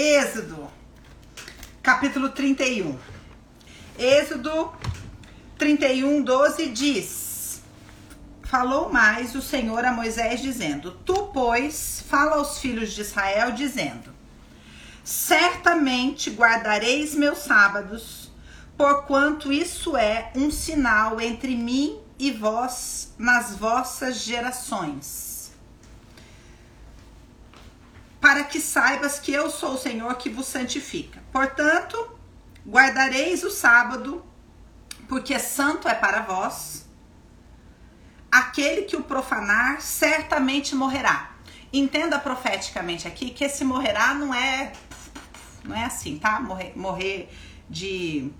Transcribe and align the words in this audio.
Êxodo, 0.00 0.70
capítulo 1.82 2.28
31. 2.28 2.96
Êxodo 3.98 4.72
31, 5.58 6.22
12 6.22 6.68
diz: 6.68 7.62
Falou 8.44 8.92
mais 8.92 9.34
o 9.34 9.42
Senhor 9.42 9.84
a 9.84 9.90
Moisés, 9.90 10.40
dizendo: 10.40 10.92
Tu, 11.04 11.12
pois, 11.34 12.04
fala 12.08 12.36
aos 12.36 12.60
filhos 12.60 12.92
de 12.92 13.00
Israel, 13.00 13.50
dizendo: 13.50 14.14
Certamente 15.02 16.30
guardareis 16.30 17.16
meus 17.16 17.38
sábados, 17.38 18.30
porquanto 18.76 19.52
isso 19.52 19.96
é 19.96 20.30
um 20.36 20.48
sinal 20.48 21.20
entre 21.20 21.56
mim 21.56 21.98
e 22.20 22.30
vós 22.30 23.14
nas 23.18 23.56
vossas 23.56 24.18
gerações. 24.18 25.27
Para 28.20 28.44
que 28.44 28.60
saibas 28.60 29.18
que 29.18 29.32
eu 29.32 29.50
sou 29.50 29.74
o 29.74 29.78
Senhor 29.78 30.14
que 30.16 30.28
vos 30.28 30.46
santifica. 30.46 31.22
Portanto, 31.32 32.18
guardareis 32.66 33.44
o 33.44 33.50
sábado, 33.50 34.24
porque 35.08 35.38
santo 35.38 35.88
é 35.88 35.94
para 35.94 36.22
vós. 36.22 36.86
Aquele 38.30 38.82
que 38.82 38.96
o 38.96 39.02
profanar 39.02 39.80
certamente 39.80 40.74
morrerá. 40.74 41.32
Entenda 41.72 42.18
profeticamente 42.18 43.06
aqui 43.06 43.30
que 43.30 43.44
esse 43.44 43.64
morrerá 43.64 44.14
não 44.14 44.34
é 44.34 44.72
não 45.64 45.76
é 45.76 45.84
assim, 45.84 46.18
tá? 46.18 46.40
Morrer, 46.40 46.72
morrer 46.74 47.30
de 47.68 48.30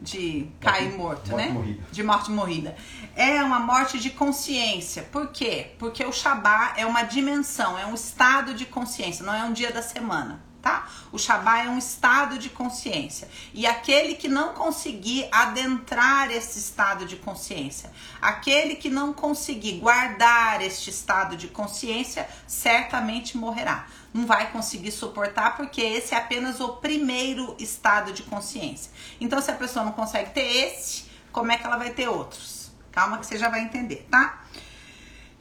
de 0.00 0.50
cair 0.60 0.96
morto, 0.96 1.30
morte 1.30 1.46
né? 1.46 1.48
morrida. 1.48 1.82
De 1.92 2.02
morte 2.02 2.30
morrida. 2.30 2.76
É 3.14 3.42
uma 3.42 3.60
morte 3.60 3.98
de 3.98 4.10
consciência. 4.10 5.02
Por 5.04 5.28
quê? 5.28 5.72
Porque 5.78 6.04
o 6.04 6.12
Shabá 6.12 6.74
é 6.76 6.86
uma 6.86 7.02
dimensão, 7.02 7.78
é 7.78 7.86
um 7.86 7.94
estado 7.94 8.54
de 8.54 8.64
consciência, 8.64 9.24
não 9.24 9.34
é 9.34 9.44
um 9.44 9.52
dia 9.52 9.70
da 9.70 9.82
semana, 9.82 10.42
tá? 10.62 10.88
O 11.12 11.18
Shabá 11.18 11.58
é 11.58 11.68
um 11.68 11.76
estado 11.76 12.38
de 12.38 12.48
consciência. 12.48 13.28
E 13.52 13.66
aquele 13.66 14.14
que 14.14 14.28
não 14.28 14.54
conseguir 14.54 15.28
adentrar 15.30 16.30
esse 16.30 16.58
estado 16.58 17.04
de 17.04 17.16
consciência, 17.16 17.92
aquele 18.22 18.76
que 18.76 18.88
não 18.88 19.12
conseguir 19.12 19.80
guardar 19.80 20.62
este 20.62 20.88
estado 20.88 21.36
de 21.36 21.48
consciência, 21.48 22.26
certamente 22.46 23.36
morrerá 23.36 23.86
não 24.12 24.26
vai 24.26 24.50
conseguir 24.50 24.90
suportar 24.90 25.56
porque 25.56 25.80
esse 25.80 26.14
é 26.14 26.18
apenas 26.18 26.60
o 26.60 26.76
primeiro 26.76 27.54
estado 27.58 28.12
de 28.12 28.22
consciência. 28.24 28.90
Então, 29.20 29.40
se 29.40 29.50
a 29.50 29.54
pessoa 29.54 29.84
não 29.84 29.92
consegue 29.92 30.30
ter 30.30 30.40
esse, 30.40 31.04
como 31.30 31.52
é 31.52 31.56
que 31.56 31.64
ela 31.64 31.76
vai 31.76 31.90
ter 31.90 32.08
outros? 32.08 32.70
Calma 32.90 33.18
que 33.18 33.26
você 33.26 33.38
já 33.38 33.48
vai 33.48 33.60
entender, 33.60 34.06
tá? 34.10 34.44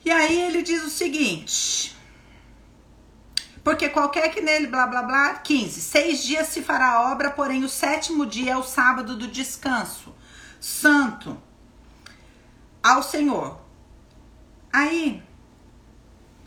E 0.05 0.11
aí 0.11 0.39
ele 0.39 0.61
diz 0.61 0.83
o 0.83 0.89
seguinte: 0.89 1.97
porque 3.63 3.89
qualquer 3.89 4.29
que 4.29 4.41
nele, 4.41 4.67
blá 4.67 4.87
blá 4.87 5.03
blá, 5.03 5.33
15. 5.35 5.81
Seis 5.81 6.23
dias 6.23 6.47
se 6.47 6.61
fará 6.61 6.93
a 6.93 7.11
obra, 7.11 7.31
porém 7.31 7.63
o 7.63 7.69
sétimo 7.69 8.25
dia 8.25 8.53
é 8.53 8.57
o 8.57 8.63
sábado 8.63 9.15
do 9.17 9.27
descanso, 9.27 10.15
santo 10.59 11.41
ao 12.81 13.03
Senhor. 13.03 13.59
Aí 14.71 15.23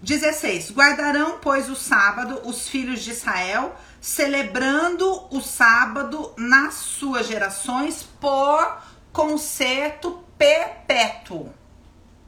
16. 0.03 0.73
Guardarão, 0.73 1.39
pois, 1.41 1.71
o 1.71 1.77
sábado 1.77 2.41
os 2.45 2.69
filhos 2.69 3.03
de 3.03 3.13
Israel, 3.13 3.77
celebrando 4.01 5.29
o 5.31 5.41
sábado 5.41 6.35
nas 6.37 6.75
suas 6.75 7.29
gerações 7.29 8.03
por 8.21 8.83
concerto 9.13 10.25
perpétuo. 10.37 11.55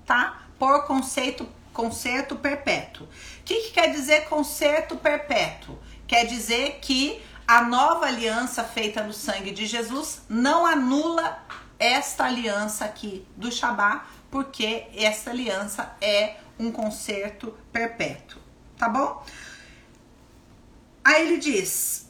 Tá? 0.06 0.42
Por 0.56 0.84
conceito, 0.86 1.48
concerto 1.72 2.36
perpétuo. 2.36 3.06
O 3.06 3.42
que, 3.44 3.62
que 3.62 3.70
quer 3.72 3.90
dizer 3.90 4.28
concerto 4.28 4.96
perpétuo? 4.96 5.76
Quer 6.06 6.26
dizer 6.26 6.78
que 6.80 7.20
a 7.46 7.62
nova 7.62 8.06
aliança 8.06 8.62
feita 8.62 9.02
no 9.02 9.12
sangue 9.12 9.50
de 9.50 9.66
Jesus 9.66 10.22
não 10.28 10.64
anula 10.64 11.42
esta 11.78 12.24
aliança 12.24 12.84
aqui 12.84 13.26
do 13.36 13.50
Shabá, 13.50 14.06
porque 14.30 14.86
essa 14.94 15.30
aliança 15.30 15.94
é 16.00 16.36
um 16.58 16.70
concerto 16.70 17.54
perpétuo, 17.72 18.40
tá 18.76 18.88
bom? 18.88 19.24
Aí 21.04 21.26
ele 21.26 21.38
diz 21.38 22.04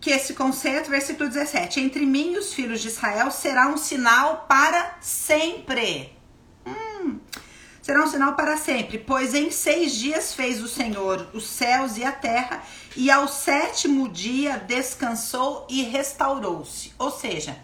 que 0.00 0.10
esse 0.10 0.34
concerto, 0.34 0.90
versículo 0.90 1.28
17: 1.28 1.80
Entre 1.80 2.06
mim 2.06 2.34
e 2.34 2.38
os 2.38 2.54
filhos 2.54 2.80
de 2.80 2.88
Israel 2.88 3.30
será 3.30 3.66
um 3.68 3.76
sinal 3.76 4.46
para 4.48 4.96
sempre. 5.00 6.16
Hum, 6.64 7.18
será 7.82 8.04
um 8.04 8.06
sinal 8.06 8.34
para 8.34 8.56
sempre, 8.56 8.98
pois 8.98 9.34
em 9.34 9.50
seis 9.50 9.92
dias 9.94 10.32
fez 10.32 10.62
o 10.62 10.68
Senhor 10.68 11.28
os 11.32 11.46
céus 11.46 11.96
e 11.96 12.04
a 12.04 12.12
terra, 12.12 12.62
e 12.94 13.10
ao 13.10 13.26
sétimo 13.26 14.08
dia 14.08 14.58
descansou 14.58 15.66
e 15.68 15.82
restaurou-se. 15.82 16.92
Ou 16.98 17.10
seja, 17.10 17.56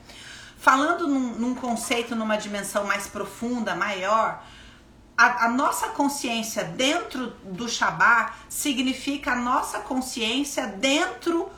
falando 0.58 1.06
num, 1.06 1.34
num 1.34 1.54
conceito, 1.54 2.16
numa 2.16 2.36
dimensão 2.36 2.84
mais 2.84 3.06
profunda, 3.06 3.74
maior, 3.76 4.44
a, 5.16 5.46
a, 5.46 5.48
nossa 5.48 5.88
consciência 5.88 6.64
dentro 6.64 7.30
do 7.44 7.68
Shabá 7.68 8.34
significa 8.48 9.32
a 9.32 9.36
nossa 9.36 9.80
consciência 9.80 10.66
dentro 10.66 11.50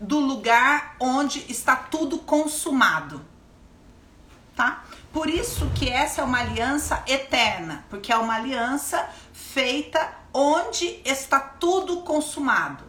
do 0.00 0.18
lugar 0.18 0.96
onde 0.98 1.44
está 1.50 1.76
tudo 1.76 2.18
consumado. 2.18 3.24
Tá? 4.56 4.84
Por 5.12 5.28
isso 5.28 5.70
que 5.74 5.88
essa 5.88 6.20
é 6.20 6.24
uma 6.24 6.40
aliança 6.40 7.02
eterna, 7.06 7.84
porque 7.88 8.12
é 8.12 8.16
uma 8.16 8.34
aliança 8.34 9.08
feita 9.32 10.12
onde 10.32 11.00
está 11.04 11.38
tudo 11.38 12.00
consumado. 12.00 12.84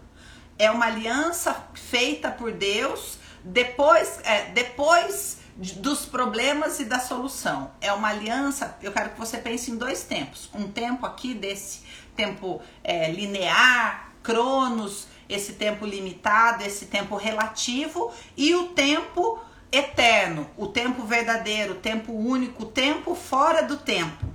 É 0.58 0.72
uma 0.72 0.86
aliança 0.86 1.56
feita 1.74 2.32
por 2.32 2.52
Deus 2.52 3.20
depois, 3.44 4.20
é, 4.24 4.46
depois 4.52 5.40
dos 5.56 6.06
problemas 6.06 6.80
e 6.80 6.86
da 6.86 7.00
solução. 7.00 7.72
É 7.80 7.92
uma 7.94 8.10
aliança. 8.10 8.78
Eu 8.82 8.92
quero 8.92 9.12
que 9.12 9.20
você 9.20 9.38
pense 9.38 9.72
em 9.72 9.76
dois 9.76 10.04
tempos: 10.04 10.50
um 10.54 10.72
tempo 10.72 11.06
aqui 11.06 11.34
desse 11.34 11.82
tempo 12.16 12.62
é, 12.84 13.12
linear, 13.12 14.12
cronos, 14.22 15.08
esse 15.28 15.54
tempo 15.54 15.86
limitado, 15.86 16.64
esse 16.64 16.86
tempo 16.86 17.16
relativo, 17.16 18.12
e 18.36 18.56
o 18.56 18.70
tempo 18.70 19.40
eterno, 19.72 20.48
o 20.56 20.68
tempo 20.68 21.04
verdadeiro, 21.04 21.74
o 21.74 21.78
tempo 21.78 22.14
único, 22.14 22.64
o 22.64 22.66
tempo 22.68 23.16
fora 23.16 23.64
do 23.64 23.78
tempo, 23.78 24.26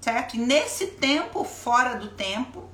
certo? 0.00 0.34
E 0.34 0.38
nesse 0.38 0.88
tempo 0.88 1.44
fora 1.44 1.94
do 1.94 2.08
tempo, 2.08 2.64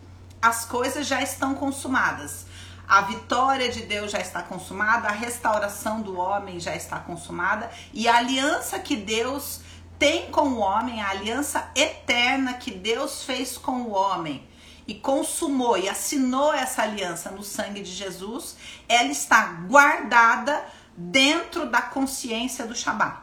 as 0.41 0.65
coisas 0.65 1.07
já 1.07 1.23
estão 1.23 1.55
consumadas. 1.55 2.47
A 2.91 3.03
vitória 3.03 3.71
de 3.71 3.83
Deus 3.83 4.11
já 4.11 4.19
está 4.19 4.43
consumada, 4.43 5.07
a 5.07 5.13
restauração 5.13 6.03
do 6.03 6.19
homem 6.19 6.59
já 6.59 6.75
está 6.75 6.99
consumada 6.99 7.71
e 7.93 8.09
a 8.09 8.17
aliança 8.17 8.81
que 8.81 8.97
Deus 8.97 9.61
tem 9.97 10.29
com 10.33 10.49
o 10.49 10.59
homem, 10.59 11.01
a 11.01 11.11
aliança 11.11 11.71
eterna 11.77 12.55
que 12.55 12.73
Deus 12.73 13.23
fez 13.23 13.57
com 13.57 13.83
o 13.83 13.93
homem 13.93 14.45
e 14.89 14.95
consumou 14.95 15.79
e 15.79 15.89
assinou 15.89 16.53
essa 16.53 16.83
aliança 16.83 17.31
no 17.31 17.45
sangue 17.45 17.81
de 17.81 17.93
Jesus, 17.93 18.57
ela 18.89 19.13
está 19.13 19.45
guardada 19.69 20.65
dentro 20.97 21.71
da 21.71 21.81
consciência 21.81 22.67
do 22.67 22.75
Shabat. 22.75 23.21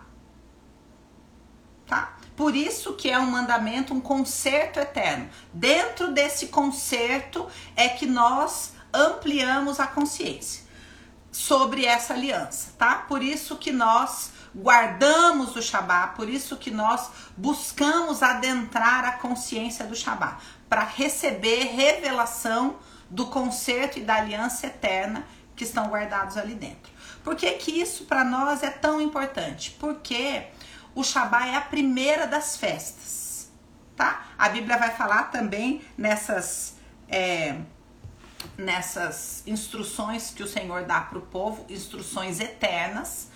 Tá? 1.86 2.16
Por 2.38 2.56
isso 2.56 2.94
que 2.94 3.10
é 3.10 3.20
um 3.20 3.30
mandamento, 3.32 3.94
um 3.94 4.00
concerto 4.00 4.80
eterno. 4.80 5.30
Dentro 5.52 6.14
desse 6.14 6.48
concerto 6.48 7.46
é 7.76 7.90
que 7.90 8.06
nós 8.06 8.77
ampliamos 8.98 9.80
a 9.80 9.88
consciência 9.88 10.66
sobre 11.32 11.86
essa 11.86 12.14
aliança, 12.14 12.74
tá? 12.78 12.96
Por 12.96 13.22
isso 13.22 13.58
que 13.58 13.72
nós 13.72 14.32
guardamos 14.56 15.56
o 15.56 15.62
Shabat, 15.62 16.16
por 16.16 16.28
isso 16.28 16.58
que 16.58 16.72
nós 16.72 17.12
buscamos 17.38 18.24
adentrar 18.24 19.06
a 19.06 19.12
consciência 19.14 19.86
do 19.86 19.96
Shabat, 19.96 20.44
para 20.68 20.84
receber 20.84 21.66
revelação 21.66 22.78
do 23.10 23.28
concerto 23.28 24.00
e 24.00 24.02
da 24.02 24.16
aliança 24.16 24.68
eterna 24.68 25.26
que 25.56 25.64
estão 25.64 25.88
guardados 25.88 26.38
ali 26.38 26.56
dentro. 26.56 26.92
Por 27.24 27.36
que, 27.36 27.52
que 27.54 27.72
isso 27.72 28.06
para 28.06 28.24
nós 28.24 28.64
é 28.64 28.70
tão 28.70 29.00
importante? 29.00 29.76
Porque 29.80 30.48
o 30.96 31.04
Shabat 31.04 31.50
é 31.50 31.56
a 31.56 31.62
primeira 31.62 32.26
das 32.26 32.58
festas, 32.58 33.52
tá? 33.96 34.28
A 34.38 34.50
Bíblia 34.50 34.78
vai 34.78 34.92
falar 34.92 35.26
também 35.26 35.82
nessas. 35.98 36.76
É, 37.10 37.56
nessas 38.58 39.44
instruções 39.46 40.32
que 40.32 40.44
o 40.44 40.48
Senhor 40.48 40.84
dá 40.84 41.02
para 41.02 41.18
o 41.18 41.22
povo, 41.22 41.66
instruções 41.70 42.40
eternas, 42.40 43.28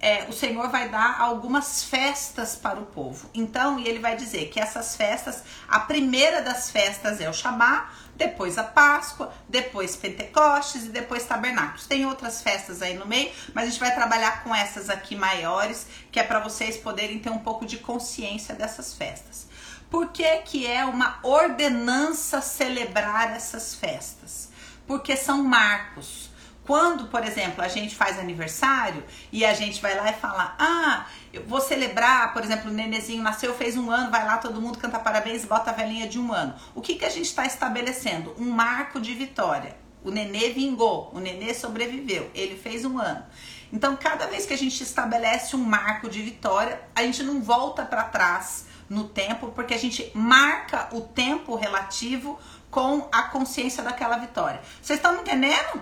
é, 0.00 0.24
o 0.28 0.32
Senhor 0.32 0.68
vai 0.70 0.88
dar 0.88 1.20
algumas 1.20 1.84
festas 1.84 2.56
para 2.56 2.80
o 2.80 2.86
povo. 2.86 3.28
Então, 3.34 3.78
e 3.78 3.86
ele 3.86 3.98
vai 3.98 4.16
dizer 4.16 4.48
que 4.48 4.58
essas 4.58 4.96
festas, 4.96 5.44
a 5.68 5.80
primeira 5.80 6.40
das 6.40 6.70
festas 6.70 7.20
é 7.20 7.28
o 7.28 7.34
Shabá, 7.34 7.90
depois 8.16 8.56
a 8.56 8.64
Páscoa, 8.64 9.32
depois 9.48 9.96
Pentecostes 9.96 10.86
e 10.86 10.88
depois 10.88 11.24
Tabernáculos. 11.24 11.86
Tem 11.86 12.06
outras 12.06 12.42
festas 12.42 12.80
aí 12.80 12.94
no 12.94 13.06
meio, 13.06 13.30
mas 13.54 13.64
a 13.64 13.70
gente 13.70 13.80
vai 13.80 13.94
trabalhar 13.94 14.42
com 14.42 14.54
essas 14.54 14.88
aqui 14.88 15.14
maiores, 15.14 15.86
que 16.10 16.18
é 16.18 16.22
para 16.22 16.40
vocês 16.40 16.76
poderem 16.78 17.18
ter 17.18 17.30
um 17.30 17.38
pouco 17.38 17.66
de 17.66 17.78
consciência 17.78 18.54
dessas 18.54 18.94
festas. 18.94 19.48
Por 19.90 20.10
que, 20.10 20.36
que 20.38 20.66
é 20.66 20.84
uma 20.84 21.18
ordenança 21.24 22.40
celebrar 22.40 23.34
essas 23.34 23.74
festas? 23.74 24.48
Porque 24.86 25.16
são 25.16 25.42
marcos. 25.42 26.30
Quando, 26.64 27.08
por 27.08 27.24
exemplo, 27.24 27.64
a 27.64 27.66
gente 27.66 27.96
faz 27.96 28.16
aniversário 28.16 29.02
e 29.32 29.44
a 29.44 29.52
gente 29.52 29.82
vai 29.82 29.96
lá 29.96 30.08
e 30.08 30.14
fala: 30.14 30.54
Ah, 30.56 31.06
eu 31.32 31.42
vou 31.44 31.60
celebrar, 31.60 32.32
por 32.32 32.44
exemplo, 32.44 32.70
o 32.70 32.72
nenezinho 32.72 33.20
nasceu, 33.20 33.52
fez 33.52 33.76
um 33.76 33.90
ano, 33.90 34.12
vai 34.12 34.24
lá, 34.24 34.38
todo 34.38 34.60
mundo 34.60 34.78
canta 34.78 34.96
parabéns, 35.00 35.44
bota 35.44 35.70
a 35.70 35.74
velhinha 35.74 36.06
de 36.06 36.20
um 36.20 36.32
ano. 36.32 36.54
O 36.72 36.80
que, 36.80 36.94
que 36.94 37.04
a 37.04 37.10
gente 37.10 37.26
está 37.26 37.44
estabelecendo? 37.44 38.32
Um 38.38 38.48
marco 38.50 39.00
de 39.00 39.12
vitória. 39.12 39.76
O 40.04 40.10
nenê 40.12 40.50
vingou, 40.50 41.10
o 41.12 41.18
nenê 41.18 41.52
sobreviveu, 41.52 42.30
ele 42.32 42.56
fez 42.56 42.84
um 42.84 42.98
ano. 42.98 43.24
Então, 43.72 43.96
cada 43.96 44.26
vez 44.26 44.46
que 44.46 44.54
a 44.54 44.58
gente 44.58 44.80
estabelece 44.82 45.56
um 45.56 45.64
marco 45.64 46.08
de 46.08 46.22
vitória, 46.22 46.80
a 46.94 47.02
gente 47.02 47.22
não 47.22 47.42
volta 47.42 47.84
para 47.84 48.04
trás 48.04 48.69
no 48.90 49.08
tempo, 49.08 49.52
porque 49.52 49.72
a 49.72 49.78
gente 49.78 50.10
marca 50.12 50.88
o 50.92 51.00
tempo 51.00 51.54
relativo 51.54 52.36
com 52.68 53.08
a 53.12 53.22
consciência 53.22 53.84
daquela 53.84 54.16
vitória. 54.16 54.60
Vocês 54.82 54.98
estão 54.98 55.20
entendendo? 55.20 55.80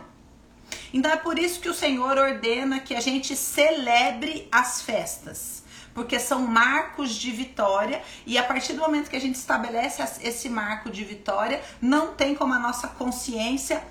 Então 0.92 1.10
é 1.10 1.16
por 1.16 1.38
isso 1.38 1.58
que 1.60 1.70
o 1.70 1.74
Senhor 1.74 2.18
ordena 2.18 2.80
que 2.80 2.94
a 2.94 3.00
gente 3.00 3.34
celebre 3.34 4.46
as 4.52 4.82
festas, 4.82 5.64
porque 5.94 6.20
são 6.20 6.46
marcos 6.46 7.14
de 7.14 7.30
vitória 7.30 8.02
e 8.26 8.36
a 8.36 8.44
partir 8.44 8.74
do 8.74 8.82
momento 8.82 9.08
que 9.08 9.16
a 9.16 9.20
gente 9.20 9.36
estabelece 9.36 10.02
esse 10.22 10.50
marco 10.50 10.90
de 10.90 11.02
vitória, 11.02 11.62
não 11.80 12.14
tem 12.14 12.34
como 12.34 12.52
a 12.52 12.58
nossa 12.58 12.88
consciência 12.88 13.82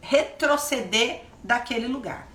retroceder 0.00 1.22
daquele 1.44 1.86
lugar. 1.86 2.26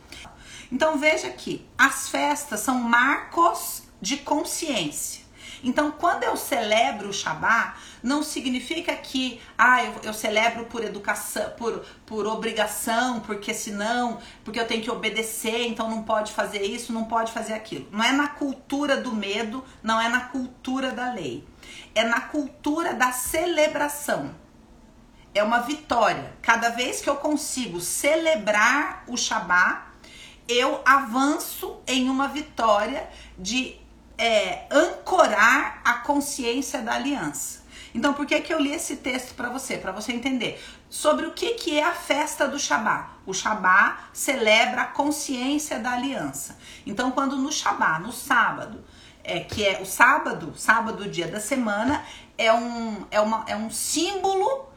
Então 0.71 0.97
veja 0.97 1.27
aqui, 1.27 1.67
as 1.77 2.07
festas 2.07 2.61
são 2.61 2.75
marcos 2.75 3.83
de 4.01 4.17
consciência. 4.17 5.18
Então, 5.63 5.91
quando 5.91 6.23
eu 6.23 6.35
celebro 6.37 7.09
o 7.09 7.13
Shabat, 7.13 7.77
não 8.01 8.23
significa 8.23 8.95
que 8.95 9.41
ah, 9.57 9.83
eu, 9.83 9.93
eu, 10.03 10.13
celebro 10.13 10.65
por 10.65 10.83
educação, 10.83 11.51
por, 11.57 11.85
por 12.05 12.25
obrigação, 12.25 13.19
porque 13.19 13.53
senão, 13.53 14.19
porque 14.43 14.59
eu 14.59 14.67
tenho 14.67 14.81
que 14.81 14.91
obedecer, 14.91 15.67
então 15.67 15.89
não 15.89 16.03
pode 16.03 16.31
fazer 16.31 16.63
isso, 16.63 16.93
não 16.93 17.05
pode 17.05 17.31
fazer 17.31 17.53
aquilo. 17.53 17.87
Não 17.91 18.03
é 18.03 18.11
na 18.11 18.27
cultura 18.27 18.97
do 18.97 19.13
medo, 19.13 19.63
não 19.83 19.99
é 19.99 20.07
na 20.07 20.21
cultura 20.21 20.91
da 20.91 21.11
lei. 21.13 21.45
É 21.93 22.03
na 22.03 22.21
cultura 22.21 22.93
da 22.93 23.11
celebração 23.11 24.33
é 25.33 25.43
uma 25.43 25.59
vitória. 25.59 26.33
Cada 26.41 26.69
vez 26.69 27.01
que 27.01 27.09
eu 27.09 27.15
consigo 27.15 27.79
celebrar 27.79 29.03
o 29.07 29.15
Shabat, 29.15 29.83
eu 30.47 30.81
avanço 30.85 31.77
em 31.87 32.09
uma 32.09 32.27
vitória 32.27 33.07
de 33.37 33.77
é, 34.19 34.65
ancorar 34.69 35.81
a 35.83 35.93
consciência 35.93 36.81
da 36.81 36.93
aliança. 36.93 37.63
Então, 37.95 38.13
por 38.13 38.25
que, 38.25 38.39
que 38.41 38.53
eu 38.53 38.59
li 38.59 38.71
esse 38.71 38.97
texto 38.97 39.33
para 39.33 39.49
você? 39.49 39.77
Para 39.77 39.91
você 39.91 40.11
entender 40.11 40.61
sobre 40.89 41.25
o 41.25 41.31
que, 41.31 41.53
que 41.53 41.79
é 41.79 41.83
a 41.83 41.93
festa 41.93 42.47
do 42.47 42.59
Shabat. 42.59 43.09
O 43.25 43.33
Shabat 43.33 43.97
celebra 44.13 44.81
a 44.81 44.85
consciência 44.87 45.79
da 45.79 45.93
aliança. 45.93 46.59
Então, 46.85 47.09
quando 47.11 47.37
no 47.37 47.51
Shabat, 47.51 48.01
no 48.03 48.11
sábado, 48.11 48.83
é, 49.23 49.39
que 49.39 49.65
é 49.65 49.81
o 49.81 49.85
sábado, 49.85 50.53
sábado, 50.55 51.09
dia 51.09 51.27
da 51.27 51.39
semana, 51.39 52.03
é 52.37 52.53
um, 52.53 53.07
é 53.09 53.21
uma, 53.21 53.45
é 53.47 53.55
um 53.55 53.71
símbolo 53.71 54.69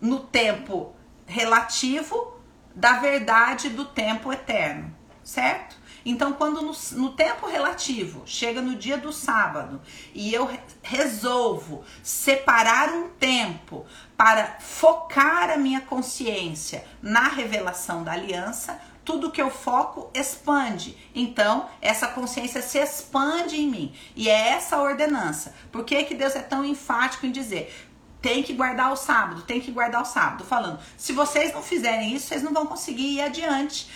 no 0.00 0.20
tempo 0.20 0.94
relativo 1.24 2.36
da 2.74 2.94
verdade 2.94 3.70
do 3.70 3.84
tempo 3.84 4.32
eterno, 4.32 4.94
certo? 5.22 5.76
Então, 6.08 6.32
quando 6.32 6.62
no, 6.62 6.72
no, 6.92 7.10
tempo 7.10 7.46
relativo 7.46 8.22
chega 8.24 8.62
no 8.62 8.76
dia 8.76 8.96
do 8.96 9.12
sábado 9.12 9.78
e 10.14 10.32
eu 10.32 10.50
resolvo 10.82 11.84
separar 12.02 12.88
um 12.88 13.10
tempo 13.10 13.84
para 14.16 14.56
focar 14.58 15.50
a 15.50 15.58
minha 15.58 15.82
consciência 15.82 16.82
na 17.02 17.28
revelação 17.28 18.02
da 18.02 18.12
aliança, 18.12 18.80
tudo 19.04 19.30
que 19.30 19.42
eu 19.42 19.50
foco 19.50 20.10
expande. 20.14 20.96
Então, 21.14 21.68
essa 21.78 22.08
consciência 22.08 22.62
se 22.62 22.78
expande 22.78 23.60
em 23.60 23.68
mim. 23.68 23.94
E 24.16 24.30
é 24.30 24.52
essa 24.52 24.80
ordenança. 24.80 25.54
Por 25.70 25.84
que, 25.84 26.04
que 26.04 26.14
Deus 26.14 26.34
é 26.34 26.40
tão 26.40 26.64
enfático 26.64 27.26
em 27.26 27.30
dizer? 27.30 27.84
tem 28.20 28.42
que 28.42 28.52
guardar 28.52 28.92
o 28.92 28.96
sábado, 28.96 29.42
tem 29.42 29.60
que 29.60 29.70
guardar 29.70 30.02
o 30.02 30.04
sábado. 30.04 30.42
Falando, 30.42 30.80
se 30.96 31.12
vocês 31.12 31.52
não 31.54 31.62
fizerem 31.62 32.12
isso, 32.12 32.26
vocês 32.26 32.42
não 32.42 32.52
vão 32.52 32.66
conseguir 32.66 33.14
ir 33.14 33.20
adiante 33.20 33.88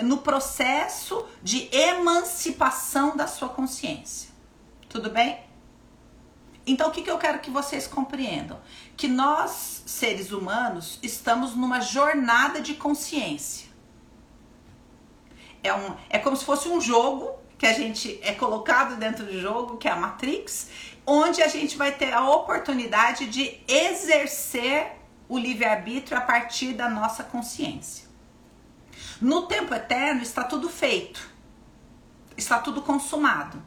no 0.00 0.18
processo 0.18 1.26
de 1.42 1.68
emancipação 1.74 3.16
da 3.16 3.26
sua 3.26 3.48
consciência. 3.48 4.30
Tudo 4.88 5.10
bem? 5.10 5.38
Então, 6.66 6.88
o 6.88 6.90
que, 6.92 7.02
que 7.02 7.10
eu 7.10 7.18
quero 7.18 7.40
que 7.40 7.50
vocês 7.50 7.86
compreendam? 7.86 8.60
Que 8.96 9.08
nós, 9.08 9.82
seres 9.84 10.30
humanos, 10.30 10.98
estamos 11.02 11.54
numa 11.56 11.80
jornada 11.80 12.60
de 12.60 12.74
consciência. 12.74 13.68
É, 15.62 15.74
um, 15.74 15.96
é 16.08 16.18
como 16.18 16.36
se 16.36 16.44
fosse 16.44 16.68
um 16.68 16.80
jogo 16.80 17.30
que 17.58 17.66
a 17.66 17.72
gente 17.72 18.18
é 18.22 18.32
colocado 18.32 18.96
dentro 18.96 19.24
do 19.24 19.40
jogo, 19.40 19.76
que 19.76 19.86
é 19.86 19.90
a 19.90 19.96
Matrix, 19.96 20.68
onde 21.06 21.42
a 21.42 21.48
gente 21.48 21.76
vai 21.76 21.92
ter 21.92 22.12
a 22.12 22.28
oportunidade 22.28 23.26
de 23.26 23.60
exercer 23.68 24.92
o 25.28 25.38
livre-arbítrio 25.38 26.18
a 26.18 26.20
partir 26.20 26.74
da 26.74 26.88
nossa 26.88 27.22
consciência. 27.22 28.01
No 29.22 29.42
tempo 29.42 29.72
eterno 29.72 30.20
está 30.20 30.42
tudo 30.42 30.68
feito, 30.68 31.30
está 32.36 32.58
tudo 32.58 32.82
consumado. 32.82 33.62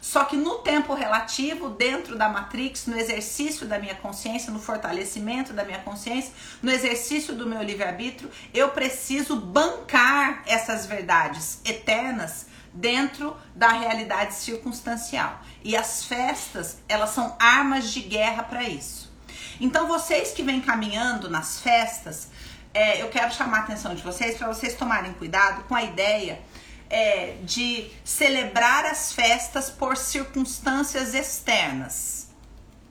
Só 0.00 0.24
que 0.24 0.36
no 0.36 0.56
tempo 0.58 0.94
relativo, 0.94 1.68
dentro 1.68 2.18
da 2.18 2.28
Matrix, 2.28 2.88
no 2.88 2.98
exercício 2.98 3.68
da 3.68 3.78
minha 3.78 3.94
consciência, 3.94 4.50
no 4.52 4.58
fortalecimento 4.58 5.52
da 5.52 5.62
minha 5.62 5.78
consciência, 5.78 6.32
no 6.60 6.72
exercício 6.72 7.36
do 7.36 7.46
meu 7.46 7.62
livre-arbítrio, 7.62 8.28
eu 8.52 8.70
preciso 8.70 9.36
bancar 9.36 10.42
essas 10.44 10.86
verdades 10.86 11.60
eternas 11.64 12.46
dentro 12.74 13.36
da 13.54 13.68
realidade 13.68 14.34
circunstancial. 14.34 15.40
E 15.62 15.76
as 15.76 16.04
festas, 16.04 16.78
elas 16.88 17.10
são 17.10 17.36
armas 17.38 17.92
de 17.92 18.00
guerra 18.00 18.42
para 18.42 18.64
isso. 18.64 19.14
Então, 19.60 19.86
vocês 19.86 20.32
que 20.32 20.42
vêm 20.42 20.60
caminhando 20.60 21.30
nas 21.30 21.60
festas, 21.60 22.28
é, 22.76 23.00
eu 23.00 23.08
quero 23.08 23.32
chamar 23.32 23.60
a 23.60 23.60
atenção 23.60 23.94
de 23.94 24.02
vocês 24.02 24.36
para 24.36 24.48
vocês 24.48 24.74
tomarem 24.74 25.14
cuidado 25.14 25.64
com 25.64 25.74
a 25.74 25.82
ideia 25.82 26.42
é, 26.90 27.38
de 27.42 27.90
celebrar 28.04 28.84
as 28.84 29.14
festas 29.14 29.70
por 29.70 29.96
circunstâncias 29.96 31.14
externas, 31.14 32.28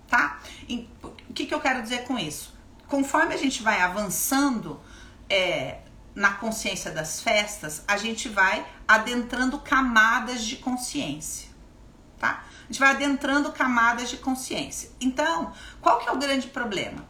tá? 0.07 0.39
E, 0.67 0.89
o 1.03 1.33
que, 1.35 1.45
que 1.45 1.53
eu 1.53 1.61
quero 1.61 1.83
dizer 1.83 2.03
com 2.05 2.17
isso? 2.17 2.51
Conforme 2.87 3.35
a 3.35 3.37
gente 3.37 3.61
vai 3.61 3.79
avançando 3.79 4.81
é, 5.29 5.77
na 6.15 6.31
consciência 6.31 6.89
das 6.89 7.21
festas, 7.21 7.83
a 7.87 7.95
gente 7.95 8.27
vai 8.27 8.65
adentrando 8.87 9.59
camadas 9.59 10.43
de 10.43 10.55
consciência, 10.55 11.47
tá? 12.17 12.43
A 12.63 12.65
gente 12.65 12.79
vai 12.79 12.89
adentrando 12.89 13.51
camadas 13.51 14.09
de 14.09 14.17
consciência. 14.17 14.89
Então, 14.99 15.53
qual 15.79 15.99
que 15.99 16.09
é 16.09 16.11
o 16.11 16.17
grande 16.17 16.47
problema? 16.47 17.05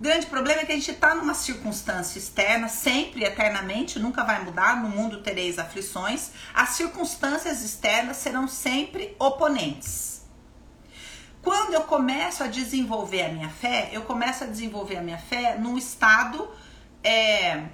Grande 0.00 0.24
problema 0.28 0.62
é 0.62 0.64
que 0.64 0.72
a 0.72 0.74
gente 0.74 0.92
está 0.92 1.14
numa 1.14 1.34
circunstância 1.34 2.18
externa, 2.18 2.68
sempre, 2.68 3.22
eternamente, 3.22 3.98
nunca 3.98 4.24
vai 4.24 4.42
mudar. 4.42 4.82
No 4.82 4.88
mundo 4.88 5.20
tereis 5.20 5.58
aflições. 5.58 6.30
As 6.54 6.70
circunstâncias 6.70 7.62
externas 7.62 8.16
serão 8.16 8.48
sempre 8.48 9.14
oponentes. 9.18 10.22
Quando 11.42 11.74
eu 11.74 11.82
começo 11.82 12.42
a 12.42 12.46
desenvolver 12.46 13.24
a 13.24 13.28
minha 13.28 13.50
fé, 13.50 13.90
eu 13.92 14.00
começo 14.00 14.44
a 14.44 14.46
desenvolver 14.46 14.96
a 14.96 15.02
minha 15.02 15.18
fé 15.18 15.58
num 15.58 15.76
estado 15.76 16.50
é, 17.04 17.64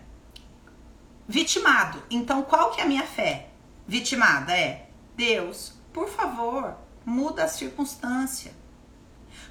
vitimado. 1.28 2.02
Então, 2.10 2.42
qual 2.42 2.72
que 2.72 2.80
é 2.80 2.84
a 2.84 2.88
minha 2.88 3.06
fé? 3.06 3.50
Vitimada 3.86 4.52
é 4.52 4.88
Deus, 5.16 5.74
por 5.92 6.08
favor, 6.08 6.76
muda 7.04 7.44
a 7.44 7.48
circunstância. 7.48 8.52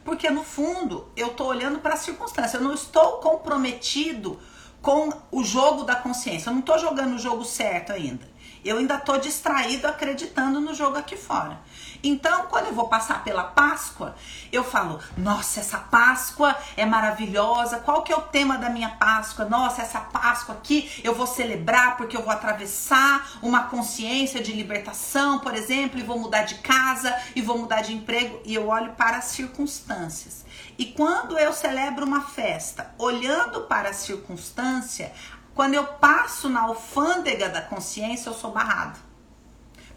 Porque 0.06 0.30
no 0.30 0.44
fundo, 0.44 1.10
eu 1.18 1.30
estou 1.30 1.48
olhando 1.48 1.80
para 1.80 1.96
a 1.96 1.98
circunstância, 1.98 2.58
eu 2.58 2.64
não 2.64 2.76
estou 2.76 3.14
comprometido 3.14 4.40
com 4.80 5.12
o 5.32 5.44
jogo 5.44 5.84
da 5.84 5.96
consciência. 5.96 6.50
Eu 6.50 6.54
não 6.54 6.60
estou 6.60 6.78
jogando 6.78 7.16
o 7.16 7.20
jogo 7.20 7.44
certo 7.44 7.92
ainda. 7.92 8.24
Eu 8.66 8.80
ainda 8.80 8.96
estou 8.96 9.20
distraído 9.20 9.88
acreditando 9.88 10.60
no 10.60 10.74
jogo 10.74 10.98
aqui 10.98 11.16
fora. 11.16 11.62
Então, 12.04 12.48
quando 12.48 12.66
eu 12.66 12.74
vou 12.74 12.90
passar 12.90 13.24
pela 13.24 13.44
Páscoa, 13.44 14.16
eu 14.52 14.64
falo: 14.64 15.00
"Nossa, 15.16 15.60
essa 15.60 15.78
Páscoa 15.78 16.58
é 16.76 16.84
maravilhosa. 16.84 17.78
Qual 17.78 18.02
que 18.02 18.12
é 18.12 18.18
o 18.18 18.24
tema 18.24 18.58
da 18.58 18.68
minha 18.68 18.90
Páscoa? 18.90 19.46
Nossa, 19.46 19.84
essa 19.84 20.00
Páscoa 20.00 20.56
aqui 20.56 21.00
eu 21.04 21.14
vou 21.14 21.28
celebrar 21.28 21.96
porque 21.96 22.18
eu 22.18 22.24
vou 22.24 22.32
atravessar 22.32 23.38
uma 23.40 23.66
consciência 23.66 24.42
de 24.42 24.52
libertação, 24.52 25.38
por 25.38 25.54
exemplo, 25.54 26.00
e 26.00 26.04
vou 26.04 26.18
mudar 26.18 26.42
de 26.42 26.56
casa 26.56 27.16
e 27.36 27.42
vou 27.42 27.60
mudar 27.60 27.82
de 27.82 27.94
emprego 27.94 28.42
e 28.44 28.56
eu 28.56 28.68
olho 28.68 28.94
para 28.94 29.18
as 29.18 29.26
circunstâncias. 29.26 30.44
E 30.76 30.88
quando 30.88 31.38
eu 31.38 31.54
celebro 31.54 32.04
uma 32.04 32.22
festa, 32.22 32.92
olhando 32.98 33.62
para 33.62 33.90
a 33.90 33.94
circunstância, 33.94 35.14
quando 35.56 35.74
eu 35.74 35.86
passo 35.86 36.50
na 36.50 36.64
alfândega 36.64 37.48
da 37.48 37.62
consciência, 37.62 38.30
eu 38.30 38.34
sou 38.34 38.52
barrado. 38.52 39.00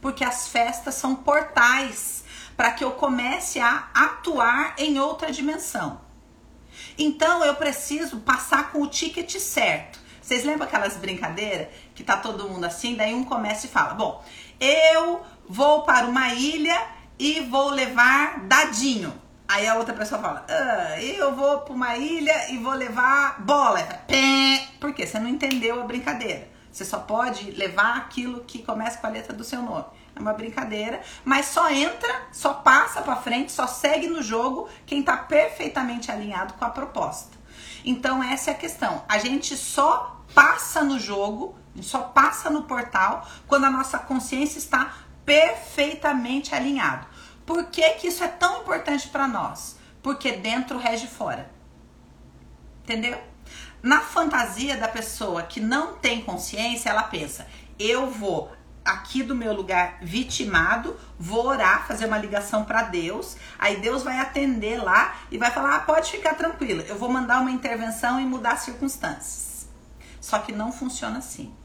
Porque 0.01 0.25
as 0.25 0.47
festas 0.47 0.95
são 0.95 1.17
portais 1.17 2.25
para 2.57 2.71
que 2.71 2.85
eu 2.85 2.93
comece 2.93 3.59
a 3.59 3.89
atuar 3.93 4.75
em 4.79 5.01
outra 5.01 5.33
dimensão. 5.33 6.01
Então 6.97 7.45
eu 7.45 7.57
preciso 7.57 8.21
passar 8.21 8.71
com 8.71 8.83
o 8.83 8.87
ticket 8.87 9.37
certo. 9.39 9.99
Vocês 10.23 10.45
lembram 10.45 10.67
aquelas 10.69 10.97
brincadeiras 10.97 11.69
que 11.95 12.05
tá 12.05 12.17
todo 12.17 12.49
mundo 12.49 12.65
assim, 12.65 12.95
daí 12.95 13.13
um 13.13 13.25
começa 13.25 13.67
e 13.67 13.71
fala: 13.71 13.95
"Bom, 13.95 14.25
eu 14.61 15.23
vou 15.49 15.83
para 15.83 16.07
uma 16.07 16.35
ilha 16.35 16.81
e 17.19 17.41
vou 17.41 17.71
levar 17.71 18.41
dadinho". 18.41 19.28
Aí 19.49 19.67
a 19.67 19.77
outra 19.77 19.95
pessoa 19.95 20.21
fala: 20.21 20.45
ah, 20.47 21.01
eu 21.01 21.35
vou 21.35 21.61
para 21.61 21.75
uma 21.75 21.97
ilha 21.97 22.53
e 22.53 22.59
vou 22.59 22.75
levar 22.75 23.41
bola. 23.41 23.83
Pé. 24.07 24.69
Por 24.79 24.93
quê? 24.93 25.07
Você 25.07 25.19
não 25.19 25.29
entendeu 25.29 25.81
a 25.81 25.87
brincadeira. 25.87 26.47
Você 26.71 26.85
só 26.85 26.99
pode 26.99 27.51
levar 27.53 27.97
aquilo 27.97 28.45
que 28.45 28.63
começa 28.63 28.99
com 28.99 29.07
a 29.07 29.11
letra 29.11 29.33
do 29.33 29.43
seu 29.43 29.63
nome. 29.63 29.87
É 30.15 30.21
uma 30.21 30.35
brincadeira, 30.35 31.01
mas 31.25 31.47
só 31.47 31.71
entra, 31.71 32.29
só 32.31 32.55
passa 32.55 33.01
para 33.01 33.17
frente, 33.17 33.51
só 33.51 33.67
segue 33.67 34.07
no 34.07 34.23
jogo 34.23 34.69
quem 34.85 35.01
está 35.01 35.17
perfeitamente 35.17 36.11
alinhado 36.11 36.55
com 36.55 36.65
a 36.65 36.71
proposta. 36.71 37.39
Então 37.85 38.23
essa 38.23 38.51
é 38.51 38.55
a 38.55 38.57
questão. 38.57 39.03
A 39.09 39.19
gente 39.19 39.57
só 39.57 40.23
passa 40.35 40.85
no 40.85 40.99
jogo, 40.99 41.57
só 41.81 42.01
passa 42.01 42.51
no 42.51 42.65
portal 42.65 43.27
quando 43.47 43.65
a 43.65 43.71
nossa 43.71 43.99
consciência 43.99 44.59
está 44.59 44.93
perfeitamente 45.25 46.55
alinhado. 46.55 47.07
Por 47.49 47.65
que, 47.65 47.89
que 47.93 48.09
isso 48.09 48.23
é 48.23 48.29
tão 48.29 48.61
importante 48.61 49.09
para 49.09 49.27
nós? 49.27 49.79
Porque 50.03 50.33
dentro 50.33 50.77
rege 50.77 51.07
fora. 51.07 51.51
Entendeu? 52.85 53.19
Na 53.83 54.03
fantasia 54.03 54.77
da 54.77 54.87
pessoa 54.87 55.43
que 55.43 55.59
não 55.59 55.95
tem 55.95 56.21
consciência, 56.21 56.91
ela 56.91 57.05
pensa: 57.05 57.47
eu 57.79 58.11
vou 58.11 58.53
aqui 58.85 59.23
do 59.23 59.35
meu 59.35 59.55
lugar 59.55 59.97
vitimado, 60.03 60.95
vou 61.19 61.47
orar, 61.47 61.87
fazer 61.87 62.05
uma 62.05 62.19
ligação 62.19 62.67
para 62.67 62.83
Deus, 62.83 63.39
aí 63.59 63.77
Deus 63.81 64.03
vai 64.03 64.19
atender 64.19 64.77
lá 64.77 65.17
e 65.31 65.39
vai 65.39 65.51
falar: 65.51 65.77
ah, 65.77 65.81
pode 65.81 66.11
ficar 66.11 66.35
tranquila, 66.35 66.83
eu 66.83 66.99
vou 66.99 67.09
mandar 67.09 67.41
uma 67.41 67.51
intervenção 67.51 68.21
e 68.21 68.27
mudar 68.27 68.53
as 68.53 68.61
circunstâncias. 68.61 69.67
Só 70.21 70.39
que 70.41 70.53
não 70.53 70.71
funciona 70.71 71.17
assim. 71.17 71.57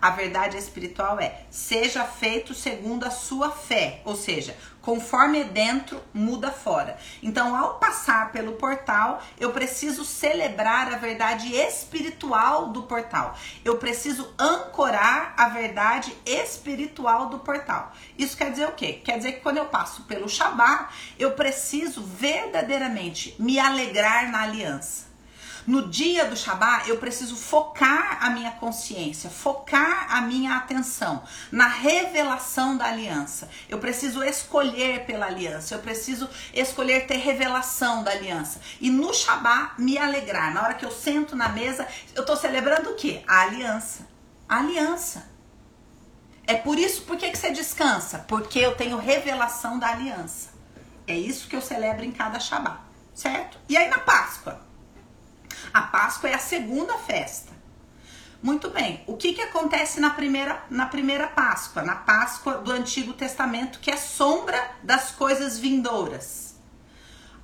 A 0.00 0.10
verdade 0.10 0.56
espiritual 0.56 1.18
é: 1.18 1.42
seja 1.50 2.04
feito 2.04 2.54
segundo 2.54 3.04
a 3.04 3.10
sua 3.10 3.50
fé, 3.50 4.00
ou 4.04 4.14
seja, 4.14 4.56
conforme 4.80 5.40
é 5.40 5.44
dentro, 5.44 6.00
muda 6.14 6.52
fora. 6.52 6.96
Então, 7.20 7.56
ao 7.56 7.78
passar 7.78 8.30
pelo 8.30 8.52
portal, 8.52 9.20
eu 9.40 9.50
preciso 9.50 10.04
celebrar 10.04 10.92
a 10.92 10.96
verdade 10.96 11.52
espiritual 11.52 12.68
do 12.68 12.84
portal. 12.84 13.36
Eu 13.64 13.76
preciso 13.76 14.32
ancorar 14.38 15.34
a 15.36 15.48
verdade 15.48 16.16
espiritual 16.24 17.28
do 17.28 17.40
portal. 17.40 17.92
Isso 18.16 18.36
quer 18.36 18.52
dizer 18.52 18.68
o 18.68 18.72
quê? 18.72 18.94
Quer 19.04 19.16
dizer 19.16 19.32
que 19.32 19.40
quando 19.40 19.56
eu 19.56 19.66
passo 19.66 20.02
pelo 20.04 20.28
Shabá, 20.28 20.90
eu 21.18 21.32
preciso 21.32 22.02
verdadeiramente 22.02 23.34
me 23.38 23.58
alegrar 23.58 24.30
na 24.30 24.42
aliança. 24.42 25.07
No 25.68 25.86
dia 25.86 26.24
do 26.24 26.34
Shabat, 26.34 26.88
eu 26.88 26.96
preciso 26.96 27.36
focar 27.36 28.24
a 28.24 28.30
minha 28.30 28.52
consciência, 28.52 29.28
focar 29.28 30.06
a 30.10 30.22
minha 30.22 30.56
atenção 30.56 31.22
na 31.52 31.68
revelação 31.68 32.74
da 32.74 32.86
aliança. 32.86 33.50
Eu 33.68 33.78
preciso 33.78 34.24
escolher 34.24 35.04
pela 35.04 35.26
aliança, 35.26 35.74
eu 35.74 35.80
preciso 35.80 36.26
escolher 36.54 37.06
ter 37.06 37.16
revelação 37.16 38.02
da 38.02 38.12
aliança. 38.12 38.62
E 38.80 38.88
no 38.88 39.12
Shabat, 39.12 39.78
me 39.78 39.98
alegrar. 39.98 40.54
Na 40.54 40.62
hora 40.62 40.72
que 40.72 40.86
eu 40.86 40.90
sento 40.90 41.36
na 41.36 41.50
mesa, 41.50 41.86
eu 42.14 42.22
estou 42.22 42.34
celebrando 42.34 42.92
o 42.92 42.94
quê? 42.94 43.22
A 43.28 43.42
aliança. 43.42 44.08
A 44.48 44.60
aliança. 44.60 45.30
É 46.46 46.54
por 46.54 46.78
isso, 46.78 47.02
por 47.02 47.18
que, 47.18 47.30
que 47.30 47.36
você 47.36 47.50
descansa? 47.50 48.20
Porque 48.20 48.58
eu 48.58 48.74
tenho 48.74 48.96
revelação 48.96 49.78
da 49.78 49.88
aliança. 49.88 50.48
É 51.06 51.14
isso 51.14 51.46
que 51.46 51.54
eu 51.54 51.60
celebro 51.60 52.06
em 52.06 52.10
cada 52.10 52.40
Shabat, 52.40 52.80
certo? 53.14 53.58
E 53.68 53.76
aí 53.76 53.90
na 53.90 53.98
Páscoa? 53.98 54.66
A 55.72 55.82
Páscoa 55.82 56.30
é 56.30 56.34
a 56.34 56.38
segunda 56.38 56.94
festa. 56.98 57.58
Muito 58.40 58.70
bem. 58.70 59.02
O 59.06 59.16
que, 59.16 59.32
que 59.32 59.42
acontece 59.42 59.98
na 59.98 60.10
primeira, 60.10 60.62
na 60.70 60.86
primeira 60.86 61.26
Páscoa? 61.26 61.82
Na 61.82 61.96
Páscoa 61.96 62.58
do 62.58 62.70
Antigo 62.70 63.12
Testamento, 63.12 63.80
que 63.80 63.90
é 63.90 63.96
sombra 63.96 64.70
das 64.82 65.10
coisas 65.10 65.58
vindouras. 65.58 66.54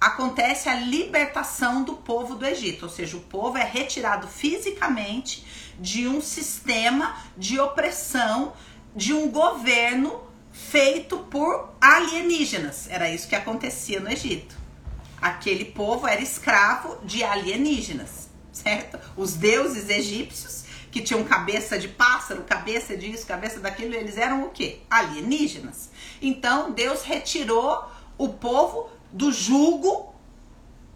Acontece 0.01 0.69
a 0.69 0.75
libertação 0.75 1.83
do 1.83 1.95
povo 1.95 2.37
do 2.37 2.47
Egito, 2.47 2.85
ou 2.85 2.91
seja, 2.91 3.17
o 3.17 3.21
povo 3.21 3.59
é 3.59 3.65
retirado 3.65 4.29
fisicamente 4.29 5.45
de 5.81 6.07
um 6.07 6.21
sistema 6.21 7.17
de 7.37 7.59
opressão, 7.59 8.53
de 8.95 9.13
um 9.13 9.31
governo 9.31 10.23
feito 10.53 11.19
por 11.19 11.75
alienígenas. 11.81 12.89
Era 12.89 13.11
isso 13.11 13.27
que 13.27 13.35
acontecia 13.35 13.99
no 13.99 14.11
Egito 14.11 14.64
aquele 15.25 15.65
povo 15.65 16.07
era 16.07 16.21
escravo 16.21 16.99
de 17.03 17.25
alienígenas, 17.25 18.29
certo? 18.53 19.01
Os 19.17 19.33
deuses 19.33 19.89
egípcios 19.89 20.67
que 20.93 21.01
tinham 21.01 21.25
cabeça 21.25 21.79
de 21.79 21.89
pássaro, 21.89 22.43
cabeça 22.43 22.95
disso, 22.95 23.27
cabeça 23.27 23.59
daquilo, 23.59 23.95
eles 23.95 24.19
eram 24.19 24.45
o 24.45 24.51
quê? 24.51 24.83
Alienígenas. 24.91 25.89
Então 26.21 26.73
Deus 26.73 27.05
retirou 27.05 27.91
o 28.19 28.29
povo 28.35 28.91
do 29.11 29.33
jugo 29.33 30.15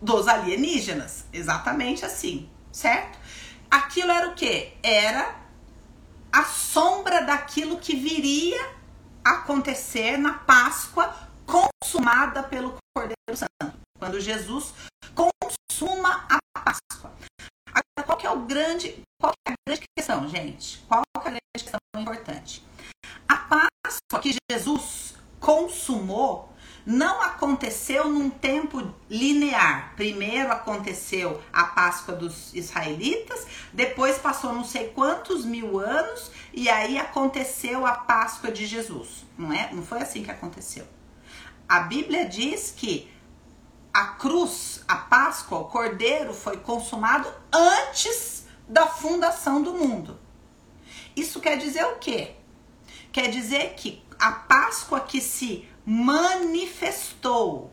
dos 0.01 0.29
alienígenas, 0.29 1.25
exatamente 1.33 2.05
assim, 2.05 2.51
certo? 2.71 3.19
Aquilo 3.71 4.13
era 4.13 4.29
o 4.29 4.35
quê? 4.35 4.75
Era 4.83 5.37
a 6.31 6.45
sombra 6.45 7.23
daquilo 7.23 7.79
que 7.79 7.97
viria 7.97 8.61
acontecer 9.25 10.19
na 10.19 10.35
Páscoa 10.35 11.17
consumada 11.47 12.43
pelo 12.43 12.77
Cordeiro 12.95 13.35
Santo 13.35 13.88
quando 13.99 14.21
Jesus 14.21 14.73
consuma 15.15 16.27
a 16.29 16.39
Páscoa. 16.55 17.13
Agora, 17.67 18.07
qual 18.07 18.19
que 18.19 18.27
é 18.27 18.31
o 18.31 18.41
grande, 18.41 19.03
qual 19.21 19.33
é 19.47 19.53
a 19.53 19.55
grande 19.67 19.85
questão, 19.97 20.29
gente? 20.29 20.79
Qual 20.89 21.01
é 21.01 21.19
a 21.19 21.23
grande 21.23 21.41
questão 21.55 21.81
importante? 21.97 22.65
A 23.29 23.37
Páscoa 23.37 24.21
que 24.23 24.37
Jesus 24.51 25.15
consumou 25.41 26.55
não 26.87 27.21
aconteceu 27.21 28.09
num 28.09 28.31
tempo 28.31 28.95
linear. 29.11 29.93
Primeiro 29.95 30.51
aconteceu 30.51 31.43
a 31.53 31.65
Páscoa 31.65 32.15
dos 32.15 32.55
israelitas, 32.55 33.47
depois 33.73 34.17
passou 34.17 34.55
não 34.55 34.65
sei 34.65 34.89
quantos 34.89 35.45
mil 35.45 35.79
anos 35.79 36.31
e 36.53 36.69
aí 36.71 36.99
aconteceu 36.99 37.85
a 37.85 37.93
Páscoa 37.93 38.51
de 38.51 38.67
Jesus. 38.67 39.27
Não 39.37 39.53
é? 39.53 39.71
Não 39.73 39.83
foi 39.83 40.01
assim 40.01 40.23
que 40.23 40.31
aconteceu. 40.31 40.87
A 41.69 41.81
Bíblia 41.81 42.27
diz 42.27 42.73
que 42.75 43.11
a 43.93 44.07
cruz, 44.07 44.85
a 44.87 44.97
Páscoa, 44.97 45.59
o 45.59 45.65
cordeiro 45.65 46.33
foi 46.35 46.59
consumado 46.59 47.33
antes 47.53 48.47
da 48.69 48.87
fundação 48.87 49.63
do 49.63 49.73
mundo. 49.73 50.19
Isso 51.17 51.41
quer 51.41 51.57
dizer 51.57 51.85
o 51.85 51.97
quê? 51.97 52.37
Quer 53.11 53.29
dizer 53.31 53.75
que 53.75 54.05
a 54.19 54.33
Páscoa 54.33 55.01
que 55.01 55.21
se 55.21 55.69
manifestou 55.85 57.73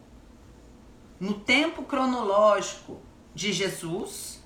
no 1.19 1.33
tempo 1.39 1.83
cronológico 1.83 3.01
de 3.33 3.51
Jesus 3.51 4.43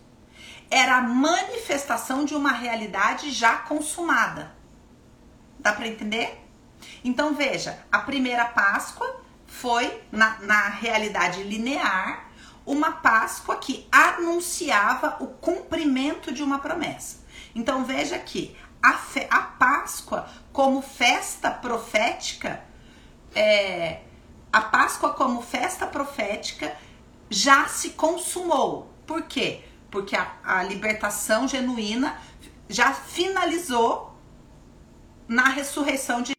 era 0.72 0.98
a 0.98 1.02
manifestação 1.02 2.26
de 2.26 2.36
uma 2.36 2.52
realidade 2.52 3.32
já 3.32 3.58
consumada. 3.58 4.56
Dá 5.60 5.74
para 5.74 5.88
entender? 5.88 6.46
Então 7.04 7.34
veja, 7.34 7.86
a 7.92 8.00
primeira 8.00 8.46
Páscoa 8.46 9.22
foi, 9.62 10.02
na, 10.12 10.40
na 10.40 10.70
realidade 10.70 11.44
linear, 11.44 12.30
uma 12.66 12.92
Páscoa 12.92 13.58
que 13.58 13.88
anunciava 13.92 15.18
o 15.20 15.28
cumprimento 15.28 16.32
de 16.32 16.42
uma 16.42 16.60
promessa. 16.60 17.18
Então 17.54 17.84
veja 17.84 18.18
que 18.18 18.56
a, 18.82 18.94
fe, 18.94 19.28
a 19.30 19.42
Páscoa 19.42 20.30
como 20.54 20.82
festa 20.82 21.52
profética, 21.52 22.64
é, 23.36 24.02
a 24.52 24.62
Páscoa 24.62 25.14
como 25.14 25.42
festa 25.42 25.86
profética 25.86 26.76
já 27.30 27.68
se 27.68 27.92
consumou. 27.92 28.94
Por 29.06 29.24
quê? 29.24 29.64
Porque 29.92 30.16
a, 30.16 30.32
a 30.44 30.64
libertação 30.64 31.48
genuína 31.48 32.18
já 32.70 32.94
finalizou 32.94 34.18
na 35.28 35.50
ressurreição 35.50 36.22
de 36.22 36.39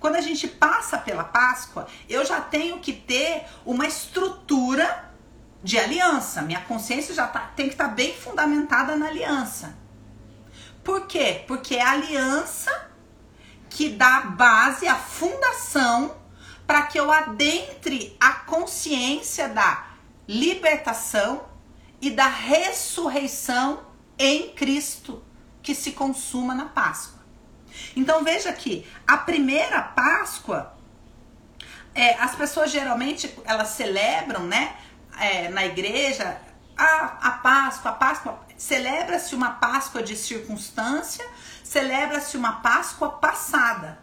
quando 0.00 0.16
a 0.16 0.20
gente 0.20 0.48
passa 0.48 0.96
pela 0.96 1.22
Páscoa, 1.22 1.86
eu 2.08 2.24
já 2.24 2.40
tenho 2.40 2.80
que 2.80 2.92
ter 2.92 3.44
uma 3.66 3.86
estrutura 3.86 5.12
de 5.62 5.78
aliança. 5.78 6.40
Minha 6.40 6.62
consciência 6.62 7.14
já 7.14 7.26
tá, 7.26 7.52
tem 7.54 7.66
que 7.66 7.74
estar 7.74 7.88
tá 7.88 7.94
bem 7.94 8.14
fundamentada 8.14 8.96
na 8.96 9.06
aliança. 9.06 9.78
Por 10.82 11.06
quê? 11.06 11.44
Porque 11.46 11.76
é 11.76 11.82
a 11.82 11.90
aliança 11.90 12.88
que 13.68 13.90
dá 13.90 14.22
base, 14.22 14.88
a 14.88 14.96
fundação 14.96 16.16
para 16.66 16.82
que 16.82 16.98
eu 16.98 17.12
adentre 17.12 18.16
a 18.18 18.32
consciência 18.32 19.48
da 19.48 19.86
libertação 20.26 21.44
e 22.00 22.10
da 22.10 22.26
ressurreição 22.26 23.84
em 24.18 24.50
Cristo 24.54 25.22
que 25.62 25.74
se 25.74 25.92
consuma 25.92 26.54
na 26.54 26.66
Páscoa. 26.66 27.19
Então 27.94 28.24
veja 28.24 28.52
que 28.52 28.86
a 29.06 29.16
primeira 29.16 29.82
Páscoa, 29.82 30.74
é, 31.94 32.14
as 32.14 32.34
pessoas 32.34 32.70
geralmente 32.70 33.34
elas 33.44 33.68
celebram, 33.68 34.44
né, 34.44 34.76
é, 35.18 35.48
na 35.48 35.66
igreja, 35.66 36.40
a, 36.76 37.28
a 37.28 37.30
Páscoa, 37.32 37.90
a 37.90 37.94
Páscoa 37.94 38.40
Celebra-se 38.60 39.34
uma 39.34 39.52
Páscoa 39.52 40.02
de 40.02 40.14
circunstância, 40.14 41.26
celebra-se 41.64 42.36
uma 42.36 42.60
Páscoa 42.60 43.08
passada. 43.08 43.98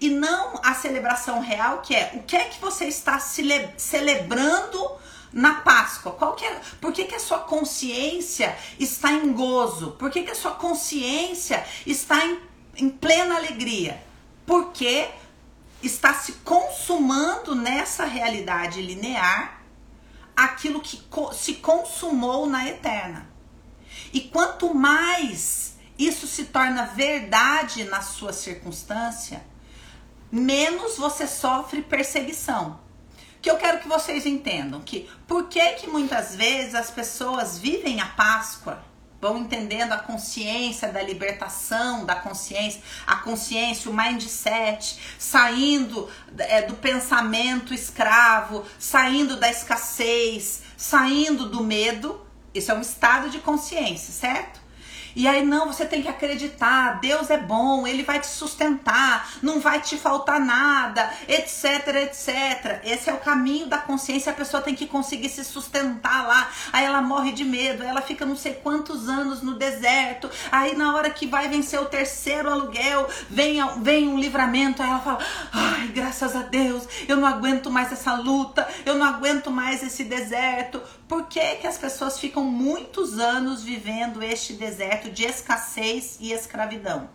E 0.00 0.08
não 0.08 0.58
a 0.64 0.72
celebração 0.72 1.40
real, 1.40 1.82
que 1.82 1.94
é 1.94 2.12
o 2.14 2.22
que 2.22 2.34
é 2.34 2.44
que 2.46 2.58
você 2.58 2.86
está 2.86 3.18
cele 3.18 3.68
celebrando 3.76 4.92
na 5.30 5.56
Páscoa? 5.56 6.12
Qual 6.12 6.34
que 6.34 6.42
é, 6.42 6.58
por 6.80 6.90
que, 6.90 7.04
que 7.04 7.14
a 7.14 7.20
sua 7.20 7.40
consciência 7.40 8.56
está 8.80 9.12
em 9.12 9.30
gozo? 9.30 9.90
Por 9.98 10.10
que, 10.10 10.22
que 10.22 10.30
a 10.30 10.34
sua 10.34 10.52
consciência 10.52 11.62
está 11.84 12.24
em, 12.24 12.40
em 12.76 12.88
plena 12.88 13.36
alegria? 13.36 14.02
Porque 14.46 15.08
está 15.82 16.14
se 16.14 16.32
consumando 16.44 17.54
nessa 17.54 18.04
realidade 18.04 18.80
linear 18.80 19.62
aquilo 20.36 20.80
que 20.80 21.02
se 21.34 21.54
consumou 21.54 22.46
na 22.46 22.68
eterna. 22.68 23.28
E 24.12 24.20
quanto 24.20 24.74
mais 24.74 25.76
isso 25.98 26.26
se 26.26 26.46
torna 26.46 26.86
verdade 26.86 27.84
na 27.84 28.00
sua 28.00 28.32
circunstância, 28.32 29.44
menos 30.30 30.96
você 30.96 31.26
sofre 31.26 31.82
perseguição. 31.82 32.80
Que 33.40 33.50
eu 33.50 33.56
quero 33.56 33.80
que 33.80 33.88
vocês 33.88 34.24
entendam 34.24 34.80
que 34.80 35.10
por 35.26 35.48
que 35.48 35.72
que 35.72 35.88
muitas 35.88 36.34
vezes 36.36 36.74
as 36.74 36.90
pessoas 36.90 37.58
vivem 37.58 38.00
a 38.00 38.06
Páscoa 38.06 38.82
vão 39.22 39.38
entendendo 39.38 39.92
a 39.92 39.98
consciência 39.98 40.88
da 40.88 41.00
libertação 41.00 42.04
da 42.04 42.16
consciência, 42.16 42.82
a 43.06 43.16
consciência, 43.16 43.88
o 43.88 43.94
mindset, 43.94 44.98
saindo 45.16 46.08
é, 46.38 46.62
do 46.62 46.74
pensamento 46.74 47.72
escravo, 47.72 48.64
saindo 48.80 49.36
da 49.36 49.48
escassez, 49.48 50.62
saindo 50.76 51.48
do 51.48 51.62
medo. 51.62 52.20
Isso 52.52 52.72
é 52.72 52.74
um 52.74 52.80
estado 52.80 53.30
de 53.30 53.38
consciência, 53.38 54.12
certo? 54.12 54.61
E 55.14 55.26
aí, 55.26 55.44
não, 55.44 55.66
você 55.66 55.84
tem 55.84 56.02
que 56.02 56.08
acreditar, 56.08 57.00
Deus 57.00 57.30
é 57.30 57.38
bom, 57.38 57.86
Ele 57.86 58.02
vai 58.02 58.20
te 58.20 58.26
sustentar, 58.26 59.32
não 59.42 59.60
vai 59.60 59.80
te 59.80 59.96
faltar 59.96 60.40
nada, 60.40 61.10
etc, 61.28 61.88
etc. 62.02 62.80
Esse 62.84 63.10
é 63.10 63.14
o 63.14 63.18
caminho 63.18 63.66
da 63.66 63.78
consciência, 63.78 64.32
a 64.32 64.34
pessoa 64.34 64.62
tem 64.62 64.74
que 64.74 64.86
conseguir 64.86 65.28
se 65.28 65.44
sustentar 65.44 66.26
lá. 66.26 66.50
Aí 66.72 66.84
ela 66.84 67.02
morre 67.02 67.32
de 67.32 67.44
medo, 67.44 67.82
ela 67.82 68.00
fica 68.00 68.24
não 68.24 68.36
sei 68.36 68.54
quantos 68.54 69.08
anos 69.08 69.42
no 69.42 69.54
deserto. 69.54 70.30
Aí 70.50 70.74
na 70.76 70.94
hora 70.94 71.10
que 71.10 71.26
vai 71.26 71.48
vencer 71.48 71.80
o 71.80 71.86
terceiro 71.86 72.50
aluguel, 72.50 73.08
vem, 73.28 73.58
vem 73.82 74.08
um 74.08 74.18
livramento, 74.18 74.82
aí 74.82 74.88
ela 74.88 75.00
fala: 75.00 75.18
ai, 75.52 75.88
graças 75.88 76.34
a 76.34 76.42
Deus, 76.42 76.88
eu 77.08 77.16
não 77.16 77.26
aguento 77.26 77.70
mais 77.70 77.92
essa 77.92 78.14
luta, 78.14 78.66
eu 78.84 78.94
não 78.94 79.06
aguento 79.06 79.50
mais 79.50 79.82
esse 79.82 80.04
deserto. 80.04 80.80
Por 81.12 81.26
que, 81.26 81.56
que 81.56 81.66
as 81.66 81.76
pessoas 81.76 82.18
ficam 82.18 82.42
muitos 82.42 83.18
anos 83.18 83.62
vivendo 83.62 84.22
este 84.22 84.54
deserto 84.54 85.10
de 85.10 85.24
escassez 85.24 86.16
e 86.18 86.32
escravidão? 86.32 87.10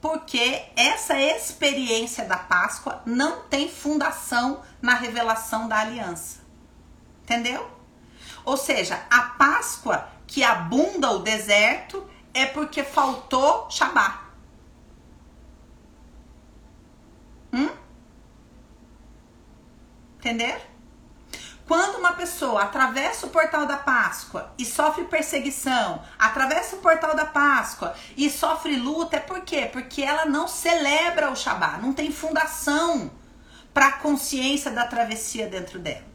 Porque 0.00 0.64
essa 0.76 1.18
experiência 1.18 2.24
da 2.24 2.36
Páscoa 2.36 3.02
não 3.04 3.40
tem 3.48 3.68
fundação 3.68 4.62
na 4.80 4.94
revelação 4.94 5.66
da 5.66 5.80
aliança. 5.80 6.42
Entendeu? 7.24 7.68
Ou 8.44 8.56
seja, 8.56 9.04
a 9.10 9.22
Páscoa 9.22 10.08
que 10.24 10.44
abunda 10.44 11.10
o 11.10 11.18
deserto 11.18 12.08
é 12.32 12.46
porque 12.46 12.84
faltou 12.84 13.68
Shabá. 13.72 14.28
Hum? 17.52 17.70
Entender? 20.20 20.73
Quando 21.66 21.96
uma 21.96 22.12
pessoa 22.12 22.62
atravessa 22.62 23.26
o 23.26 23.30
portal 23.30 23.64
da 23.64 23.78
Páscoa 23.78 24.52
e 24.58 24.66
sofre 24.66 25.04
perseguição, 25.04 26.02
atravessa 26.18 26.76
o 26.76 26.80
portal 26.80 27.16
da 27.16 27.24
Páscoa 27.24 27.94
e 28.16 28.28
sofre 28.28 28.76
luta, 28.76 29.16
é 29.16 29.20
por 29.20 29.40
quê? 29.40 29.68
Porque 29.72 30.02
ela 30.02 30.26
não 30.26 30.46
celebra 30.46 31.30
o 31.30 31.36
Shabat, 31.36 31.80
não 31.80 31.94
tem 31.94 32.12
fundação 32.12 33.10
para 33.72 33.86
a 33.86 33.92
consciência 33.92 34.70
da 34.70 34.86
travessia 34.86 35.46
dentro 35.46 35.78
dela. 35.78 36.12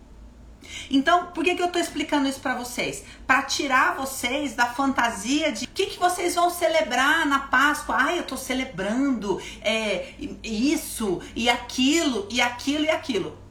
Então, 0.91 1.27
por 1.27 1.43
que, 1.43 1.55
que 1.55 1.61
eu 1.63 1.67
estou 1.67 1.81
explicando 1.81 2.27
isso 2.27 2.41
para 2.41 2.53
vocês? 2.53 3.03
Para 3.25 3.41
tirar 3.41 3.95
vocês 3.95 4.53
da 4.53 4.67
fantasia 4.67 5.51
de 5.51 5.65
o 5.65 5.69
que, 5.69 5.87
que 5.87 5.99
vocês 5.99 6.35
vão 6.35 6.51
celebrar 6.51 7.25
na 7.25 7.39
Páscoa. 7.39 7.95
Ah, 7.97 8.15
eu 8.15 8.21
estou 8.21 8.37
celebrando 8.37 9.41
é, 9.61 10.13
isso 10.43 11.21
e 11.35 11.49
aquilo 11.49 12.27
e 12.29 12.39
aquilo 12.39 12.85
e 12.85 12.89
aquilo 12.89 13.48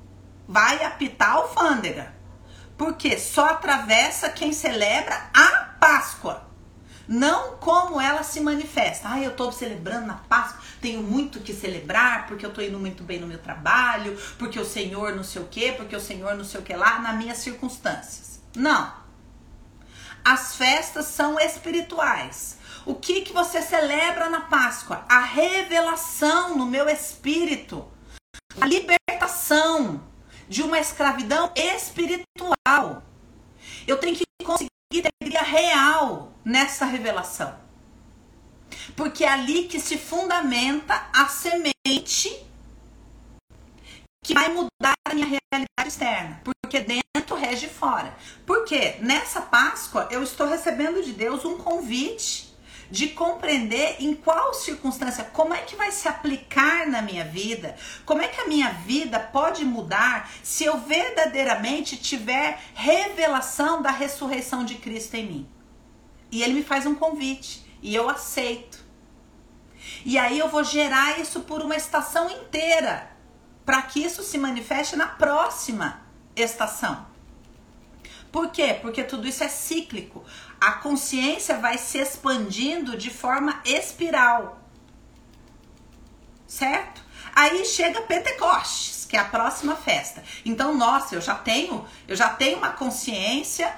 vai 0.49 0.83
apitar 0.83 1.29
a 1.29 1.33
alfândega. 1.35 2.15
Porque 2.79 3.19
só 3.19 3.51
atravessa 3.51 4.31
quem 4.31 4.53
celebra 4.53 5.29
a 5.35 5.69
Páscoa. 5.79 6.49
Não 7.07 7.57
como 7.57 8.01
ela 8.01 8.23
se 8.23 8.41
manifesta. 8.41 9.09
Ah, 9.11 9.21
eu 9.21 9.31
estou 9.31 9.51
celebrando 9.51 10.07
na 10.07 10.15
Páscoa, 10.15 10.61
tenho 10.81 11.03
muito 11.03 11.41
que 11.41 11.55
celebrar, 11.55 12.27
porque 12.27 12.45
eu 12.45 12.51
estou 12.51 12.63
indo 12.63 12.79
muito 12.79 13.03
bem 13.03 13.19
no 13.19 13.27
meu 13.27 13.39
trabalho, 13.39 14.17
porque 14.39 14.59
o 14.59 14.65
Senhor 14.65 15.15
não 15.15 15.25
sei 15.25 15.43
o 15.43 15.49
quê, 15.49 15.75
porque 15.77 15.97
o 15.97 16.01
Senhor 16.01 16.35
não 16.37 16.45
sei 16.45 16.61
o 16.61 16.63
que 16.63 16.75
lá, 16.75 16.99
nas 16.99 17.17
minhas 17.17 17.39
circunstâncias. 17.39 18.41
Não. 18.55 18.93
As 20.25 20.57
festas 20.57 21.07
são 21.07 21.41
espirituais. 21.41 22.59
O 22.85 22.95
que, 22.95 23.23
que 23.23 23.33
você 23.33 23.63
celebra 23.63 24.29
na 24.29 24.43
Páscoa? 24.43 25.05
A 25.09 25.21
revelação 25.21 26.57
no 26.57 26.67
meu 26.67 26.89
espírito, 26.89 27.87
a 28.61 28.67
libertação, 28.67 30.08
de 30.49 30.63
uma 30.63 30.79
escravidão 30.79 31.53
espiritual. 31.55 33.03
Eu 33.87 33.99
tenho 33.99 34.17
que 34.17 34.25
conseguir 34.45 34.71
ter 34.91 35.11
alegria 35.21 35.43
real 35.43 36.33
nessa 36.45 36.85
revelação. 36.85 37.55
Porque 38.97 39.25
é 39.25 39.29
ali 39.29 39.65
que 39.65 39.79
se 39.79 39.99
fundamenta 39.99 41.09
a 41.13 41.27
semente 41.29 42.45
que 44.23 44.35
vai 44.35 44.49
mudar 44.49 44.95
a 45.07 45.15
minha 45.15 45.27
realidade 45.27 45.89
externa. 45.89 46.41
Porque 46.45 46.81
dentro 46.81 47.37
rege 47.37 47.69
fora. 47.69 48.15
Porque 48.47 48.97
nessa 49.01 49.41
Páscoa 49.41 50.09
eu 50.11 50.23
estou 50.23 50.47
recebendo 50.47 51.03
de 51.03 51.13
Deus 51.13 51.45
um 51.45 51.59
convite 51.59 52.48
de 52.91 53.09
compreender 53.09 53.97
em 54.01 54.15
qual 54.15 54.55
circunstância, 54.55 55.25
como 55.25 55.55
é 55.55 55.59
que 55.59 55.77
vai 55.77 55.93
se 55.93 56.09
aplicar 56.09 56.87
na 56.87 57.03
minha 57.03 57.25
vida, 57.25 57.77
como 58.05 58.23
é 58.23 58.29
que 58.29 58.41
a 58.41 58.47
minha 58.47 58.71
vida 58.71 59.21
pode 59.21 59.65
mudar 59.65 60.31
se 60.43 60.65
eu 60.65 60.79
verdadeiramente 60.79 61.97
tiver 61.97 62.61
revelação 62.75 63.83
da 63.83 63.91
ressurreição 63.91 64.65
de 64.65 64.77
Cristo 64.77 65.15
em 65.15 65.27
mim. 65.27 65.49
E 66.31 66.43
ele 66.43 66.55
me 66.55 66.63
faz 66.63 66.87
um 66.87 66.95
convite 66.95 67.65
e 67.83 67.95
eu 67.95 68.09
aceito. 68.09 68.87
E 70.05 70.19
aí 70.19 70.39
eu 70.39 70.49
vou 70.49 70.65
gerar 70.65 71.19
isso 71.19 71.41
por 71.41 71.63
uma 71.63 71.77
estação 71.77 72.31
inteira, 72.31 73.11
para 73.65 73.83
que 73.83 74.03
isso 74.03 74.23
se 74.23 74.39
manifeste 74.39 74.97
na 74.97 75.07
próxima 75.07 76.03
estação. 76.35 77.07
Por 78.31 78.51
quê? 78.51 78.79
Porque 78.81 79.03
tudo 79.03 79.27
isso 79.27 79.43
é 79.43 79.49
cíclico 79.49 80.25
a 80.61 80.73
consciência 80.73 81.59
vai 81.59 81.79
se 81.79 81.99
expandindo 81.99 82.97
de 82.97 83.11
forma 83.11 83.61
espiral. 83.65 84.61
Certo? 86.47 87.03
Aí 87.35 87.65
chega 87.65 88.03
Pentecostes, 88.03 89.05
que 89.05 89.17
é 89.17 89.21
a 89.21 89.25
próxima 89.25 89.77
festa. 89.77 90.23
Então, 90.45 90.75
nossa, 90.75 91.15
eu 91.15 91.21
já 91.21 91.35
tenho, 91.35 91.87
eu 92.07 92.17
já 92.17 92.31
tenho 92.31 92.59
uma 92.59 92.71
consciência 92.71 93.73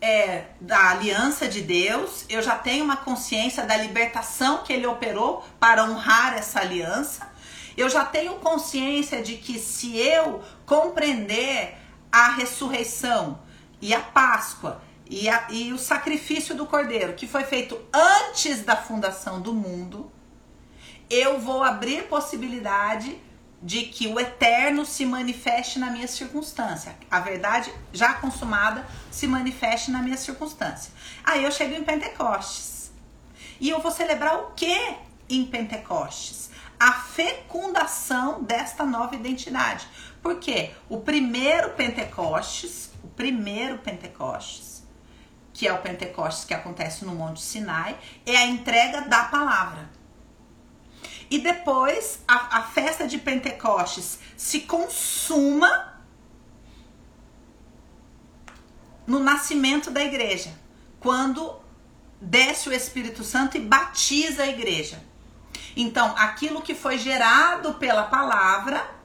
é, 0.00 0.46
da 0.60 0.90
aliança 0.90 1.46
de 1.46 1.60
Deus, 1.60 2.24
eu 2.28 2.42
já 2.42 2.56
tenho 2.56 2.84
uma 2.84 2.96
consciência 2.96 3.64
da 3.64 3.76
libertação 3.76 4.64
que 4.64 4.72
ele 4.72 4.86
operou 4.86 5.44
para 5.60 5.84
honrar 5.84 6.34
essa 6.34 6.60
aliança. 6.60 7.30
Eu 7.76 7.88
já 7.88 8.04
tenho 8.04 8.34
consciência 8.34 9.22
de 9.22 9.36
que 9.36 9.58
se 9.58 9.96
eu 9.96 10.42
compreender 10.66 11.76
a 12.10 12.30
ressurreição 12.32 13.40
e 13.80 13.94
a 13.94 14.00
Páscoa 14.00 14.82
e, 15.12 15.28
a, 15.28 15.46
e 15.50 15.74
o 15.74 15.78
sacrifício 15.78 16.54
do 16.54 16.64
cordeiro, 16.64 17.12
que 17.12 17.26
foi 17.26 17.44
feito 17.44 17.78
antes 17.92 18.62
da 18.62 18.74
fundação 18.74 19.42
do 19.42 19.52
mundo, 19.52 20.10
eu 21.10 21.38
vou 21.38 21.62
abrir 21.62 22.04
possibilidade 22.04 23.20
de 23.62 23.82
que 23.82 24.06
o 24.06 24.18
eterno 24.18 24.86
se 24.86 25.04
manifeste 25.04 25.78
na 25.78 25.90
minha 25.90 26.08
circunstância. 26.08 26.96
A 27.10 27.20
verdade 27.20 27.70
já 27.92 28.14
consumada 28.14 28.86
se 29.10 29.26
manifeste 29.26 29.90
na 29.90 30.00
minha 30.00 30.16
circunstância. 30.16 30.90
Aí 31.22 31.44
eu 31.44 31.52
chego 31.52 31.74
em 31.74 31.84
Pentecostes. 31.84 32.90
E 33.60 33.68
eu 33.68 33.80
vou 33.80 33.92
celebrar 33.92 34.34
o 34.38 34.52
que 34.52 34.96
em 35.28 35.44
Pentecostes? 35.44 36.50
A 36.80 36.94
fecundação 36.94 38.42
desta 38.42 38.82
nova 38.86 39.14
identidade. 39.14 39.86
Por 40.22 40.40
quê? 40.40 40.70
O 40.88 41.00
primeiro 41.00 41.70
Pentecostes, 41.74 42.90
o 43.04 43.08
primeiro 43.08 43.76
Pentecostes, 43.78 44.81
que 45.52 45.66
é 45.66 45.72
o 45.72 45.78
Pentecostes 45.78 46.44
que 46.44 46.54
acontece 46.54 47.04
no 47.04 47.14
Monte 47.14 47.40
Sinai, 47.40 47.98
é 48.24 48.36
a 48.36 48.46
entrega 48.46 49.02
da 49.02 49.24
palavra. 49.24 49.90
E 51.30 51.38
depois 51.38 52.20
a, 52.26 52.58
a 52.58 52.62
festa 52.62 53.06
de 53.06 53.18
Pentecostes 53.18 54.18
se 54.36 54.60
consuma 54.60 55.92
no 59.06 59.18
nascimento 59.18 59.90
da 59.90 60.02
igreja, 60.02 60.52
quando 61.00 61.60
desce 62.20 62.68
o 62.68 62.72
Espírito 62.72 63.24
Santo 63.24 63.56
e 63.56 63.60
batiza 63.60 64.44
a 64.44 64.48
igreja. 64.48 65.02
Então, 65.76 66.14
aquilo 66.16 66.62
que 66.62 66.74
foi 66.74 66.98
gerado 66.98 67.74
pela 67.74 68.04
palavra 68.04 69.01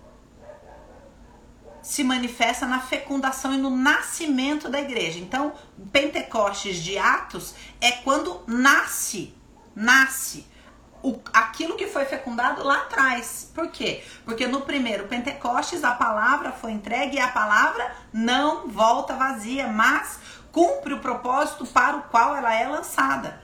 se 1.87 2.03
manifesta 2.03 2.65
na 2.65 2.81
fecundação 2.81 3.53
e 3.53 3.57
no 3.57 3.69
nascimento 3.69 4.67
da 4.67 4.81
igreja. 4.81 5.19
Então, 5.19 5.53
Pentecostes 5.89 6.83
de 6.83 6.97
Atos 6.97 7.55
é 7.79 7.93
quando 7.93 8.43
nasce, 8.45 9.33
nasce 9.73 10.45
o, 11.01 11.17
aquilo 11.31 11.77
que 11.77 11.87
foi 11.87 12.03
fecundado 12.03 12.61
lá 12.61 12.81
atrás. 12.81 13.49
Por 13.55 13.69
quê? 13.69 14.03
Porque 14.25 14.45
no 14.47 14.61
primeiro 14.61 15.07
Pentecostes 15.07 15.81
a 15.85 15.93
palavra 15.93 16.51
foi 16.51 16.73
entregue 16.73 17.15
e 17.15 17.21
a 17.21 17.29
palavra 17.29 17.89
não 18.11 18.67
volta 18.67 19.15
vazia, 19.15 19.69
mas 19.69 20.19
cumpre 20.51 20.93
o 20.93 20.99
propósito 20.99 21.65
para 21.65 21.95
o 21.95 22.03
qual 22.03 22.35
ela 22.35 22.53
é 22.53 22.67
lançada. 22.67 23.41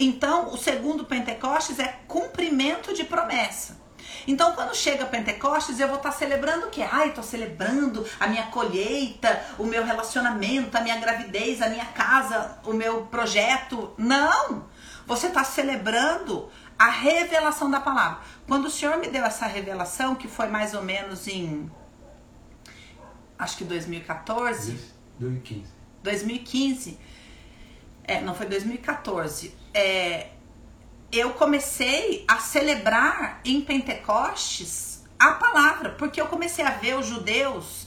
Então, 0.00 0.52
o 0.52 0.58
segundo 0.58 1.04
Pentecostes 1.04 1.78
é 1.78 2.00
cumprimento 2.08 2.92
de 2.92 3.04
promessa. 3.04 3.81
Então, 4.26 4.52
quando 4.52 4.74
chega 4.74 5.04
Pentecostes, 5.06 5.80
eu 5.80 5.88
vou 5.88 5.96
estar 5.96 6.12
celebrando 6.12 6.66
o 6.66 6.70
quê? 6.70 6.86
Ai, 6.90 7.08
estou 7.08 7.24
celebrando 7.24 8.06
a 8.20 8.26
minha 8.26 8.44
colheita, 8.44 9.42
o 9.58 9.64
meu 9.64 9.84
relacionamento, 9.84 10.76
a 10.76 10.80
minha 10.80 10.98
gravidez, 10.98 11.60
a 11.60 11.68
minha 11.68 11.86
casa, 11.86 12.58
o 12.64 12.72
meu 12.72 13.06
projeto. 13.06 13.92
Não! 13.98 14.66
Você 15.06 15.26
está 15.26 15.42
celebrando 15.44 16.48
a 16.78 16.88
revelação 16.88 17.70
da 17.70 17.80
palavra. 17.80 18.20
Quando 18.46 18.66
o 18.66 18.70
Senhor 18.70 18.98
me 18.98 19.08
deu 19.08 19.24
essa 19.24 19.46
revelação, 19.46 20.14
que 20.14 20.28
foi 20.28 20.48
mais 20.48 20.74
ou 20.74 20.82
menos 20.82 21.26
em. 21.28 21.70
Acho 23.38 23.56
que 23.56 23.64
2014. 23.64 24.78
2015. 25.18 25.64
2015. 26.02 26.98
É, 28.04 28.20
não 28.20 28.34
foi 28.34 28.46
2014. 28.46 29.54
É, 29.74 30.30
eu 31.12 31.34
comecei 31.34 32.24
a 32.26 32.38
celebrar 32.38 33.40
em 33.44 33.60
Pentecostes 33.60 35.02
a 35.18 35.32
palavra, 35.32 35.90
porque 35.90 36.20
eu 36.20 36.26
comecei 36.26 36.64
a 36.64 36.70
ver 36.70 36.98
os 36.98 37.06
judeus 37.06 37.86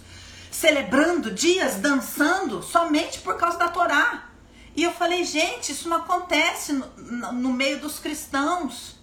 celebrando 0.52 1.32
dias, 1.32 1.76
dançando, 1.76 2.64
somente 2.64 3.20
por 3.20 3.36
causa 3.36 3.58
da 3.58 3.68
Torá. 3.68 4.30
E 4.76 4.84
eu 4.84 4.92
falei, 4.94 5.24
gente, 5.26 5.72
isso 5.72 5.90
não 5.90 5.98
acontece 5.98 6.72
no, 6.72 6.86
no, 6.98 7.32
no 7.34 7.50
meio 7.50 7.80
dos 7.80 8.00
cristãos. 8.00 8.98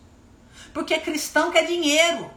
Porque 0.73 0.99
cristão 0.99 1.51
quer 1.51 1.67
dinheiro. 1.67 2.31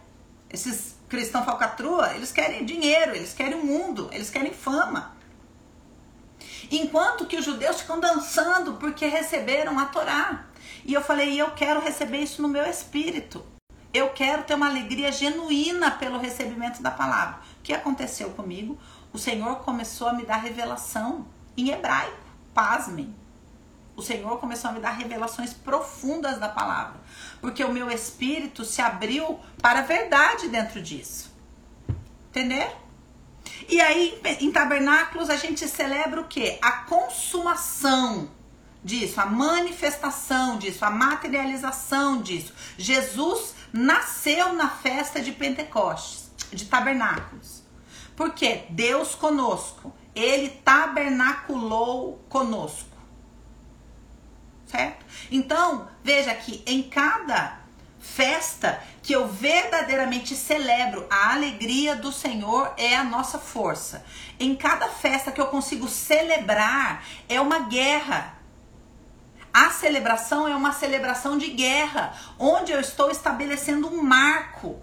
Esses 0.49 0.95
cristãos 1.07 1.45
falcatrua, 1.45 2.13
eles 2.15 2.31
querem 2.31 2.65
dinheiro, 2.65 3.15
eles 3.15 3.33
querem 3.33 3.55
o 3.55 3.65
mundo, 3.65 4.09
eles 4.11 4.29
querem 4.29 4.53
fama. 4.53 5.15
Enquanto 6.71 7.25
que 7.25 7.37
os 7.37 7.45
judeus 7.45 7.81
ficam 7.81 7.99
dançando 7.99 8.73
porque 8.73 9.05
receberam 9.05 9.77
a 9.79 9.85
Torá. 9.85 10.45
E 10.85 10.93
eu 10.93 11.01
falei, 11.01 11.41
eu 11.41 11.49
quero 11.51 11.81
receber 11.81 12.19
isso 12.19 12.43
no 12.43 12.47
meu 12.47 12.63
espírito. 12.63 13.43
Eu 13.91 14.09
quero 14.09 14.43
ter 14.43 14.53
uma 14.53 14.67
alegria 14.67 15.11
genuína 15.11 15.89
pelo 15.89 16.19
recebimento 16.19 16.83
da 16.83 16.91
palavra. 16.91 17.39
O 17.59 17.63
que 17.63 17.73
aconteceu 17.73 18.29
comigo? 18.31 18.77
O 19.11 19.17
Senhor 19.17 19.55
começou 19.57 20.07
a 20.07 20.13
me 20.13 20.23
dar 20.23 20.37
revelação 20.37 21.25
em 21.57 21.71
hebraico. 21.71 22.15
Pasmem. 22.53 23.15
O 23.95 24.01
Senhor 24.01 24.37
começou 24.39 24.69
a 24.69 24.73
me 24.73 24.79
dar 24.79 24.91
revelações 24.91 25.53
profundas 25.53 26.37
da 26.37 26.49
palavra. 26.49 26.99
Porque 27.41 27.63
o 27.63 27.73
meu 27.73 27.89
espírito 27.89 28.63
se 28.63 28.81
abriu 28.81 29.39
para 29.61 29.79
a 29.79 29.83
verdade 29.83 30.49
dentro 30.49 30.81
disso. 30.81 31.33
Entender? 32.29 32.69
E 33.67 33.81
aí, 33.81 34.21
em 34.39 34.51
tabernáculos, 34.51 35.31
a 35.31 35.37
gente 35.37 35.67
celebra 35.67 36.21
o 36.21 36.27
que? 36.27 36.59
A 36.61 36.71
consumação 36.83 38.29
disso, 38.85 39.19
a 39.19 39.25
manifestação 39.25 40.59
disso, 40.59 40.85
a 40.85 40.91
materialização 40.91 42.21
disso. 42.21 42.53
Jesus 42.77 43.55
nasceu 43.73 44.53
na 44.53 44.69
festa 44.69 45.19
de 45.19 45.31
Pentecostes, 45.31 46.29
de 46.53 46.65
tabernáculos. 46.65 47.63
Porque 48.15 48.65
Deus 48.69 49.15
conosco, 49.15 49.91
ele 50.13 50.49
tabernaculou 50.63 52.23
conosco. 52.29 52.95
Certo? 54.67 55.03
Então, 55.31 55.87
veja 56.03 56.33
que 56.35 56.63
em 56.65 56.83
cada 56.83 57.59
festa 57.99 58.81
que 59.01 59.13
eu 59.13 59.27
verdadeiramente 59.27 60.35
celebro 60.35 61.07
a 61.09 61.33
alegria 61.33 61.95
do 61.95 62.11
Senhor 62.11 62.71
é 62.77 62.95
a 62.95 63.03
nossa 63.03 63.39
força. 63.39 64.05
Em 64.39 64.55
cada 64.55 64.89
festa 64.89 65.31
que 65.31 65.41
eu 65.41 65.47
consigo 65.47 65.87
celebrar 65.87 67.03
é 67.27 67.41
uma 67.41 67.59
guerra 67.59 68.34
a 69.55 69.69
celebração 69.69 70.45
é 70.45 70.53
uma 70.53 70.73
celebração 70.73 71.37
de 71.37 71.51
guerra, 71.51 72.13
onde 72.37 72.73
eu 72.73 72.79
estou 72.81 73.09
estabelecendo 73.09 73.87
um 73.87 74.03
marco 74.03 74.81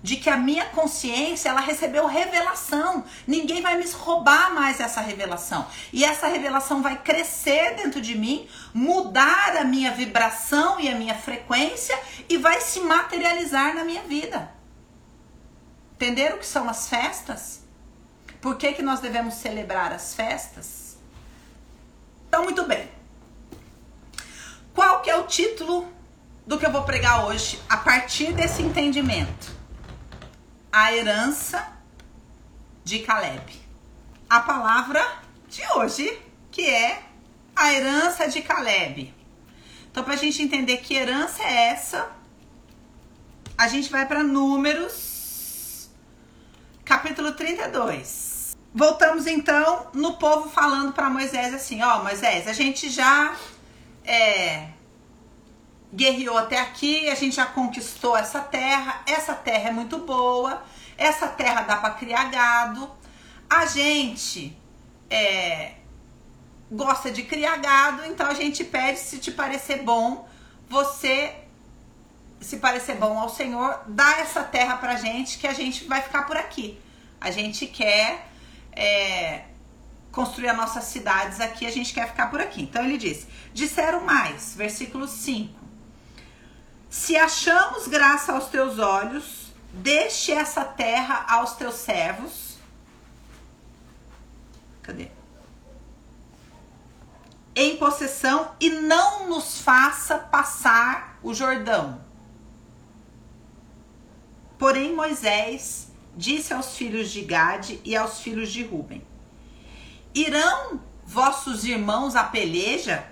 de 0.00 0.18
que 0.18 0.30
a 0.30 0.36
minha 0.36 0.66
consciência 0.66 1.48
ela 1.48 1.60
recebeu 1.60 2.06
revelação. 2.06 3.04
Ninguém 3.26 3.60
vai 3.60 3.76
me 3.76 3.90
roubar 3.90 4.54
mais 4.54 4.78
essa 4.78 5.00
revelação. 5.00 5.66
E 5.92 6.04
essa 6.04 6.28
revelação 6.28 6.80
vai 6.80 6.96
crescer 7.02 7.74
dentro 7.74 8.00
de 8.00 8.16
mim, 8.16 8.48
mudar 8.72 9.56
a 9.56 9.64
minha 9.64 9.90
vibração 9.90 10.78
e 10.78 10.88
a 10.88 10.94
minha 10.94 11.16
frequência 11.16 11.98
e 12.28 12.38
vai 12.38 12.60
se 12.60 12.78
materializar 12.82 13.74
na 13.74 13.82
minha 13.82 14.02
vida. 14.02 14.48
Entenderam 15.96 16.36
o 16.36 16.38
que 16.38 16.46
são 16.46 16.68
as 16.68 16.88
festas? 16.88 17.62
Por 18.40 18.56
que, 18.56 18.74
que 18.74 18.82
nós 18.82 19.00
devemos 19.00 19.34
celebrar 19.34 19.92
as 19.92 20.14
festas? 20.14 20.98
Então, 22.28 22.44
muito 22.44 22.62
bem. 22.62 22.94
Qual 24.74 25.00
que 25.02 25.08
é 25.08 25.16
o 25.16 25.22
título 25.22 25.88
do 26.44 26.58
que 26.58 26.66
eu 26.66 26.72
vou 26.72 26.82
pregar 26.82 27.26
hoje 27.26 27.60
a 27.68 27.76
partir 27.76 28.32
desse 28.32 28.60
entendimento? 28.60 29.52
A 30.72 30.92
herança 30.92 31.72
de 32.82 32.98
Caleb. 32.98 33.62
A 34.28 34.40
palavra 34.40 35.00
de 35.48 35.62
hoje, 35.76 36.20
que 36.50 36.68
é 36.68 37.04
a 37.54 37.72
herança 37.72 38.26
de 38.26 38.42
Caleb. 38.42 39.14
Então, 39.88 40.02
para 40.02 40.14
a 40.14 40.16
gente 40.16 40.42
entender 40.42 40.78
que 40.78 40.94
herança 40.94 41.40
é 41.44 41.68
essa, 41.68 42.10
a 43.56 43.68
gente 43.68 43.88
vai 43.88 44.04
para 44.06 44.24
Números, 44.24 45.88
capítulo 46.84 47.30
32. 47.30 48.56
Voltamos 48.74 49.28
então 49.28 49.86
no 49.94 50.14
povo 50.14 50.50
falando 50.50 50.92
para 50.92 51.08
Moisés 51.08 51.54
assim: 51.54 51.80
Ó, 51.80 52.00
oh, 52.00 52.02
Moisés, 52.02 52.48
a 52.48 52.52
gente 52.52 52.90
já 52.90 53.36
é, 54.04 54.68
guerreou 55.92 56.36
até 56.36 56.60
aqui, 56.60 57.08
a 57.08 57.14
gente 57.14 57.36
já 57.36 57.46
conquistou 57.46 58.16
essa 58.16 58.40
terra, 58.40 59.02
essa 59.06 59.34
terra 59.34 59.68
é 59.68 59.72
muito 59.72 59.98
boa, 59.98 60.62
essa 60.98 61.28
terra 61.28 61.62
dá 61.62 61.76
para 61.76 61.90
criar 61.94 62.24
gado, 62.30 62.90
a 63.48 63.66
gente 63.66 64.56
é, 65.08 65.74
gosta 66.70 67.10
de 67.10 67.22
criar 67.22 67.56
gado, 67.58 68.04
então 68.06 68.26
a 68.26 68.34
gente 68.34 68.64
pede 68.64 68.98
se 68.98 69.18
te 69.18 69.30
parecer 69.30 69.82
bom, 69.82 70.28
você 70.68 71.34
se 72.40 72.58
parecer 72.58 72.96
bom 72.96 73.18
ao 73.18 73.30
Senhor, 73.30 73.80
dá 73.86 74.18
essa 74.18 74.42
terra 74.42 74.76
pra 74.76 74.96
gente 74.96 75.38
que 75.38 75.46
a 75.46 75.54
gente 75.54 75.84
vai 75.84 76.02
ficar 76.02 76.26
por 76.26 76.36
aqui. 76.36 76.78
A 77.18 77.30
gente 77.30 77.66
quer 77.66 78.28
é, 78.70 79.44
construir 80.14 80.48
as 80.48 80.56
nossas 80.56 80.84
cidades 80.84 81.40
aqui, 81.40 81.66
a 81.66 81.70
gente 81.70 81.92
quer 81.92 82.08
ficar 82.08 82.30
por 82.30 82.40
aqui. 82.40 82.62
Então 82.62 82.84
ele 82.84 82.96
diz: 82.96 83.26
Disseram 83.52 84.04
mais, 84.04 84.54
versículo 84.54 85.08
5: 85.08 85.52
Se 86.88 87.16
achamos 87.16 87.88
graça 87.88 88.32
aos 88.32 88.46
teus 88.46 88.78
olhos, 88.78 89.52
deixe 89.72 90.32
essa 90.32 90.64
terra 90.64 91.26
aos 91.28 91.54
teus 91.54 91.74
servos. 91.74 92.56
Cadê? 94.82 95.08
Em 97.56 97.76
possessão 97.76 98.52
e 98.60 98.70
não 98.70 99.28
nos 99.28 99.60
faça 99.60 100.18
passar 100.18 101.18
o 101.22 101.32
Jordão. 101.32 102.00
Porém, 104.58 104.94
Moisés 104.94 105.88
disse 106.16 106.52
aos 106.52 106.76
filhos 106.76 107.10
de 107.10 107.22
Gade 107.22 107.80
e 107.84 107.96
aos 107.96 108.20
filhos 108.20 108.52
de 108.52 108.64
Ruben: 108.64 109.04
Irão 110.14 110.80
vossos 111.04 111.64
irmãos 111.64 112.14
à 112.14 112.22
peleja 112.22 113.04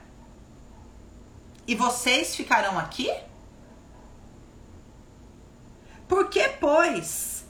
e 1.67 1.75
vocês 1.75 2.37
ficarão 2.37 2.79
aqui? 2.79 3.13
Por 6.07 6.29
que, 6.29 6.49
pois, 6.61 7.45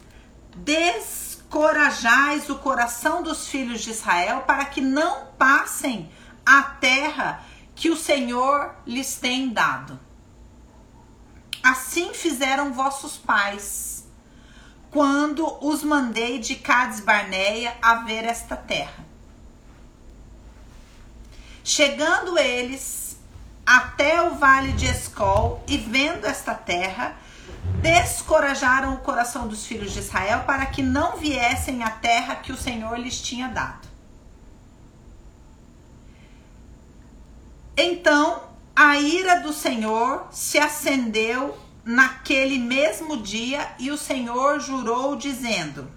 descorajais 0.56 2.48
o 2.48 2.56
coração 2.56 3.22
dos 3.22 3.48
filhos 3.48 3.82
de 3.82 3.90
Israel 3.90 4.42
para 4.42 4.64
que 4.64 4.80
não 4.80 5.26
passem 5.38 6.10
a 6.46 6.62
terra 6.62 7.44
que 7.74 7.90
o 7.90 7.96
Senhor 7.96 8.74
lhes 8.86 9.16
tem 9.16 9.50
dado? 9.50 10.00
Assim 11.62 12.14
fizeram 12.14 12.72
vossos 12.72 13.18
pais, 13.18 14.08
quando 14.90 15.46
os 15.64 15.82
mandei 15.82 16.38
de 16.38 16.56
Cades 16.56 17.00
Barneia 17.00 17.76
a 17.82 17.96
ver 17.96 18.24
esta 18.24 18.56
terra. 18.56 19.11
Chegando 21.64 22.38
eles 22.38 23.16
até 23.64 24.22
o 24.22 24.34
vale 24.34 24.72
de 24.72 24.86
Escol 24.86 25.62
e 25.68 25.76
vendo 25.76 26.26
esta 26.26 26.54
terra, 26.54 27.16
descorajaram 27.80 28.94
o 28.94 28.98
coração 28.98 29.46
dos 29.46 29.64
filhos 29.64 29.92
de 29.92 30.00
Israel 30.00 30.40
para 30.44 30.66
que 30.66 30.82
não 30.82 31.16
viessem 31.16 31.82
à 31.82 31.90
terra 31.90 32.36
que 32.36 32.52
o 32.52 32.56
Senhor 32.56 32.98
lhes 32.98 33.20
tinha 33.20 33.48
dado. 33.48 33.88
Então 37.76 38.42
a 38.74 38.98
ira 38.98 39.40
do 39.40 39.52
Senhor 39.52 40.26
se 40.30 40.58
acendeu 40.58 41.56
naquele 41.84 42.58
mesmo 42.58 43.16
dia 43.18 43.74
e 43.78 43.90
o 43.90 43.98
Senhor 43.98 44.60
jurou, 44.60 45.16
dizendo: 45.16 45.90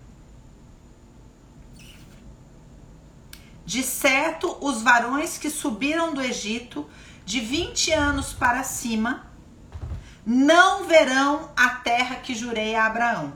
De 3.66 3.82
certo, 3.82 4.58
os 4.62 4.82
varões 4.82 5.38
que 5.38 5.50
subiram 5.50 6.14
do 6.14 6.22
Egito 6.22 6.88
de 7.26 7.40
20 7.40 7.92
anos 7.92 8.32
para 8.32 8.64
cima 8.64 9.26
não 10.26 10.86
verão 10.86 11.50
a 11.56 11.70
terra 11.70 12.16
que 12.16 12.36
jurei 12.36 12.76
a 12.76 12.86
Abraão, 12.86 13.34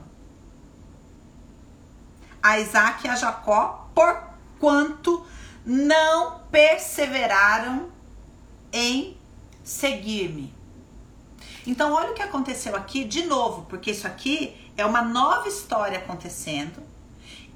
a 2.41 2.59
Isaac 2.59 3.05
e 3.05 3.09
a 3.09 3.15
Jacó, 3.15 3.89
porquanto 3.93 5.25
não 5.65 6.39
perseveraram 6.51 7.91
em 8.71 9.17
seguir-me. 9.63 10.53
Então, 11.65 11.93
olha 11.93 12.11
o 12.11 12.13
que 12.13 12.23
aconteceu 12.23 12.75
aqui 12.75 13.03
de 13.03 13.25
novo, 13.25 13.65
porque 13.69 13.91
isso 13.91 14.07
aqui 14.07 14.71
é 14.75 14.85
uma 14.85 15.01
nova 15.01 15.47
história 15.47 15.99
acontecendo. 15.99 16.88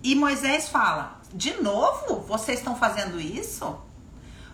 E 0.03 0.13
Moisés 0.15 0.67
fala: 0.67 1.21
de 1.33 1.61
novo? 1.61 2.19
Vocês 2.27 2.59
estão 2.59 2.75
fazendo 2.75 3.19
isso? 3.19 3.75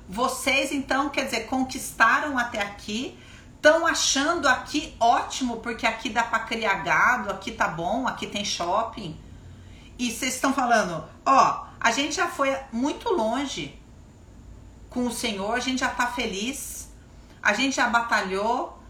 Vocês 0.07 0.71
então, 0.71 1.09
quer 1.09 1.25
dizer, 1.25 1.47
conquistaram 1.47 2.37
até 2.37 2.61
aqui, 2.61 3.17
estão 3.55 3.85
achando 3.85 4.47
aqui 4.47 4.95
ótimo, 4.99 5.57
porque 5.57 5.85
aqui 5.85 6.09
dá 6.09 6.23
para 6.23 6.39
criar 6.39 6.75
gado, 6.83 7.29
aqui 7.29 7.51
tá 7.51 7.67
bom, 7.67 8.07
aqui 8.07 8.25
tem 8.25 8.45
shopping. 8.45 9.19
E 9.99 10.11
vocês 10.11 10.35
estão 10.35 10.53
falando, 10.53 11.03
ó, 11.25 11.65
a 11.79 11.91
gente 11.91 12.15
já 12.15 12.27
foi 12.27 12.55
muito 12.71 13.09
longe 13.09 13.79
com 14.89 15.05
o 15.05 15.11
Senhor, 15.11 15.53
a 15.53 15.59
gente 15.59 15.79
já 15.79 15.89
tá 15.89 16.07
feliz, 16.07 16.89
a 17.43 17.53
gente 17.53 17.75
já 17.75 17.87
batalhou, 17.87 18.81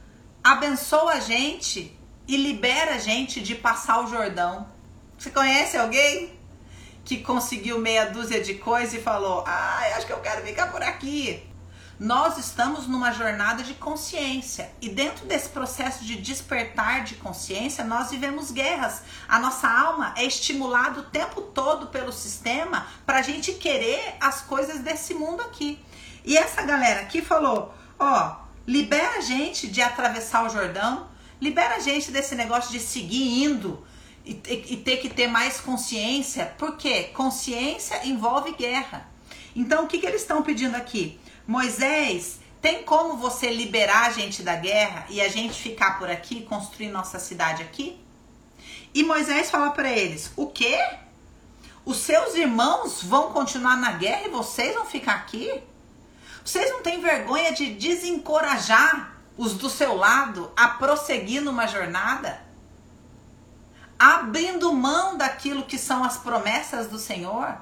abençoa 0.43 1.13
a 1.13 1.19
gente 1.19 1.97
e 2.27 2.37
libera 2.37 2.95
a 2.95 2.97
gente 2.97 3.41
de 3.41 3.55
passar 3.55 4.01
o 4.03 4.07
Jordão. 4.07 4.67
Você 5.17 5.31
conhece 5.31 5.75
alguém 5.77 6.38
que 7.03 7.17
conseguiu 7.17 7.79
meia 7.79 8.05
dúzia 8.05 8.41
de 8.41 8.55
coisas 8.55 8.93
e 8.93 8.99
falou: 8.99 9.43
"Ah, 9.47 9.81
acho 9.95 10.05
que 10.05 10.13
eu 10.13 10.19
quero 10.19 10.45
ficar 10.45 10.71
por 10.71 10.81
aqui"? 10.81 11.49
Nós 11.99 12.37
estamos 12.37 12.87
numa 12.87 13.11
jornada 13.11 13.61
de 13.61 13.73
consciência 13.73 14.71
e 14.81 14.87
dentro 14.87 15.25
desse 15.25 15.49
processo 15.49 16.05
de 16.05 16.15
despertar 16.15 17.03
de 17.03 17.15
consciência, 17.15 17.83
nós 17.83 18.09
vivemos 18.09 18.51
guerras. 18.51 19.01
A 19.27 19.37
nossa 19.37 19.69
alma 19.69 20.13
é 20.15 20.23
estimulada 20.23 21.01
o 21.01 21.03
tempo 21.03 21.41
todo 21.41 21.87
pelo 21.87 22.13
sistema 22.13 22.87
para 23.05 23.19
a 23.19 23.21
gente 23.21 23.51
querer 23.51 24.15
as 24.21 24.39
coisas 24.39 24.79
desse 24.79 25.13
mundo 25.13 25.41
aqui. 25.41 25.77
E 26.23 26.37
essa 26.37 26.61
galera 26.61 27.01
aqui 27.01 27.21
falou: 27.21 27.73
ó, 27.99 28.37
libera 28.65 29.17
a 29.17 29.21
gente 29.21 29.67
de 29.67 29.81
atravessar 29.81 30.45
o 30.45 30.49
Jordão, 30.49 31.07
libera 31.41 31.75
a 31.75 31.79
gente 31.79 32.11
desse 32.11 32.33
negócio 32.33 32.71
de 32.71 32.79
seguir 32.79 33.43
indo 33.43 33.85
e, 34.25 34.31
e, 34.47 34.77
ter 34.77 34.97
que 34.97 35.09
ter 35.09 35.27
mais 35.27 35.59
consciência, 35.59 36.53
porque 36.57 37.05
consciência 37.05 38.05
envolve 38.05 38.53
guerra. 38.53 39.09
Então, 39.55 39.83
o 39.83 39.87
que, 39.87 39.99
que 39.99 40.05
eles 40.05 40.21
estão 40.21 40.43
pedindo 40.43 40.75
aqui? 40.75 41.19
Moisés, 41.47 42.39
tem 42.61 42.83
como 42.83 43.17
você 43.17 43.49
liberar 43.49 44.07
a 44.07 44.11
gente 44.11 44.43
da 44.43 44.55
guerra 44.55 45.05
e 45.09 45.21
a 45.21 45.29
gente 45.29 45.59
ficar 45.59 45.97
por 45.97 46.09
aqui, 46.09 46.43
construir 46.43 46.89
nossa 46.89 47.17
cidade 47.17 47.63
aqui? 47.63 47.99
E 48.93 49.03
Moisés 49.03 49.49
fala 49.49 49.71
para 49.71 49.89
eles: 49.89 50.31
o 50.35 50.47
quê? 50.47 50.77
Os 51.85 51.97
seus 51.97 52.35
irmãos 52.35 53.01
vão 53.01 53.31
continuar 53.31 53.77
na 53.77 53.93
guerra 53.93 54.27
e 54.27 54.29
vocês 54.29 54.75
vão 54.75 54.85
ficar 54.85 55.13
aqui? 55.13 55.63
Vocês 56.43 56.69
não 56.69 56.83
têm 56.83 57.01
vergonha 57.01 57.53
de 57.53 57.73
desencorajar 57.73 59.15
os 59.37 59.53
do 59.53 59.69
seu 59.69 59.95
lado 59.95 60.51
a 60.55 60.67
prosseguir 60.67 61.41
numa 61.41 61.65
jornada? 61.65 62.48
Abrindo 63.99 64.73
mão 64.73 65.17
daquilo 65.17 65.65
que 65.65 65.77
são 65.77 66.03
as 66.03 66.17
promessas 66.17 66.87
do 66.87 66.97
Senhor? 66.97 67.57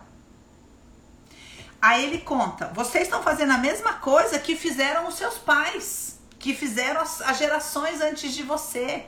Aí 1.82 2.06
ele 2.06 2.20
conta: 2.20 2.68
vocês 2.74 3.06
estão 3.06 3.24
fazendo 3.24 3.54
a 3.54 3.58
mesma 3.58 3.94
coisa 3.94 4.38
que 4.38 4.56
fizeram 4.56 5.08
os 5.08 5.16
seus 5.16 5.38
pais, 5.38 6.20
que 6.38 6.54
fizeram 6.54 7.02
as, 7.02 7.22
as 7.22 7.38
gerações 7.38 8.00
antes 8.00 8.34
de 8.34 8.44
você, 8.44 9.08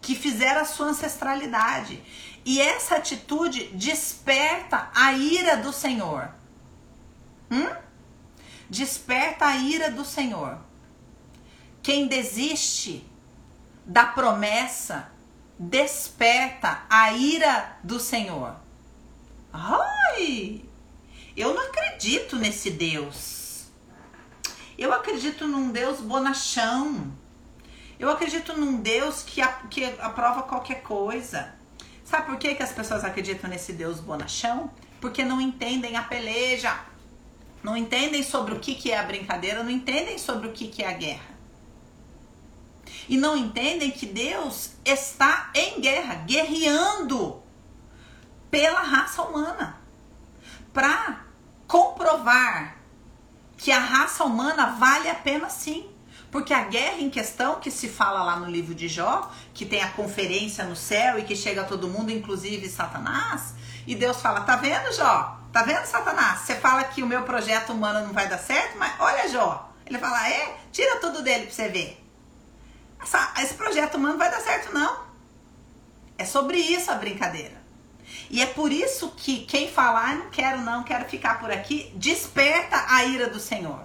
que 0.00 0.14
fizeram 0.14 0.62
a 0.62 0.64
sua 0.64 0.86
ancestralidade. 0.86 2.02
E 2.44 2.60
essa 2.60 2.96
atitude 2.96 3.66
desperta 3.74 4.88
a 4.94 5.12
ira 5.12 5.56
do 5.58 5.72
Senhor. 5.72 6.30
Hum? 7.50 7.86
desperta 8.68 9.46
a 9.46 9.56
ira 9.56 9.90
do 9.90 10.04
Senhor. 10.04 10.58
Quem 11.82 12.06
desiste 12.06 13.06
da 13.84 14.04
promessa 14.04 15.10
desperta 15.58 16.82
a 16.88 17.12
ira 17.12 17.76
do 17.82 17.98
Senhor. 17.98 18.54
Ai! 19.52 20.62
Eu 21.36 21.54
não 21.54 21.62
acredito 21.62 22.36
nesse 22.36 22.70
Deus. 22.70 23.66
Eu 24.78 24.92
acredito 24.92 25.46
num 25.46 25.70
Deus 25.70 26.00
bonachão. 26.00 27.12
Eu 27.98 28.10
acredito 28.10 28.52
num 28.58 28.80
Deus 28.80 29.22
que, 29.22 29.40
que 29.70 29.84
aprova 30.00 30.42
qualquer 30.42 30.82
coisa. 30.82 31.54
Sabe 32.04 32.26
por 32.26 32.38
que, 32.38 32.54
que 32.54 32.62
as 32.62 32.72
pessoas 32.72 33.04
acreditam 33.04 33.48
nesse 33.48 33.72
Deus 33.72 34.00
bonachão? 34.00 34.70
Porque 35.00 35.24
não 35.24 35.40
entendem 35.40 35.96
a 35.96 36.02
peleja 36.02 36.78
não 37.66 37.76
entendem 37.76 38.22
sobre 38.22 38.54
o 38.54 38.60
que, 38.60 38.76
que 38.76 38.92
é 38.92 38.98
a 38.98 39.02
brincadeira, 39.02 39.64
não 39.64 39.70
entendem 39.70 40.18
sobre 40.18 40.46
o 40.46 40.52
que, 40.52 40.68
que 40.68 40.84
é 40.84 40.88
a 40.88 40.92
guerra. 40.92 41.35
E 43.08 43.16
não 43.16 43.36
entendem 43.36 43.90
que 43.90 44.06
Deus 44.06 44.70
está 44.84 45.50
em 45.54 45.80
guerra, 45.80 46.16
guerreando 46.26 47.42
pela 48.50 48.80
raça 48.80 49.22
humana, 49.22 49.80
para 50.72 51.24
comprovar 51.66 52.76
que 53.56 53.70
a 53.72 53.78
raça 53.78 54.24
humana 54.24 54.76
vale 54.78 55.08
a 55.08 55.14
pena 55.14 55.48
sim. 55.48 55.88
Porque 56.30 56.52
a 56.52 56.64
guerra 56.64 56.98
em 57.00 57.08
questão, 57.08 57.60
que 57.60 57.70
se 57.70 57.88
fala 57.88 58.22
lá 58.22 58.36
no 58.36 58.50
livro 58.50 58.74
de 58.74 58.88
Jó, 58.88 59.30
que 59.54 59.64
tem 59.64 59.82
a 59.82 59.88
conferência 59.90 60.64
no 60.64 60.76
céu 60.76 61.18
e 61.18 61.22
que 61.22 61.36
chega 61.36 61.64
todo 61.64 61.88
mundo, 61.88 62.10
inclusive 62.10 62.68
Satanás, 62.68 63.54
e 63.86 63.94
Deus 63.94 64.20
fala: 64.20 64.40
tá 64.40 64.56
vendo, 64.56 64.92
Jó? 64.92 65.40
Tá 65.52 65.62
vendo, 65.62 65.86
Satanás? 65.86 66.40
Você 66.40 66.56
fala 66.56 66.84
que 66.84 67.02
o 67.02 67.06
meu 67.06 67.22
projeto 67.22 67.72
humano 67.72 68.06
não 68.06 68.12
vai 68.12 68.28
dar 68.28 68.38
certo, 68.38 68.76
mas 68.76 68.92
olha, 68.98 69.28
Jó. 69.28 69.72
Ele 69.86 69.98
fala, 69.98 70.28
é? 70.28 70.58
Tira 70.72 70.96
tudo 70.96 71.22
dele 71.22 71.46
pra 71.46 71.54
você 71.54 71.68
ver. 71.68 72.05
Essa, 73.00 73.34
esse 73.38 73.54
projeto 73.54 73.96
humano 73.96 74.18
vai 74.18 74.30
dar 74.30 74.40
certo, 74.40 74.72
não. 74.72 75.06
É 76.18 76.24
sobre 76.24 76.58
isso 76.58 76.90
a 76.90 76.94
brincadeira. 76.94 77.64
E 78.30 78.40
é 78.40 78.46
por 78.46 78.72
isso 78.72 79.10
que 79.16 79.44
quem 79.44 79.70
falar, 79.70 80.10
ah, 80.10 80.14
não 80.14 80.30
quero 80.30 80.60
não, 80.60 80.82
quero 80.82 81.04
ficar 81.04 81.38
por 81.38 81.50
aqui, 81.50 81.92
desperta 81.96 82.86
a 82.88 83.04
ira 83.04 83.28
do 83.28 83.38
Senhor. 83.38 83.80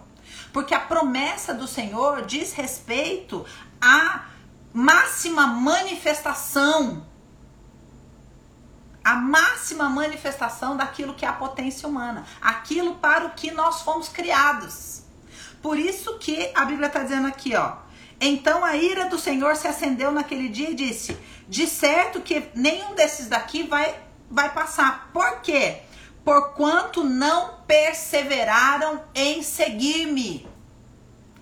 Porque 0.53 0.73
a 0.73 0.79
promessa 0.79 1.53
do 1.53 1.67
Senhor 1.67 2.25
diz 2.25 2.53
respeito 2.53 3.45
à 3.79 4.25
máxima 4.73 5.47
manifestação 5.47 7.05
a 9.03 9.15
máxima 9.15 9.89
manifestação 9.89 10.77
daquilo 10.77 11.13
que 11.13 11.25
é 11.25 11.27
a 11.27 11.33
potência 11.33 11.87
humana, 11.87 12.25
aquilo 12.39 12.95
para 12.95 13.25
o 13.25 13.31
que 13.31 13.51
nós 13.51 13.81
fomos 13.81 14.07
criados. 14.09 15.03
Por 15.61 15.77
isso 15.77 16.17
que 16.19 16.51
a 16.55 16.65
Bíblia 16.65 16.87
está 16.87 17.03
dizendo 17.03 17.27
aqui, 17.27 17.55
ó. 17.55 17.77
Então 18.23 18.63
a 18.63 18.77
ira 18.77 19.09
do 19.09 19.17
Senhor 19.17 19.55
se 19.55 19.67
acendeu 19.67 20.11
naquele 20.11 20.47
dia 20.47 20.69
e 20.69 20.75
disse: 20.75 21.17
De 21.49 21.65
certo 21.65 22.21
que 22.21 22.43
nenhum 22.53 22.93
desses 22.93 23.27
daqui 23.27 23.63
vai, 23.63 23.99
vai 24.29 24.53
passar. 24.53 25.09
Por 25.11 25.41
quê? 25.41 25.79
Porquanto 26.23 27.03
não 27.03 27.55
perseveraram 27.65 29.03
em 29.15 29.41
seguir-me. 29.41 30.47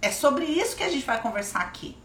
É 0.02 0.10
sobre 0.10 0.46
isso 0.46 0.78
que 0.78 0.84
a 0.84 0.90
gente 0.90 1.06
vai 1.06 1.22
conversar 1.22 1.60
aqui. 1.60 1.98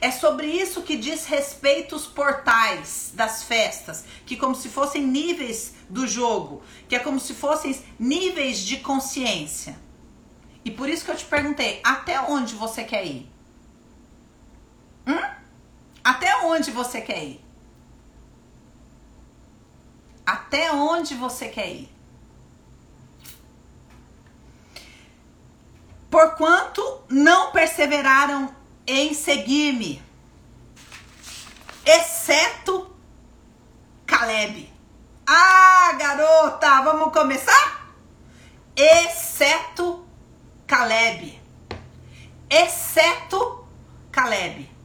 É 0.00 0.10
sobre 0.10 0.46
isso 0.46 0.80
que 0.80 0.96
diz 0.96 1.26
respeito 1.26 1.94
os 1.94 2.06
portais 2.06 3.12
das 3.14 3.42
festas, 3.42 4.04
que 4.24 4.36
como 4.36 4.54
se 4.54 4.70
fossem 4.70 5.02
níveis 5.02 5.74
do 5.90 6.06
jogo, 6.06 6.62
que 6.88 6.96
é 6.96 6.98
como 6.98 7.20
se 7.20 7.34
fossem 7.34 7.78
níveis 7.98 8.60
de 8.60 8.78
consciência. 8.78 9.76
E 10.64 10.70
por 10.70 10.88
isso 10.88 11.04
que 11.04 11.10
eu 11.10 11.16
te 11.16 11.26
perguntei, 11.26 11.80
até 11.84 12.18
onde 12.20 12.54
você 12.54 12.82
quer 12.82 13.04
ir? 13.04 13.35
Hum? 15.06 15.36
Até 16.02 16.36
onde 16.44 16.70
você 16.70 17.00
quer 17.00 17.22
ir? 17.24 17.44
Até 20.24 20.72
onde 20.72 21.14
você 21.14 21.48
quer 21.48 21.68
ir? 21.70 21.96
Porquanto 26.10 27.02
não 27.08 27.52
perseveraram 27.52 28.54
em 28.86 29.12
seguir-me, 29.12 30.02
exceto 31.84 32.90
Caleb. 34.06 34.72
Ah, 35.26 35.92
garota, 35.98 36.82
vamos 36.82 37.12
começar? 37.12 37.92
Exceto 38.76 40.06
Caleb. 40.66 41.40
Exceto 42.48 43.66
Caleb. 44.10 44.75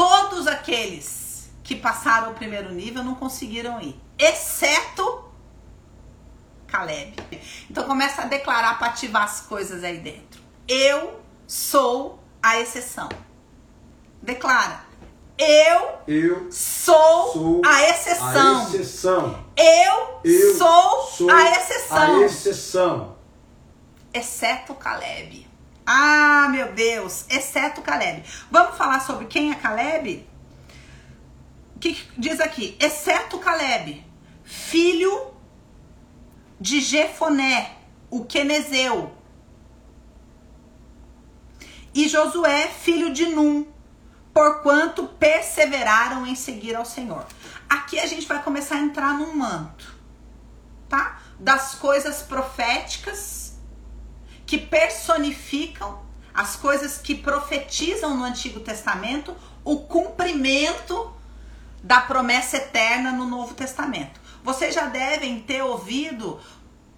Todos 0.00 0.46
aqueles 0.46 1.50
que 1.62 1.76
passaram 1.76 2.30
o 2.30 2.34
primeiro 2.34 2.72
nível 2.72 3.04
não 3.04 3.14
conseguiram 3.14 3.78
ir, 3.82 4.00
exceto 4.18 5.24
Caleb. 6.66 7.14
Então 7.68 7.84
começa 7.84 8.22
a 8.22 8.24
declarar 8.24 8.78
para 8.78 8.86
ativar 8.88 9.24
as 9.24 9.42
coisas 9.42 9.84
aí 9.84 9.98
dentro. 9.98 10.40
Eu 10.66 11.20
sou 11.46 12.18
a 12.42 12.58
exceção. 12.58 13.10
Declara. 14.22 14.80
Eu, 15.36 15.98
Eu 16.08 16.50
sou, 16.50 17.32
sou 17.34 17.62
a 17.62 17.90
exceção. 17.90 18.58
a 18.58 18.64
exceção. 18.70 19.44
Eu, 19.54 20.20
Eu 20.24 20.56
sou, 20.56 21.02
sou 21.08 21.30
a 21.30 21.50
exceção. 21.50 22.16
A 22.16 22.24
exceção. 22.24 23.16
Exceto 24.14 24.74
Caleb. 24.76 25.49
Ah, 25.92 26.46
meu 26.52 26.72
Deus, 26.72 27.24
exceto 27.28 27.82
Caleb. 27.82 28.22
Vamos 28.48 28.76
falar 28.76 29.00
sobre 29.00 29.24
quem 29.24 29.50
é 29.50 29.56
Caleb? 29.56 30.24
O 31.74 31.80
que 31.80 32.00
diz 32.16 32.38
aqui? 32.38 32.76
Exceto 32.78 33.40
Caleb, 33.40 34.06
filho 34.44 35.32
de 36.60 36.80
Jefoné, 36.80 37.72
o 38.08 38.24
quenezeu. 38.24 39.12
E 41.92 42.08
Josué, 42.08 42.68
filho 42.68 43.12
de 43.12 43.26
Num, 43.26 43.66
porquanto 44.32 45.08
perseveraram 45.08 46.24
em 46.24 46.36
seguir 46.36 46.76
ao 46.76 46.84
Senhor. 46.84 47.26
Aqui 47.68 47.98
a 47.98 48.06
gente 48.06 48.28
vai 48.28 48.40
começar 48.44 48.76
a 48.76 48.80
entrar 48.80 49.14
num 49.14 49.34
manto, 49.34 49.92
tá? 50.88 51.20
Das 51.40 51.74
coisas 51.74 52.22
proféticas 52.22 53.49
que 54.50 54.58
personificam 54.58 56.02
as 56.34 56.56
coisas 56.56 56.98
que 56.98 57.14
profetizam 57.14 58.16
no 58.16 58.24
Antigo 58.24 58.58
Testamento 58.58 59.32
o 59.62 59.78
cumprimento 59.82 61.14
da 61.80 62.00
promessa 62.00 62.56
eterna 62.56 63.12
no 63.12 63.26
Novo 63.26 63.54
Testamento. 63.54 64.20
Vocês 64.42 64.74
já 64.74 64.86
devem 64.86 65.38
ter 65.38 65.62
ouvido 65.62 66.40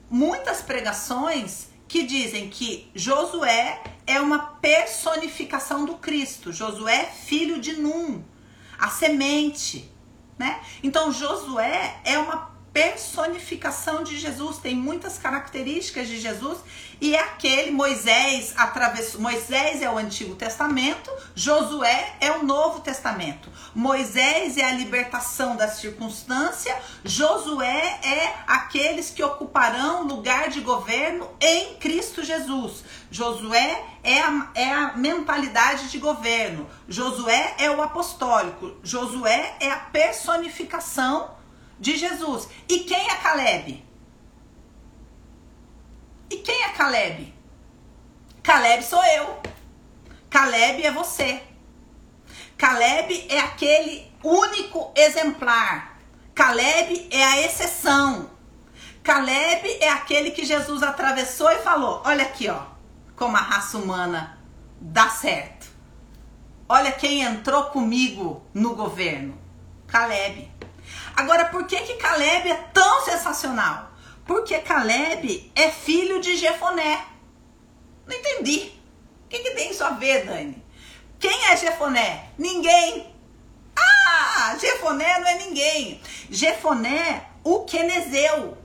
muitas 0.09 0.63
pregações 0.63 1.69
que 1.87 2.05
dizem 2.05 2.49
que 2.49 2.91
Josué 2.95 3.83
é 4.07 4.19
uma 4.19 4.39
personificação 4.39 5.85
do 5.85 5.97
Cristo. 5.97 6.55
Josué, 6.55 7.05
filho 7.05 7.61
de 7.61 7.75
Num, 7.75 8.25
a 8.79 8.89
semente, 8.89 9.93
né? 10.39 10.59
Então 10.83 11.13
Josué 11.13 12.01
é 12.03 12.17
uma 12.19 12.52
personificação 12.73 14.03
de 14.03 14.19
Jesus, 14.19 14.59
tem 14.59 14.75
muitas 14.75 15.19
características 15.19 16.09
de 16.09 16.19
Jesus 16.19 16.59
e 17.01 17.15
é 17.15 17.21
aquele 17.21 17.71
Moisés 17.71 18.55
atravessou. 18.57 19.21
Moisés 19.21 19.83
é 19.83 19.91
o 19.91 19.99
Antigo 19.99 20.35
Testamento, 20.35 21.11
Josué 21.35 22.17
é 22.21 22.33
o 22.33 22.45
Novo 22.45 22.81
Testamento. 22.81 23.51
Moisés 23.75 24.57
é 24.57 24.65
a 24.65 24.73
libertação 24.73 25.57
da 25.57 25.69
circunstância, 25.69 26.75
Josué 27.05 27.99
é 28.03 28.35
aqueles 28.47 29.11
que 29.11 29.23
ocuparão 29.23 30.05
lugar 30.05 30.49
de 30.49 30.61
governo 30.61 31.29
em 31.41 31.75
Cristo 31.75 32.25
Jesus. 32.25 32.85
Josué 33.11 33.85
é 34.03 34.21
a, 34.21 34.51
é 34.55 34.73
a 34.73 34.97
mentalidade 34.97 35.91
de 35.91 35.99
governo, 35.99 36.69
Josué 36.89 37.55
é 37.59 37.71
o 37.71 37.83
apostólico, 37.83 38.77
Josué 38.83 39.57
é 39.61 39.71
a 39.71 39.77
personificação 39.77 41.42
de 41.79 41.97
Jesus. 41.97 42.49
E 42.69 42.81
quem 42.81 43.09
é 43.09 43.17
Caleb? 43.17 43.85
E 46.31 46.37
quem 46.39 46.63
é 46.63 46.69
Caleb? 46.71 47.35
Caleb 48.43 48.83
sou 48.85 49.05
eu. 49.05 49.41
Caleb 50.31 50.83
é 50.85 50.91
você. 50.91 51.43
Caleb 52.57 53.27
é 53.29 53.41
aquele 53.41 54.11
único 54.23 54.93
exemplar. 54.97 55.99
Caleb 56.35 57.09
é 57.11 57.25
a 57.25 57.41
exceção. 57.43 58.31
Caleb 59.03 59.69
é 59.81 59.89
aquele 59.89 60.31
que 60.31 60.45
Jesus 60.45 60.83
atravessou 60.83 61.51
e 61.51 61.59
falou: 61.59 62.03
Olha 62.05 62.23
aqui, 62.23 62.49
ó, 62.49 62.63
como 63.17 63.37
a 63.37 63.41
raça 63.41 63.79
humana 63.79 64.39
dá 64.81 65.09
certo. 65.09 65.71
Olha 66.69 66.93
quem 66.93 67.23
entrou 67.23 67.65
comigo 67.65 68.47
no 68.55 68.75
governo. 68.75 69.37
Caleb. 69.87 70.52
Agora, 71.15 71.47
por 71.47 71.67
que 71.67 71.77
que 71.83 71.95
Caleb 71.95 72.51
é 72.51 72.55
tão 72.73 73.05
sensacional? 73.05 73.91
Porque 74.25 74.59
Caleb 74.61 75.53
é 75.55 75.71
filho 75.71 76.21
de 76.21 76.37
Jefoné. 76.37 77.05
Não 78.07 78.17
entendi. 78.17 78.73
O 79.25 79.29
que, 79.29 79.39
que 79.39 79.51
tem 79.53 79.71
isso 79.71 79.85
a 79.85 79.91
ver, 79.91 80.25
Dani? 80.25 80.63
Quem 81.19 81.47
é 81.47 81.57
Jefoné? 81.57 82.31
Ninguém. 82.37 83.15
Ah, 83.77 84.57
Jefoné 84.59 85.19
não 85.21 85.29
é 85.29 85.35
ninguém. 85.39 86.01
Jefoné, 86.31 87.29
o 87.45 87.65
Quenezeu. 87.65 88.59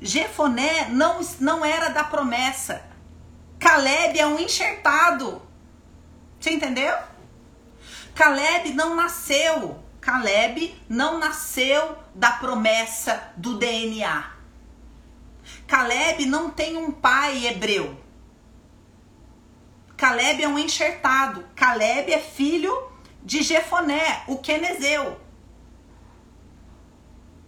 Jefoné 0.00 0.88
não, 0.90 1.20
não 1.40 1.64
era 1.64 1.88
da 1.88 2.04
promessa. 2.04 2.82
Caleb 3.58 4.18
é 4.18 4.26
um 4.26 4.38
enxertado. 4.38 5.42
Você 6.38 6.50
entendeu? 6.50 6.96
Caleb 8.14 8.72
não 8.74 8.94
nasceu. 8.94 9.82
Caleb 10.00 10.80
não 10.88 11.18
nasceu 11.18 11.96
da 12.14 12.32
promessa 12.32 13.32
do 13.36 13.58
DNA. 13.58 14.32
Caleb 15.66 16.26
não 16.26 16.50
tem 16.50 16.76
um 16.76 16.90
pai 16.90 17.46
hebreu. 17.46 17.98
Caleb 19.96 20.42
é 20.42 20.48
um 20.48 20.58
enxertado. 20.58 21.44
Caleb 21.56 22.12
é 22.12 22.18
filho 22.18 22.90
de 23.22 23.42
Jefoné, 23.42 24.24
o 24.28 24.38
quenezeu. 24.38 25.20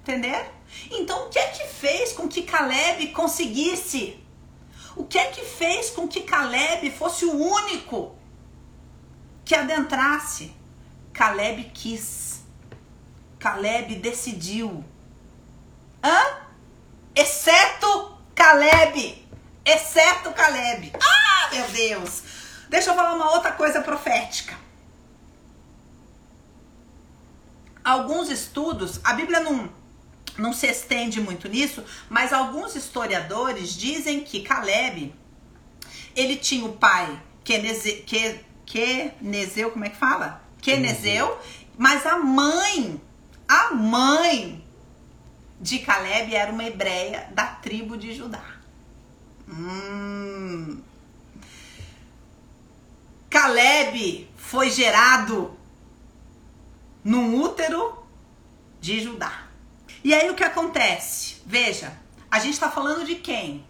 Entender? 0.00 0.50
Então, 0.90 1.26
o 1.26 1.28
que 1.30 1.38
é 1.38 1.48
que 1.48 1.66
fez 1.68 2.12
com 2.12 2.28
que 2.28 2.42
Caleb 2.42 3.08
conseguisse? 3.08 4.18
O 4.96 5.04
que 5.04 5.18
é 5.18 5.26
que 5.30 5.42
fez 5.44 5.90
com 5.90 6.08
que 6.08 6.22
Caleb 6.22 6.90
fosse 6.90 7.24
o 7.24 7.32
único 7.32 8.16
que 9.44 9.54
adentrasse? 9.54 10.52
Caleb 11.12 11.70
quis. 11.72 12.29
Caleb 13.40 13.96
decidiu. 13.96 14.85
Hã? 16.03 16.37
Exceto 17.14 18.16
Caleb. 18.35 19.26
Exceto 19.64 20.33
Caleb. 20.33 20.92
Ah, 20.94 21.48
meu 21.50 21.68
Deus. 21.68 22.22
Deixa 22.68 22.90
eu 22.90 22.94
falar 22.94 23.14
uma 23.14 23.33
outra 23.33 23.50
coisa 23.53 23.81
profética. 23.81 24.57
Alguns 27.83 28.31
estudos, 28.31 29.00
a 29.03 29.14
Bíblia 29.14 29.40
não, 29.40 29.68
não 30.38 30.53
se 30.53 30.66
estende 30.68 31.20
muito 31.20 31.48
nisso, 31.48 31.83
mas 32.09 32.33
alguns 32.33 32.76
historiadores 32.76 33.74
dizem 33.74 34.22
que 34.22 34.42
Caleb, 34.42 35.12
ele 36.14 36.37
tinha 36.37 36.64
o 36.64 36.74
pai 36.74 37.20
Keneze, 37.42 38.05
que, 38.07 38.40
Kenezeu, 38.64 39.70
como 39.72 39.85
é 39.85 39.88
que 39.88 39.96
fala? 39.96 40.42
Kenezeu, 40.61 41.38
mas 41.76 42.07
a 42.07 42.18
mãe, 42.18 43.00
a 43.50 43.74
mãe 43.74 44.64
de 45.60 45.80
Caleb 45.80 46.32
era 46.32 46.52
uma 46.52 46.62
hebreia 46.62 47.28
da 47.32 47.46
tribo 47.46 47.96
de 47.96 48.14
Judá. 48.14 48.44
Hum. 49.48 50.81
Caleb 53.29 54.31
foi 54.37 54.70
gerado 54.70 55.58
num 57.02 57.42
útero 57.42 58.06
de 58.81 59.00
Judá. 59.00 59.48
E 60.04 60.14
aí 60.14 60.31
o 60.31 60.37
que 60.37 60.44
acontece? 60.44 61.42
Veja, 61.44 61.92
a 62.31 62.38
gente 62.38 62.52
está 62.52 62.70
falando 62.70 63.04
de 63.04 63.16
quem? 63.16 63.66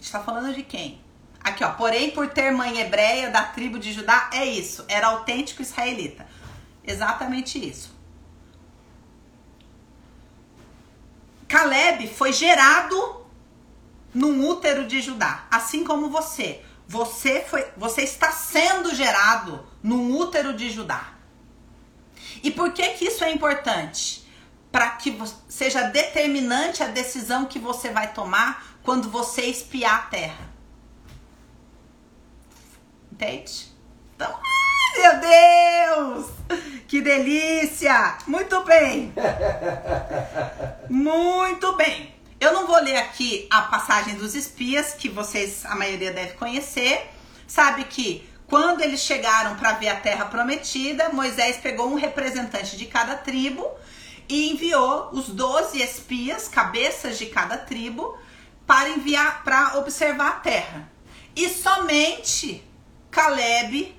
está 0.00 0.20
falando 0.20 0.54
de 0.54 0.62
quem? 0.62 0.98
Aqui, 1.40 1.62
ó. 1.62 1.72
Porém, 1.72 2.10
por 2.10 2.30
ter 2.30 2.50
mãe 2.50 2.80
hebreia 2.80 3.30
da 3.30 3.42
tribo 3.42 3.78
de 3.78 3.92
Judá, 3.92 4.30
é 4.32 4.46
isso. 4.46 4.82
Era 4.88 5.08
autêntico 5.08 5.60
israelita. 5.60 6.26
Exatamente 6.82 7.62
isso. 7.62 7.93
Caleb 11.54 12.08
foi 12.08 12.32
gerado 12.32 13.24
num 14.12 14.44
útero 14.44 14.88
de 14.88 15.00
Judá, 15.00 15.46
assim 15.48 15.84
como 15.84 16.10
você. 16.10 16.60
Você 16.88 17.42
foi, 17.48 17.64
você 17.76 18.02
está 18.02 18.32
sendo 18.32 18.92
gerado 18.92 19.64
num 19.80 20.16
útero 20.16 20.52
de 20.52 20.68
Judá. 20.68 21.14
E 22.42 22.50
por 22.50 22.72
que 22.72 22.88
que 22.94 23.04
isso 23.04 23.22
é 23.22 23.30
importante? 23.30 24.28
Para 24.72 24.90
que 24.96 25.16
seja 25.48 25.82
determinante 25.82 26.82
a 26.82 26.88
decisão 26.88 27.46
que 27.46 27.60
você 27.60 27.90
vai 27.90 28.12
tomar 28.12 28.78
quando 28.82 29.08
você 29.08 29.42
espiar 29.42 29.94
a 29.94 30.06
terra. 30.06 30.52
Entende? 33.12 33.72
Então, 34.16 34.40
meu 34.96 35.20
Deus! 35.20 36.26
Que 36.86 37.00
delícia! 37.00 38.18
Muito 38.26 38.62
bem. 38.64 39.12
Muito 40.88 41.76
bem. 41.76 42.14
Eu 42.40 42.52
não 42.52 42.66
vou 42.66 42.80
ler 42.82 42.96
aqui 42.96 43.48
a 43.50 43.62
passagem 43.62 44.14
dos 44.16 44.34
espias, 44.34 44.92
que 44.92 45.08
vocês, 45.08 45.64
a 45.64 45.74
maioria 45.74 46.12
deve 46.12 46.34
conhecer. 46.34 47.10
Sabe 47.46 47.84
que 47.84 48.28
quando 48.46 48.82
eles 48.82 49.00
chegaram 49.00 49.56
para 49.56 49.72
ver 49.72 49.88
a 49.88 49.96
terra 49.96 50.26
prometida, 50.26 51.08
Moisés 51.08 51.56
pegou 51.56 51.88
um 51.88 51.96
representante 51.96 52.76
de 52.76 52.86
cada 52.86 53.16
tribo 53.16 53.66
e 54.28 54.50
enviou 54.50 55.10
os 55.12 55.28
12 55.28 55.82
espias, 55.82 56.48
cabeças 56.48 57.18
de 57.18 57.26
cada 57.26 57.56
tribo, 57.56 58.16
para 58.66 58.90
enviar 58.90 59.42
para 59.42 59.78
observar 59.78 60.28
a 60.28 60.40
terra. 60.40 60.90
E 61.34 61.48
somente 61.48 62.62
Caleb 63.10 63.94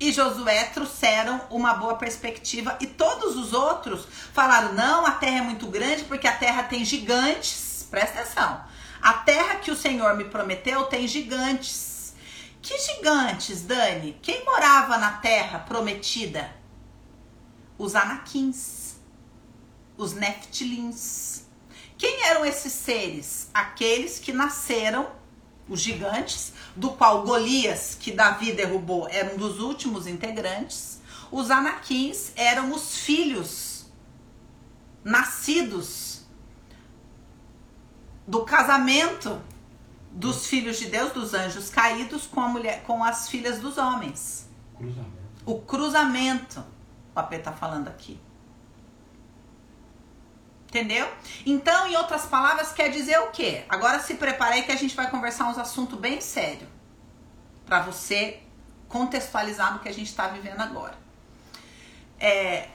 e 0.00 0.12
Josué 0.12 0.64
trouxeram 0.66 1.40
uma 1.50 1.74
boa 1.74 1.96
perspectiva 1.96 2.76
e 2.80 2.86
todos 2.86 3.36
os 3.36 3.52
outros 3.52 4.06
falaram: 4.32 4.72
"Não, 4.72 5.04
a 5.06 5.12
terra 5.12 5.38
é 5.38 5.42
muito 5.42 5.66
grande 5.66 6.04
porque 6.04 6.26
a 6.26 6.36
terra 6.36 6.62
tem 6.64 6.84
gigantes". 6.84 7.86
Presta 7.90 8.20
atenção. 8.20 8.64
A 9.00 9.14
terra 9.14 9.56
que 9.56 9.70
o 9.70 9.76
Senhor 9.76 10.16
me 10.16 10.24
prometeu 10.24 10.84
tem 10.84 11.06
gigantes. 11.06 12.14
Que 12.60 12.76
gigantes, 12.78 13.62
Dani? 13.62 14.18
Quem 14.20 14.44
morava 14.44 14.98
na 14.98 15.12
terra 15.12 15.60
prometida? 15.60 16.54
Os 17.78 17.94
anaquins, 17.94 18.96
os 19.96 20.12
neftilins. 20.12 21.42
Quem 21.96 22.24
eram 22.24 22.44
esses 22.44 22.72
seres? 22.72 23.48
Aqueles 23.54 24.18
que 24.18 24.32
nasceram, 24.32 25.08
os 25.68 25.80
gigantes, 25.80 26.52
do 26.74 26.90
qual 26.90 27.22
Golias, 27.22 27.96
que 27.98 28.12
Davi 28.12 28.52
derrubou, 28.52 29.08
era 29.08 29.34
um 29.34 29.36
dos 29.36 29.60
últimos 29.60 30.06
integrantes. 30.06 31.00
Os 31.30 31.50
anaquins 31.50 32.32
eram 32.36 32.72
os 32.72 32.98
filhos 32.98 33.86
nascidos 35.04 36.22
do 38.26 38.44
casamento 38.44 39.40
dos 40.10 40.46
filhos 40.46 40.78
de 40.78 40.86
Deus, 40.86 41.12
dos 41.12 41.34
anjos 41.34 41.70
caídos, 41.70 42.26
com, 42.26 42.40
a 42.40 42.48
mulher, 42.48 42.82
com 42.84 43.04
as 43.04 43.28
filhas 43.28 43.60
dos 43.60 43.78
homens. 43.78 44.48
Cruzamento. 44.76 45.18
O 45.46 45.60
cruzamento, 45.60 46.64
o 47.14 47.18
AP 47.18 47.34
está 47.34 47.52
falando 47.52 47.88
aqui. 47.88 48.20
Entendeu? 50.68 51.10
Então, 51.46 51.88
em 51.88 51.96
outras 51.96 52.26
palavras, 52.26 52.72
quer 52.72 52.90
dizer 52.90 53.18
o 53.20 53.28
quê? 53.28 53.64
Agora 53.70 54.00
se 54.00 54.14
prepare 54.14 54.56
aí 54.56 54.62
que 54.64 54.72
a 54.72 54.76
gente 54.76 54.94
vai 54.94 55.10
conversar 55.10 55.48
uns 55.48 55.56
assuntos 55.56 55.98
bem 55.98 56.20
sérios. 56.20 56.68
Para 57.64 57.80
você 57.80 58.40
contextualizar 58.86 59.72
no 59.72 59.78
que 59.78 59.88
a 59.88 59.94
gente 59.94 60.08
está 60.08 60.28
vivendo 60.28 60.60
agora. 60.60 60.98
É, 62.20 62.68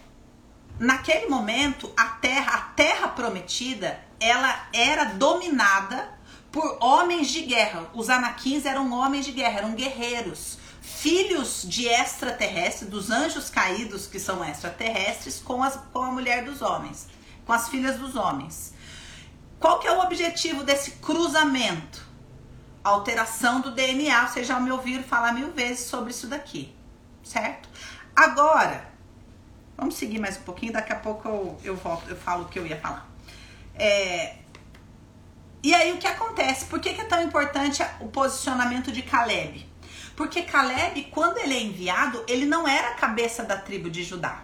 naquele 0.79 1.27
momento, 1.27 1.93
a 1.95 2.05
terra, 2.05 2.55
a 2.55 2.61
terra 2.73 3.09
prometida, 3.09 4.03
ela 4.19 4.67
era 4.73 5.03
dominada 5.05 6.17
por 6.51 6.77
homens 6.81 7.29
de 7.29 7.43
guerra. 7.43 7.91
Os 7.93 8.09
anaquins 8.09 8.65
eram 8.65 8.91
homens 8.91 9.23
de 9.23 9.31
guerra, 9.33 9.59
eram 9.59 9.75
guerreiros, 9.75 10.57
filhos 10.81 11.61
de 11.63 11.87
extraterrestres, 11.87 12.89
dos 12.89 13.11
anjos 13.11 13.51
caídos 13.51 14.07
que 14.07 14.19
são 14.19 14.43
extraterrestres, 14.43 15.39
com, 15.39 15.61
as, 15.61 15.75
com 15.91 16.01
a 16.01 16.11
mulher 16.11 16.43
dos 16.43 16.63
homens 16.63 17.07
com 17.45 17.53
as 17.53 17.69
filhas 17.69 17.97
dos 17.97 18.15
homens. 18.15 18.73
Qual 19.59 19.79
que 19.79 19.87
é 19.87 19.91
o 19.91 20.01
objetivo 20.01 20.63
desse 20.63 20.91
cruzamento? 20.91 22.05
Alteração 22.83 23.61
do 23.61 23.71
DNA. 23.71 24.27
Vocês 24.27 24.45
já 24.45 24.59
me 24.59 24.71
ouviram 24.71 25.03
falar 25.03 25.31
mil 25.33 25.51
vezes 25.51 25.85
sobre 25.85 26.11
isso 26.11 26.27
daqui, 26.27 26.75
certo? 27.23 27.69
Agora, 28.15 28.89
vamos 29.77 29.95
seguir 29.95 30.19
mais 30.19 30.37
um 30.37 30.41
pouquinho. 30.41 30.73
Daqui 30.73 30.91
a 30.91 30.97
pouco 30.97 31.27
eu, 31.27 31.57
eu 31.63 31.75
volto, 31.75 32.09
eu 32.09 32.15
falo 32.15 32.43
o 32.43 32.47
que 32.49 32.59
eu 32.59 32.67
ia 32.67 32.77
falar. 32.77 33.09
É, 33.75 34.35
e 35.63 35.73
aí 35.73 35.93
o 35.93 35.97
que 35.97 36.07
acontece? 36.07 36.65
Por 36.65 36.81
que, 36.81 36.93
que 36.93 36.99
é 36.99 37.05
tão 37.05 37.23
importante 37.23 37.81
o 38.01 38.07
posicionamento 38.09 38.91
de 38.91 39.01
Caleb? 39.01 39.65
Porque 40.13 40.41
Caleb, 40.41 41.05
quando 41.05 41.37
ele 41.37 41.53
é 41.53 41.61
enviado, 41.61 42.21
ele 42.27 42.45
não 42.45 42.67
era 42.67 42.89
a 42.89 42.93
cabeça 42.95 43.43
da 43.43 43.57
tribo 43.57 43.89
de 43.89 44.03
Judá. 44.03 44.43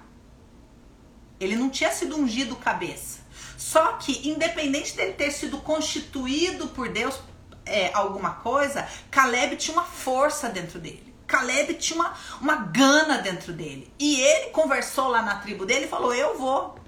Ele 1.40 1.56
não 1.56 1.70
tinha 1.70 1.92
sido 1.92 2.18
ungido 2.18 2.56
cabeça. 2.56 3.20
Só 3.58 3.94
que, 3.94 4.30
independente 4.30 4.96
dele 4.96 5.14
ter 5.14 5.32
sido 5.32 5.58
constituído 5.60 6.70
por 6.70 6.90
Deus 6.90 7.20
é, 7.66 7.92
alguma 7.94 8.32
coisa, 8.32 8.88
Caleb 9.12 9.56
tinha 9.58 9.76
uma 9.76 9.86
força 9.86 10.50
dentro 10.50 10.80
dele. 10.80 11.14
Caleb 11.28 11.76
tinha 11.76 12.00
uma, 12.00 12.14
uma 12.42 12.56
gana 12.56 13.20
dentro 13.20 13.54
dele. 13.54 13.94
E 14.00 14.20
ele 14.20 14.50
conversou 14.50 15.08
lá 15.08 15.22
na 15.22 15.36
tribo 15.36 15.66
dele 15.66 15.86
e 15.86 15.88
falou: 15.88 16.14
Eu 16.14 16.38
vou. 16.38 16.80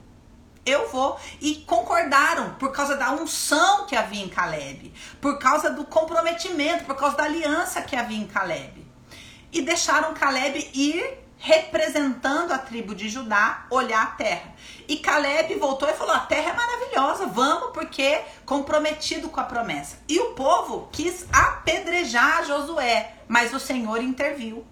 Eu 0.65 0.89
vou. 0.89 1.19
E 1.39 1.55
concordaram 1.67 2.55
por 2.55 2.71
causa 2.71 2.95
da 2.95 3.11
unção 3.11 3.85
que 3.85 3.95
havia 3.95 4.23
em 4.23 4.29
Caleb, 4.29 4.93
por 5.19 5.39
causa 5.39 5.69
do 5.69 5.85
comprometimento, 5.85 6.85
por 6.85 6.95
causa 6.95 7.17
da 7.17 7.23
aliança 7.23 7.81
que 7.81 7.95
havia 7.95 8.17
em 8.17 8.27
Caleb. 8.27 8.85
E 9.51 9.61
deixaram 9.61 10.13
Caleb 10.13 10.69
ir 10.73 11.20
representando 11.41 12.51
a 12.51 12.57
tribo 12.59 12.93
de 12.93 13.09
Judá, 13.09 13.65
olhar 13.71 14.03
a 14.03 14.11
terra. 14.11 14.53
E 14.87 14.97
Caleb 14.97 15.55
voltou 15.55 15.89
e 15.89 15.93
falou: 15.93 16.13
a 16.13 16.19
terra 16.19 16.51
é 16.51 16.53
maravilhosa, 16.53 17.25
vamos, 17.25 17.71
porque 17.71 18.21
comprometido 18.45 19.27
com 19.27 19.39
a 19.39 19.43
promessa. 19.43 19.97
E 20.07 20.19
o 20.19 20.33
povo 20.33 20.87
quis 20.91 21.25
apedrejar 21.33 22.45
Josué, 22.45 23.15
mas 23.27 23.53
o 23.53 23.59
Senhor 23.59 24.01
interviu 24.01 24.65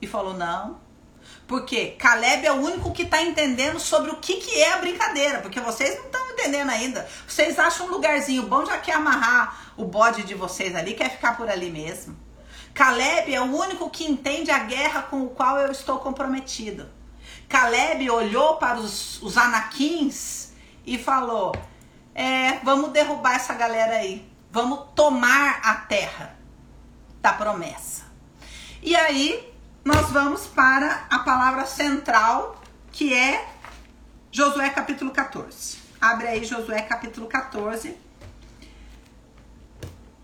e 0.00 0.06
falou: 0.06 0.34
não. 0.34 0.80
Porque 1.46 1.92
Caleb 1.92 2.46
é 2.46 2.52
o 2.52 2.56
único 2.56 2.92
que 2.92 3.02
está 3.02 3.22
entendendo 3.22 3.78
sobre 3.78 4.10
o 4.10 4.16
que, 4.16 4.36
que 4.36 4.62
é 4.62 4.72
a 4.72 4.78
brincadeira, 4.78 5.40
porque 5.40 5.60
vocês 5.60 5.96
não 5.96 6.06
estão 6.06 6.30
entendendo 6.30 6.70
ainda. 6.70 7.08
Vocês 7.26 7.58
acham 7.58 7.86
um 7.86 7.90
lugarzinho 7.90 8.44
bom, 8.44 8.64
já 8.64 8.78
quer 8.78 8.94
amarrar 8.94 9.72
o 9.76 9.84
bode 9.84 10.24
de 10.24 10.34
vocês 10.34 10.74
ali, 10.74 10.94
quer 10.94 11.10
ficar 11.10 11.36
por 11.36 11.48
ali 11.48 11.70
mesmo. 11.70 12.16
Caleb 12.74 13.34
é 13.34 13.40
o 13.40 13.54
único 13.54 13.90
que 13.90 14.04
entende 14.04 14.50
a 14.50 14.60
guerra 14.60 15.02
com 15.02 15.22
o 15.22 15.30
qual 15.30 15.58
eu 15.58 15.70
estou 15.70 15.98
comprometido. 15.98 16.88
Caleb 17.48 18.08
olhou 18.10 18.56
para 18.56 18.78
os, 18.78 19.20
os 19.22 19.36
anaquins 19.36 20.52
e 20.86 20.96
falou: 20.98 21.54
É, 22.14 22.58
vamos 22.62 22.90
derrubar 22.90 23.34
essa 23.34 23.54
galera 23.54 23.96
aí. 23.96 24.30
Vamos 24.50 24.86
tomar 24.94 25.60
a 25.62 25.74
terra 25.74 26.36
da 27.20 27.32
promessa. 27.32 28.04
E 28.82 28.96
aí 28.96 29.52
nós 29.84 30.10
vamos 30.10 30.46
para 30.46 31.06
a 31.10 31.20
palavra 31.20 31.66
central, 31.66 32.60
que 32.90 33.14
é 33.14 33.48
Josué 34.30 34.70
capítulo 34.70 35.10
14. 35.10 35.78
Abre 36.00 36.28
aí 36.28 36.44
Josué 36.44 36.82
capítulo 36.82 37.26
14. 37.26 37.96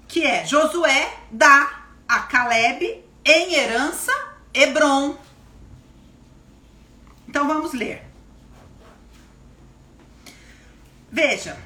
Que 0.06 0.26
é 0.26 0.46
Josué 0.46 1.12
dá 1.30 1.77
a 2.08 2.20
Caleb 2.20 3.04
em 3.24 3.54
herança 3.54 4.12
Hebron. 4.54 5.16
Então 7.28 7.46
vamos 7.46 7.74
ler. 7.74 8.02
Veja, 11.10 11.56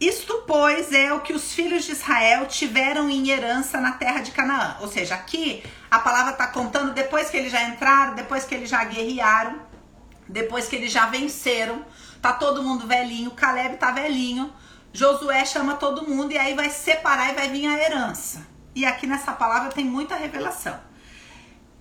isto, 0.00 0.44
pois, 0.46 0.92
é 0.92 1.12
o 1.12 1.20
que 1.20 1.32
os 1.32 1.52
filhos 1.52 1.84
de 1.84 1.92
Israel 1.92 2.46
tiveram 2.46 3.10
em 3.10 3.28
herança 3.28 3.80
na 3.80 3.92
terra 3.92 4.20
de 4.20 4.30
Canaã. 4.30 4.76
Ou 4.80 4.88
seja, 4.88 5.14
aqui 5.14 5.62
a 5.90 5.98
palavra 5.98 6.32
está 6.32 6.46
contando 6.46 6.94
depois 6.94 7.28
que 7.28 7.36
eles 7.36 7.52
já 7.52 7.64
entraram, 7.64 8.14
depois 8.14 8.44
que 8.44 8.54
eles 8.54 8.70
já 8.70 8.82
guerrearam, 8.84 9.60
depois 10.28 10.68
que 10.68 10.76
eles 10.76 10.90
já 10.90 11.06
venceram. 11.06 11.84
Tá 12.22 12.32
todo 12.32 12.62
mundo 12.62 12.86
velhinho, 12.86 13.32
Caleb 13.32 13.76
tá 13.76 13.90
velhinho. 13.90 14.52
Josué 14.92 15.44
chama 15.44 15.74
todo 15.74 16.08
mundo 16.08 16.32
e 16.32 16.38
aí 16.38 16.54
vai 16.54 16.70
separar 16.70 17.32
e 17.32 17.34
vai 17.34 17.48
vir 17.48 17.66
a 17.66 17.78
herança. 17.78 18.49
E 18.74 18.84
aqui 18.84 19.06
nessa 19.06 19.32
palavra 19.32 19.70
tem 19.70 19.84
muita 19.84 20.14
revelação. 20.14 20.78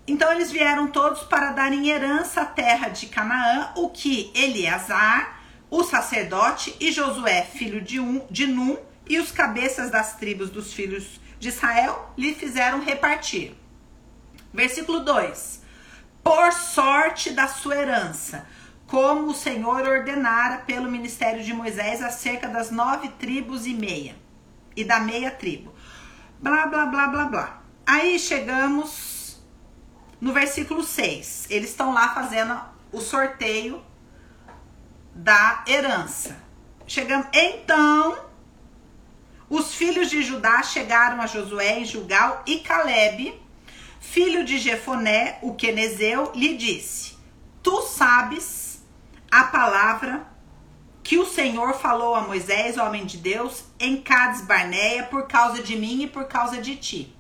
Então 0.07 0.31
eles 0.31 0.51
vieram 0.51 0.87
todos 0.87 1.21
para 1.21 1.51
dar 1.51 1.71
em 1.71 1.89
herança 1.89 2.41
a 2.41 2.45
terra 2.45 2.89
de 2.89 3.07
Canaã, 3.07 3.71
o 3.75 3.89
que 3.89 4.31
Eleazar, 4.33 5.39
o 5.69 5.83
sacerdote, 5.83 6.75
e 6.79 6.91
Josué, 6.91 7.43
filho 7.43 7.79
de, 7.79 7.99
um, 7.99 8.25
de 8.29 8.47
Num, 8.47 8.75
e 9.07 9.19
os 9.19 9.31
cabeças 9.31 9.91
das 9.91 10.15
tribos 10.15 10.49
dos 10.49 10.73
filhos 10.73 11.21
de 11.39 11.49
Israel 11.49 12.11
lhe 12.17 12.33
fizeram 12.33 12.83
repartir. 12.83 13.55
Versículo 14.51 15.01
2: 15.01 15.61
Por 16.23 16.51
sorte 16.53 17.29
da 17.29 17.47
sua 17.47 17.75
herança, 17.75 18.47
como 18.87 19.27
o 19.27 19.35
Senhor 19.35 19.87
ordenara 19.87 20.57
pelo 20.59 20.89
ministério 20.89 21.43
de 21.43 21.53
Moisés 21.53 22.01
acerca 22.01 22.47
das 22.47 22.71
nove 22.71 23.09
tribos 23.19 23.67
e 23.67 23.75
meia, 23.75 24.15
e 24.75 24.83
da 24.83 24.99
meia 24.99 25.29
tribo 25.29 25.71
blá, 26.41 26.67
blá, 26.67 26.85
blá, 26.85 27.07
blá, 27.07 27.25
blá. 27.25 27.61
Aí 27.85 28.19
chegamos 28.19 29.41
no 30.19 30.33
versículo 30.33 30.83
6. 30.83 31.47
Eles 31.49 31.69
estão 31.69 31.93
lá 31.93 32.13
fazendo 32.13 32.59
o 32.91 32.99
sorteio 32.99 33.83
da 35.13 35.63
herança. 35.67 36.41
Chegamos. 36.87 37.27
Então, 37.33 38.17
os 39.49 39.73
filhos 39.73 40.09
de 40.09 40.21
Judá 40.21 40.63
chegaram 40.63 41.21
a 41.21 41.27
Josué 41.27 41.79
em 41.79 41.85
Gilgal 41.85 42.43
e 42.45 42.59
Caleb, 42.59 43.39
filho 43.99 44.45
de 44.45 44.57
Jefoné, 44.57 45.39
o 45.41 45.55
quenezeu, 45.55 46.31
lhe 46.33 46.55
disse: 46.55 47.17
Tu 47.61 47.81
sabes 47.81 48.83
a 49.31 49.43
palavra 49.45 50.25
que 51.09 51.17
o 51.17 51.25
Senhor 51.25 51.73
falou 51.73 52.13
a 52.13 52.21
Moisés, 52.21 52.77
homem 52.77 53.03
de 53.03 53.17
Deus, 53.17 53.63
em 53.79 53.99
Cades 53.99 54.41
Barneia, 54.41 55.05
por 55.05 55.25
causa 55.27 55.63
de 55.63 55.75
mim 55.75 56.03
e 56.03 56.07
por 56.07 56.25
causa 56.25 56.61
de 56.61 56.75
ti. 56.75 57.17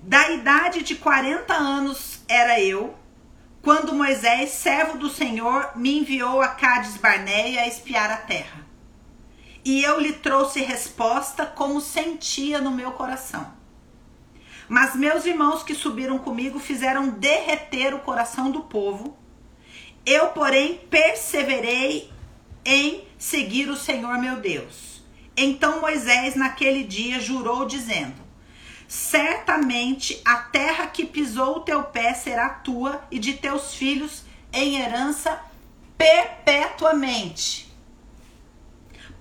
Da 0.00 0.30
idade 0.30 0.84
de 0.84 0.94
40 0.94 1.52
anos 1.52 2.20
era 2.28 2.60
eu, 2.60 2.94
quando 3.60 3.92
Moisés, 3.92 4.50
servo 4.50 4.98
do 4.98 5.08
Senhor, 5.08 5.72
me 5.74 5.98
enviou 5.98 6.40
a 6.40 6.46
Cades 6.46 6.96
Barneia 6.96 7.62
a 7.62 7.66
espiar 7.66 8.08
a 8.08 8.18
terra. 8.18 8.64
E 9.64 9.82
eu 9.82 9.98
lhe 9.98 10.12
trouxe 10.12 10.60
resposta 10.60 11.44
como 11.44 11.80
sentia 11.80 12.60
no 12.60 12.70
meu 12.70 12.92
coração. 12.92 13.52
Mas 14.68 14.94
meus 14.94 15.26
irmãos 15.26 15.64
que 15.64 15.74
subiram 15.74 16.20
comigo 16.20 16.60
fizeram 16.60 17.08
derreter 17.08 17.92
o 17.92 17.98
coração 17.98 18.48
do 18.48 18.60
povo. 18.60 19.18
Eu, 20.04 20.28
porém, 20.28 20.80
perseverei 20.90 22.10
em 22.64 23.04
seguir 23.18 23.68
o 23.68 23.76
Senhor 23.76 24.18
meu 24.18 24.36
Deus. 24.40 25.02
Então 25.36 25.80
Moisés, 25.80 26.34
naquele 26.34 26.82
dia, 26.84 27.20
jurou, 27.20 27.64
dizendo: 27.64 28.20
Certamente 28.88 30.20
a 30.24 30.36
terra 30.36 30.86
que 30.86 31.06
pisou 31.06 31.56
o 31.56 31.60
teu 31.60 31.84
pé 31.84 32.12
será 32.14 32.48
tua 32.50 33.02
e 33.10 33.18
de 33.18 33.34
teus 33.34 33.74
filhos 33.74 34.24
em 34.52 34.80
herança 34.80 35.40
perpetuamente. 35.96 37.72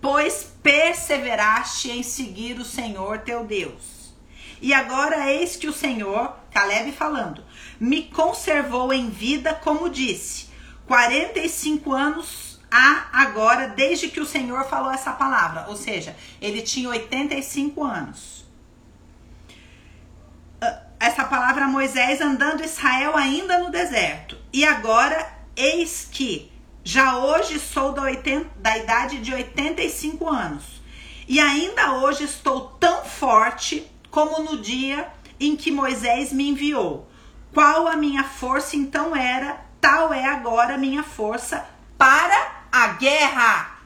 Pois 0.01 0.51
perseveraste 0.61 1.91
em 1.91 2.03
seguir 2.03 2.59
o 2.59 2.65
Senhor 2.65 3.19
teu 3.19 3.45
Deus. 3.45 4.13
E 4.61 4.73
agora 4.73 5.31
eis 5.31 5.55
que 5.55 5.67
o 5.67 5.73
Senhor, 5.73 6.35
Caleb 6.51 6.91
falando, 6.91 7.43
me 7.79 8.03
conservou 8.03 8.91
em 8.91 9.09
vida, 9.09 9.53
como 9.53 9.89
disse, 9.89 10.50
45 10.87 11.93
anos 11.93 12.59
há 12.69 13.07
agora, 13.11 13.67
desde 13.67 14.07
que 14.07 14.19
o 14.19 14.25
Senhor 14.25 14.63
falou 14.65 14.91
essa 14.91 15.11
palavra. 15.11 15.65
Ou 15.67 15.75
seja, 15.75 16.15
ele 16.41 16.61
tinha 16.61 16.89
85 16.89 17.83
anos. 17.83 18.45
Ah, 20.61 20.83
essa 20.99 21.25
palavra 21.25 21.67
Moisés 21.67 22.21
andando 22.21 22.63
Israel 22.63 23.17
ainda 23.17 23.59
no 23.59 23.69
deserto. 23.69 24.37
E 24.53 24.63
agora, 24.63 25.31
eis 25.55 26.07
que 26.09 26.51
já 26.83 27.17
hoje 27.17 27.59
sou 27.59 27.91
da, 27.91 28.03
80, 28.03 28.49
da 28.57 28.77
idade 28.77 29.19
de 29.19 29.33
85 29.33 30.27
anos. 30.27 30.81
E 31.27 31.39
ainda 31.39 31.93
hoje 31.93 32.23
estou 32.23 32.61
tão 32.79 33.05
forte 33.05 33.85
como 34.09 34.43
no 34.43 34.61
dia 34.61 35.07
em 35.39 35.55
que 35.55 35.71
Moisés 35.71 36.31
me 36.31 36.49
enviou. 36.49 37.07
Qual 37.53 37.87
a 37.87 37.95
minha 37.95 38.23
força 38.23 38.75
então 38.75 39.15
era, 39.15 39.63
tal 39.81 40.13
é 40.13 40.23
agora 40.23 40.75
a 40.75 40.77
minha 40.77 41.03
força 41.03 41.65
para 41.97 42.63
a 42.71 42.87
guerra. 42.93 43.79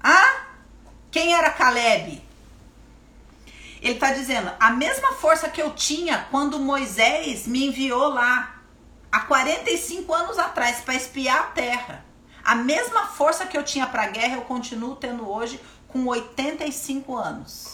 Ah? 0.00 0.42
Quem 1.10 1.34
era 1.34 1.50
Caleb? 1.50 2.22
Ele 3.80 3.94
está 3.94 4.12
dizendo, 4.12 4.50
a 4.60 4.70
mesma 4.70 5.12
força 5.12 5.48
que 5.48 5.60
eu 5.60 5.70
tinha 5.74 6.26
quando 6.30 6.58
Moisés 6.58 7.46
me 7.46 7.66
enviou 7.66 8.08
lá, 8.08 8.56
há 9.10 9.20
45 9.20 10.12
anos 10.12 10.38
atrás, 10.38 10.80
para 10.80 10.94
espiar 10.94 11.38
a 11.38 11.42
terra. 11.44 12.04
A 12.44 12.54
mesma 12.54 13.06
força 13.06 13.46
que 13.46 13.56
eu 13.56 13.62
tinha 13.62 13.86
para 13.86 14.04
a 14.04 14.08
guerra, 14.08 14.36
eu 14.36 14.42
continuo 14.42 14.96
tendo 14.96 15.28
hoje 15.28 15.60
com 15.88 16.06
85 16.06 17.16
anos. 17.16 17.73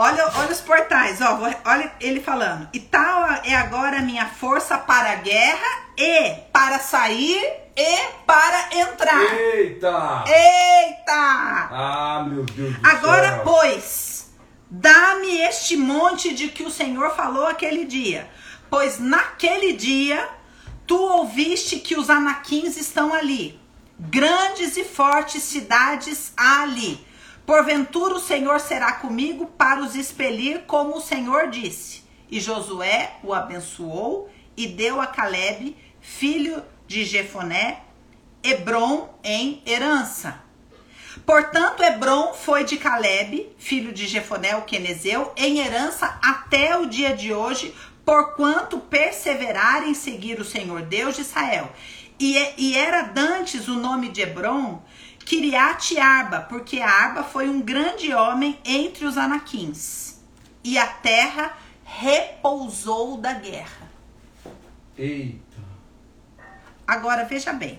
Olha, 0.00 0.30
olha 0.36 0.52
os 0.52 0.60
portais, 0.60 1.20
ó, 1.20 1.40
olha 1.64 1.92
ele 2.00 2.20
falando. 2.20 2.68
E 2.72 2.78
tal 2.78 3.28
é 3.42 3.56
agora 3.56 3.98
a 3.98 4.02
minha 4.02 4.26
força 4.26 4.78
para 4.78 5.10
a 5.10 5.16
guerra 5.16 5.66
e 5.96 6.34
para 6.52 6.78
sair 6.78 7.42
e 7.76 7.98
para 8.24 8.76
entrar. 8.78 9.34
Eita! 9.34 10.24
Eita! 10.24 11.68
Ah, 11.72 12.24
meu 12.28 12.44
Deus 12.44 12.76
do 12.76 12.88
Agora, 12.88 13.28
céu. 13.28 13.40
pois, 13.42 14.30
dá-me 14.70 15.40
este 15.40 15.76
monte 15.76 16.32
de 16.32 16.46
que 16.46 16.62
o 16.62 16.70
Senhor 16.70 17.10
falou 17.16 17.48
aquele 17.48 17.84
dia. 17.84 18.30
Pois 18.70 19.00
naquele 19.00 19.72
dia 19.72 20.28
tu 20.86 20.96
ouviste 20.96 21.80
que 21.80 21.96
os 21.98 22.08
anaquins 22.08 22.76
estão 22.76 23.12
ali, 23.12 23.60
grandes 23.98 24.76
e 24.76 24.84
fortes 24.84 25.42
cidades 25.42 26.32
há 26.36 26.62
ali 26.62 27.07
Porventura 27.48 28.16
o 28.16 28.20
Senhor 28.20 28.60
será 28.60 28.92
comigo 28.92 29.46
para 29.46 29.80
os 29.80 29.94
expelir, 29.94 30.64
como 30.66 30.98
o 30.98 31.00
Senhor 31.00 31.48
disse. 31.48 32.02
E 32.30 32.38
Josué 32.38 33.12
o 33.24 33.32
abençoou 33.32 34.28
e 34.54 34.66
deu 34.66 35.00
a 35.00 35.06
Caleb, 35.06 35.74
filho 35.98 36.62
de 36.86 37.06
Jefoné, 37.06 37.84
Hebron 38.42 39.08
em 39.24 39.62
herança. 39.66 40.42
Portanto, 41.24 41.82
Hebron 41.82 42.34
foi 42.34 42.64
de 42.64 42.76
Caleb, 42.76 43.50
filho 43.56 43.94
de 43.94 44.06
Jefoné, 44.06 44.54
o 44.54 44.66
quenezeu, 44.66 45.32
em 45.34 45.60
herança 45.60 46.18
até 46.22 46.76
o 46.76 46.84
dia 46.84 47.16
de 47.16 47.32
hoje, 47.32 47.74
porquanto 48.04 48.78
perseverar 48.78 49.88
em 49.88 49.94
seguir 49.94 50.38
o 50.38 50.44
Senhor 50.44 50.82
Deus 50.82 51.14
de 51.14 51.22
Israel. 51.22 51.72
E, 52.20 52.36
e 52.58 52.76
era 52.76 53.04
dantes 53.04 53.68
o 53.68 53.74
nome 53.76 54.10
de 54.10 54.20
Hebron, 54.20 54.82
Kiriat 55.28 55.98
Arba, 55.98 56.40
porque 56.40 56.80
Arba 56.80 57.22
foi 57.22 57.50
um 57.50 57.60
grande 57.60 58.14
homem 58.14 58.58
entre 58.64 59.04
os 59.04 59.18
anaquins. 59.18 60.22
E 60.64 60.78
a 60.78 60.86
terra 60.86 61.54
repousou 61.84 63.18
da 63.18 63.34
guerra. 63.34 63.90
Eita. 64.96 65.58
Agora 66.86 67.26
veja 67.26 67.52
bem. 67.52 67.78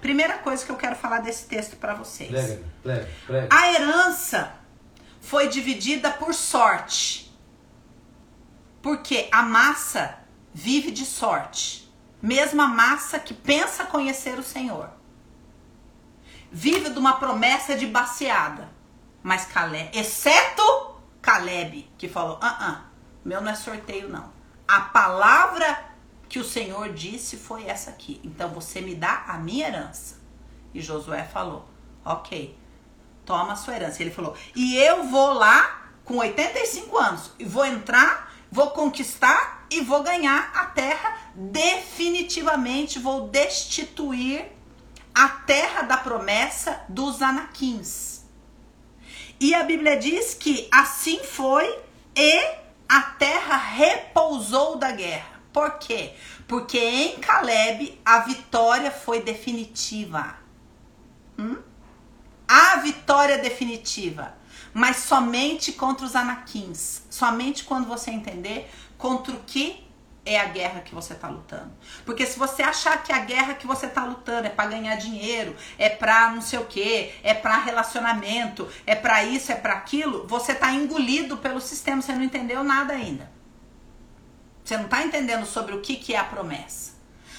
Primeira 0.00 0.38
coisa 0.38 0.66
que 0.66 0.72
eu 0.72 0.76
quero 0.76 0.96
falar 0.96 1.20
desse 1.20 1.46
texto 1.46 1.76
para 1.76 1.94
vocês. 1.94 2.28
Prega, 2.28 2.64
prega, 2.82 3.08
prega. 3.24 3.48
A 3.52 3.72
herança 3.72 4.52
foi 5.20 5.46
dividida 5.46 6.10
por 6.10 6.34
sorte. 6.34 7.32
Porque 8.82 9.28
a 9.30 9.42
massa 9.42 10.18
vive 10.52 10.90
de 10.90 11.06
sorte. 11.06 11.88
Mesma 12.20 12.66
massa 12.66 13.20
que 13.20 13.32
pensa 13.32 13.84
conhecer 13.84 14.40
o 14.40 14.42
Senhor 14.42 14.98
vive 16.50 16.90
de 16.90 16.98
uma 16.98 17.14
promessa 17.14 17.76
de 17.76 17.86
baseada. 17.86 18.68
Mas 19.22 19.44
Caleb, 19.46 19.90
exceto 19.92 20.62
Caleb, 21.20 21.88
que 21.98 22.08
falou: 22.08 22.38
ah, 22.40 22.56
ah, 22.60 22.84
meu 23.24 23.40
não 23.40 23.50
é 23.50 23.54
sorteio, 23.54 24.08
não. 24.08 24.32
A 24.66 24.80
palavra 24.80 25.90
que 26.28 26.38
o 26.38 26.44
Senhor 26.44 26.92
disse 26.92 27.36
foi 27.36 27.66
essa 27.66 27.90
aqui. 27.90 28.20
Então 28.24 28.48
você 28.50 28.80
me 28.80 28.94
dá 28.94 29.24
a 29.26 29.36
minha 29.36 29.66
herança. 29.66 30.18
E 30.72 30.80
Josué 30.80 31.24
falou: 31.24 31.68
ok, 32.04 32.56
toma 33.26 33.52
a 33.52 33.56
sua 33.56 33.74
herança. 33.74 34.02
Ele 34.02 34.10
falou: 34.10 34.36
e 34.54 34.76
eu 34.76 35.04
vou 35.04 35.34
lá 35.34 35.90
com 36.04 36.16
85 36.16 36.98
anos 36.98 37.30
e 37.38 37.44
vou 37.44 37.64
entrar, 37.64 38.32
vou 38.50 38.70
conquistar 38.70 39.66
e 39.70 39.82
vou 39.82 40.02
ganhar 40.02 40.50
a 40.54 40.66
terra 40.66 41.18
definitivamente. 41.34 42.98
Vou 42.98 43.28
destituir 43.28 44.59
a 45.14 45.28
terra 45.28 45.82
da 45.82 45.96
promessa 45.96 46.80
dos 46.88 47.22
anaquins. 47.22 48.24
E 49.38 49.54
a 49.54 49.62
Bíblia 49.62 49.96
diz 49.96 50.34
que 50.34 50.68
assim 50.70 51.22
foi 51.24 51.66
e 52.14 52.60
a 52.88 53.02
terra 53.02 53.56
repousou 53.56 54.76
da 54.76 54.92
guerra. 54.92 55.40
Por 55.52 55.78
quê? 55.78 56.14
Porque 56.46 56.78
em 56.78 57.18
Caleb 57.18 58.00
a 58.04 58.20
vitória 58.20 58.90
foi 58.90 59.22
definitiva. 59.22 60.36
Hum? 61.38 61.56
A 62.46 62.76
vitória 62.76 63.38
definitiva. 63.38 64.34
Mas 64.74 64.98
somente 64.98 65.72
contra 65.72 66.04
os 66.04 66.14
anaquins. 66.14 67.02
Somente 67.08 67.64
quando 67.64 67.88
você 67.88 68.10
entender 68.10 68.70
contra 68.98 69.34
o 69.34 69.40
que 69.40 69.89
é 70.24 70.38
a 70.38 70.46
guerra 70.46 70.80
que 70.80 70.94
você 70.94 71.14
está 71.14 71.28
lutando. 71.28 71.72
Porque 72.04 72.26
se 72.26 72.38
você 72.38 72.62
achar 72.62 73.02
que 73.02 73.12
a 73.12 73.20
guerra 73.20 73.54
que 73.54 73.66
você 73.66 73.86
está 73.86 74.04
lutando 74.04 74.46
é 74.46 74.50
para 74.50 74.70
ganhar 74.70 74.94
dinheiro, 74.96 75.56
é 75.78 75.88
para 75.88 76.30
não 76.30 76.42
sei 76.42 76.58
o 76.58 76.66
que, 76.66 77.12
é 77.22 77.32
para 77.32 77.58
relacionamento, 77.58 78.68
é 78.86 78.94
para 78.94 79.24
isso, 79.24 79.50
é 79.50 79.54
para 79.54 79.74
aquilo, 79.74 80.26
você 80.26 80.52
está 80.52 80.72
engolido 80.72 81.38
pelo 81.38 81.60
sistema, 81.60 82.02
você 82.02 82.12
não 82.12 82.22
entendeu 82.22 82.62
nada 82.62 82.92
ainda. 82.92 83.30
Você 84.64 84.76
não 84.76 84.84
está 84.84 85.02
entendendo 85.02 85.46
sobre 85.46 85.74
o 85.74 85.80
que, 85.80 85.96
que 85.96 86.14
é 86.14 86.18
a 86.18 86.24
promessa. 86.24 86.92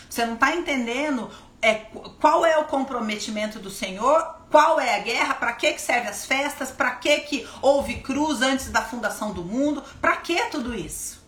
Você 0.10 0.26
não 0.26 0.34
está 0.34 0.54
entendendo 0.54 1.32
é, 1.62 1.76
qual 2.20 2.46
é 2.46 2.58
o 2.58 2.66
comprometimento 2.66 3.60
do 3.60 3.70
Senhor, 3.70 4.22
qual 4.50 4.80
é 4.80 4.96
a 4.96 5.00
guerra, 5.00 5.36
para 5.36 5.54
que, 5.54 5.72
que 5.72 5.82
serve 5.82 6.10
as 6.10 6.26
festas, 6.26 6.72
para 6.72 6.92
que, 6.92 7.20
que 7.22 7.48
houve 7.62 8.02
cruz 8.02 8.42
antes 8.42 8.70
da 8.70 8.82
fundação 8.82 9.32
do 9.32 9.44
mundo, 9.44 9.82
para 10.02 10.18
que 10.18 10.44
tudo 10.50 10.76
isso? 10.76 11.21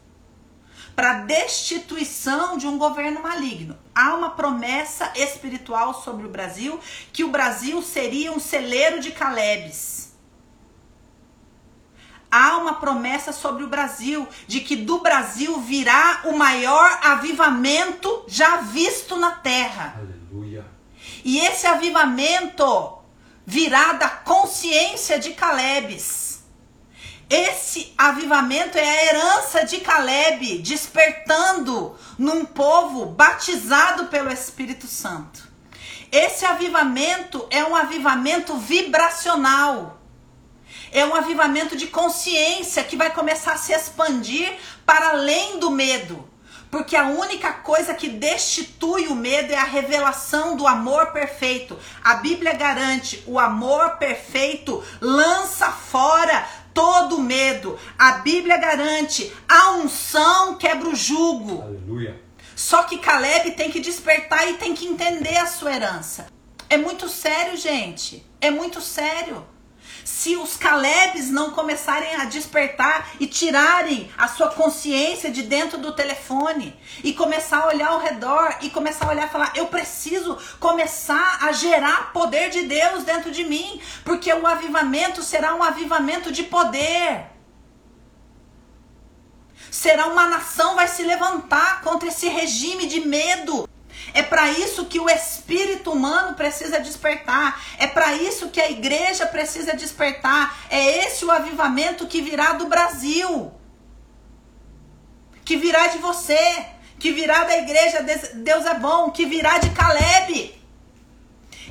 Para 0.96 1.22
destituição 1.22 2.58
de 2.58 2.68
um 2.68 2.78
governo 2.78 3.22
maligno. 3.22 3.78
Há 3.96 4.14
uma 4.16 4.32
promessa 4.32 5.12
espiritual 5.16 5.94
sobre 5.94 6.26
o 6.26 6.30
Brasil 6.30 6.80
que 7.12 7.24
o 7.24 7.30
Brasil 7.30 7.82
seria 7.82 8.32
um 8.32 8.40
celeiro 8.40 9.00
de 9.00 9.12
Calebes. 9.12 10.14
Há 12.32 12.58
uma 12.58 12.76
promessa 12.76 13.32
sobre 13.32 13.64
o 13.64 13.68
Brasil 13.68 14.28
de 14.48 14.60
que 14.60 14.76
do 14.76 15.00
Brasil 15.00 15.60
virá 15.62 16.22
o 16.26 16.36
maior 16.36 17.00
avivamento 17.04 18.24
já 18.28 18.58
visto 18.58 19.16
na 19.18 19.34
terra. 19.34 19.96
Aleluia. 19.98 20.66
E 21.24 21.40
esse 21.40 21.68
avivamento 21.68 22.98
virá 23.46 23.94
da 23.94 24.10
consciência 24.10 25.20
de 25.20 25.34
Calebes. 25.34 26.33
Esse 27.30 27.94
avivamento 27.98 28.78
é 28.78 28.88
a 28.88 29.06
herança 29.06 29.66
de 29.66 29.80
Caleb, 29.80 30.60
despertando 30.60 31.96
num 32.18 32.46
povo 32.46 33.06
batizado 33.08 34.06
pelo 34.06 34.32
Espírito 34.32 34.88
Santo. 34.88 35.52
Esse 36.12 36.46
avivamento 36.46 37.48
é 37.50 37.66
um 37.66 37.76
avivamento 37.76 38.56
vibracional. 38.58 40.00
É 40.92 41.04
um 41.04 41.16
avivamento 41.16 41.76
de 41.76 41.88
consciência 41.88 42.84
que 42.84 42.96
vai 42.96 43.10
começar 43.10 43.54
a 43.54 43.58
se 43.58 43.74
expandir 43.74 44.56
para 44.86 45.10
além 45.10 45.58
do 45.58 45.72
medo. 45.72 46.30
Porque 46.70 46.96
a 46.96 47.06
única 47.06 47.54
coisa 47.54 47.94
que 47.94 48.10
destitui 48.10 49.08
o 49.08 49.14
medo 49.14 49.54
é 49.54 49.58
a 49.58 49.64
revelação 49.64 50.56
do 50.56 50.68
amor 50.68 51.12
perfeito. 51.12 51.78
A 52.04 52.16
Bíblia 52.16 52.54
garante: 52.54 53.24
o 53.28 53.40
amor 53.40 53.98
perfeito 53.98 54.84
lança 55.00 55.72
fora 55.72 56.48
todo 56.74 57.22
medo. 57.22 57.78
A 57.98 58.14
Bíblia 58.14 58.58
garante: 58.58 59.32
a 59.48 59.72
unção 59.72 60.56
quebra 60.56 60.90
o 60.90 60.96
jugo. 60.96 61.62
Aleluia. 61.62 62.22
Só 62.56 62.84
que 62.84 62.98
Caleb 62.98 63.52
tem 63.52 63.72
que 63.72 63.80
despertar 63.80 64.48
e 64.50 64.58
tem 64.58 64.74
que 64.74 64.86
entender 64.86 65.38
a 65.38 65.48
sua 65.48 65.74
herança. 65.74 66.28
É 66.70 66.78
muito 66.78 67.10
sério, 67.10 67.58
gente. 67.58 68.26
É 68.40 68.52
muito 68.52 68.80
sério. 68.82 69.46
Se 70.06 70.36
os 70.36 70.58
Calebes 70.58 71.30
não 71.30 71.52
começarem 71.52 72.16
a 72.16 72.26
despertar 72.26 73.10
e 73.20 73.28
tirarem 73.28 74.12
a 74.18 74.28
sua 74.28 74.50
consciência 74.50 75.32
de 75.32 75.44
dentro 75.44 75.78
do 75.78 75.94
telefone 75.94 76.78
e 77.04 77.14
começar 77.14 77.60
a 77.60 77.68
olhar 77.68 77.90
ao 77.90 78.00
redor 78.00 78.58
e 78.62 78.70
começar 78.70 79.06
a 79.06 79.10
olhar 79.10 79.28
e 79.28 79.32
falar: 79.32 79.54
eu 79.56 79.68
preciso 79.68 80.38
começar 80.60 81.40
a 81.42 81.52
gerar 81.52 82.12
poder 82.12 82.50
de 82.50 82.64
Deus 82.64 83.04
dentro 83.04 83.32
de 83.32 83.44
mim, 83.44 83.82
porque 84.04 84.32
o 84.34 84.46
avivamento 84.46 85.24
será 85.24 85.56
um 85.56 85.64
avivamento 85.64 86.32
de 86.32 86.44
poder. 86.44 87.32
Será 89.72 90.08
uma 90.08 90.28
nação 90.28 90.76
vai 90.76 90.88
se 90.88 91.04
levantar 91.04 91.82
contra 91.82 92.10
esse 92.10 92.28
regime 92.28 92.86
de 92.86 93.00
medo 93.00 93.68
é 94.14 94.22
para 94.22 94.52
isso 94.52 94.86
que 94.86 95.00
o 95.00 95.10
espírito 95.10 95.92
humano 95.92 96.36
precisa 96.36 96.80
despertar. 96.80 97.62
É 97.78 97.88
para 97.88 98.14
isso 98.16 98.50
que 98.50 98.62
a 98.62 98.70
igreja 98.70 99.26
precisa 99.26 99.76
despertar. 99.76 100.56
É 100.70 101.06
esse 101.06 101.24
o 101.26 101.32
avivamento 101.32 102.08
que 102.08 102.22
virá 102.22 102.54
do 102.54 102.68
Brasil. 102.68 103.52
Que 105.46 105.58
virá 105.58 105.88
de 105.88 105.98
você. 105.98 106.66
Que 107.00 107.12
virá 107.12 107.44
da 107.44 107.58
igreja 107.58 108.06
Deus 108.36 108.66
é 108.66 108.76
bom. 108.76 109.10
Que 109.12 109.26
virá 109.26 109.58
de 109.58 109.70
Caleb. 109.72 110.62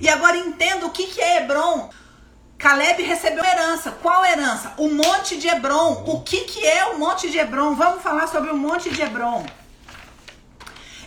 E 0.00 0.08
agora 0.08 0.36
entenda 0.36 0.86
o 0.86 0.90
que, 0.90 1.06
que 1.06 1.20
é 1.20 1.38
Hebron. 1.38 1.90
Caleb 2.58 3.02
recebeu 3.02 3.44
herança. 3.44 3.92
Qual 4.02 4.24
herança? 4.24 4.74
O 4.78 4.88
Monte 4.88 5.36
de 5.36 5.48
Hebron. 5.48 6.04
O 6.06 6.22
que, 6.22 6.40
que 6.40 6.66
é 6.66 6.86
o 6.86 6.98
Monte 6.98 7.30
de 7.30 7.38
Hebron? 7.38 7.74
Vamos 7.74 8.02
falar 8.02 8.26
sobre 8.26 8.50
o 8.50 8.56
Monte 8.56 8.90
de 8.90 9.00
Hebron. 9.00 9.44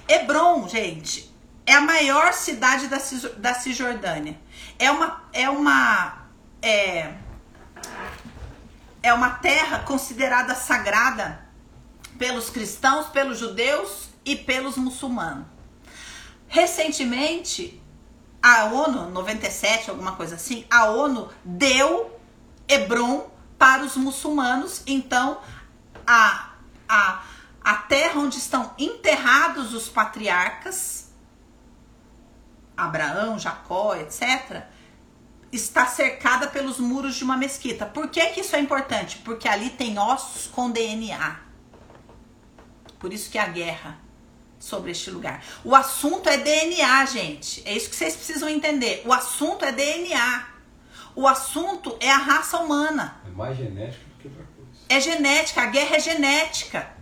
Hebron, 0.08 0.68
gente, 0.68 1.34
é 1.66 1.74
a 1.74 1.82
maior 1.82 2.34
cidade 2.34 2.88
da, 2.88 2.98
da 3.38 3.54
Cisjordânia. 3.54 4.40
É 4.78 4.92
uma, 4.92 5.24
é 5.34 5.50
uma, 5.50 6.28
é, 6.62 7.14
é 9.02 9.14
uma 9.14 9.32
terra 9.32 9.80
considerada 9.80 10.54
sagrada 10.54 11.44
pelos 12.18 12.50
cristãos, 12.50 13.08
pelos 13.08 13.40
judeus 13.40 14.10
e 14.24 14.36
pelos 14.36 14.78
muçulmanos. 14.78 15.48
Recentemente, 16.48 17.82
a 18.42 18.66
ONU, 18.66 19.10
97, 19.10 19.90
alguma 19.90 20.16
coisa 20.16 20.36
assim, 20.36 20.66
a 20.70 20.86
ONU 20.86 21.30
deu 21.44 22.20
Hebron 22.68 23.30
para 23.58 23.84
os 23.84 23.96
muçulmanos. 23.96 24.84
Então, 24.86 25.40
a, 26.06 26.52
a 26.88 27.24
a 27.66 27.74
terra 27.74 28.20
onde 28.20 28.38
estão 28.38 28.76
enterrados 28.78 29.74
os 29.74 29.90
patriarcas, 29.90 31.10
Abraão, 32.78 33.40
Jacó, 33.40 33.96
etc., 33.96 34.66
está 35.52 35.88
cercada 35.88 36.46
pelos 36.46 36.78
muros 36.78 37.16
de 37.16 37.24
uma 37.24 37.36
mesquita. 37.36 37.88
Por 37.88 38.08
que, 38.10 38.24
que 38.28 38.42
isso 38.42 38.56
é 38.56 38.60
importante? 38.60 39.18
Porque 39.26 39.48
ali 39.48 39.72
tem 39.72 39.98
ossos 39.98 40.46
com 40.46 40.70
DNA. 40.70 41.40
Por 43.00 43.12
isso 43.12 43.32
que 43.32 43.40
a 43.40 43.48
guerra 43.48 43.98
sobre 44.60 44.92
este 44.92 45.10
lugar. 45.10 45.44
O 45.64 45.74
assunto 45.74 46.30
é 46.30 46.38
DNA, 46.38 47.06
gente. 47.08 47.64
É 47.66 47.76
isso 47.76 47.90
que 47.90 47.96
vocês 47.96 48.16
precisam 48.16 48.48
entender. 48.48 49.02
O 49.08 49.12
assunto 49.12 49.66
é 49.66 49.72
DNA. 49.72 50.48
O 51.16 51.28
assunto 51.28 51.98
é 52.00 52.12
a 52.12 52.18
raça 52.18 52.60
humana. 52.60 53.22
É 53.26 53.32
mais 53.32 53.58
genética 53.58 54.04
do 54.06 54.22
que 54.22 54.28
outra 54.28 54.44
coisa. 54.56 54.72
É 54.88 55.00
genética, 55.00 55.64
a 55.64 55.66
guerra 55.66 55.96
é 55.96 56.00
genética. 56.00 56.95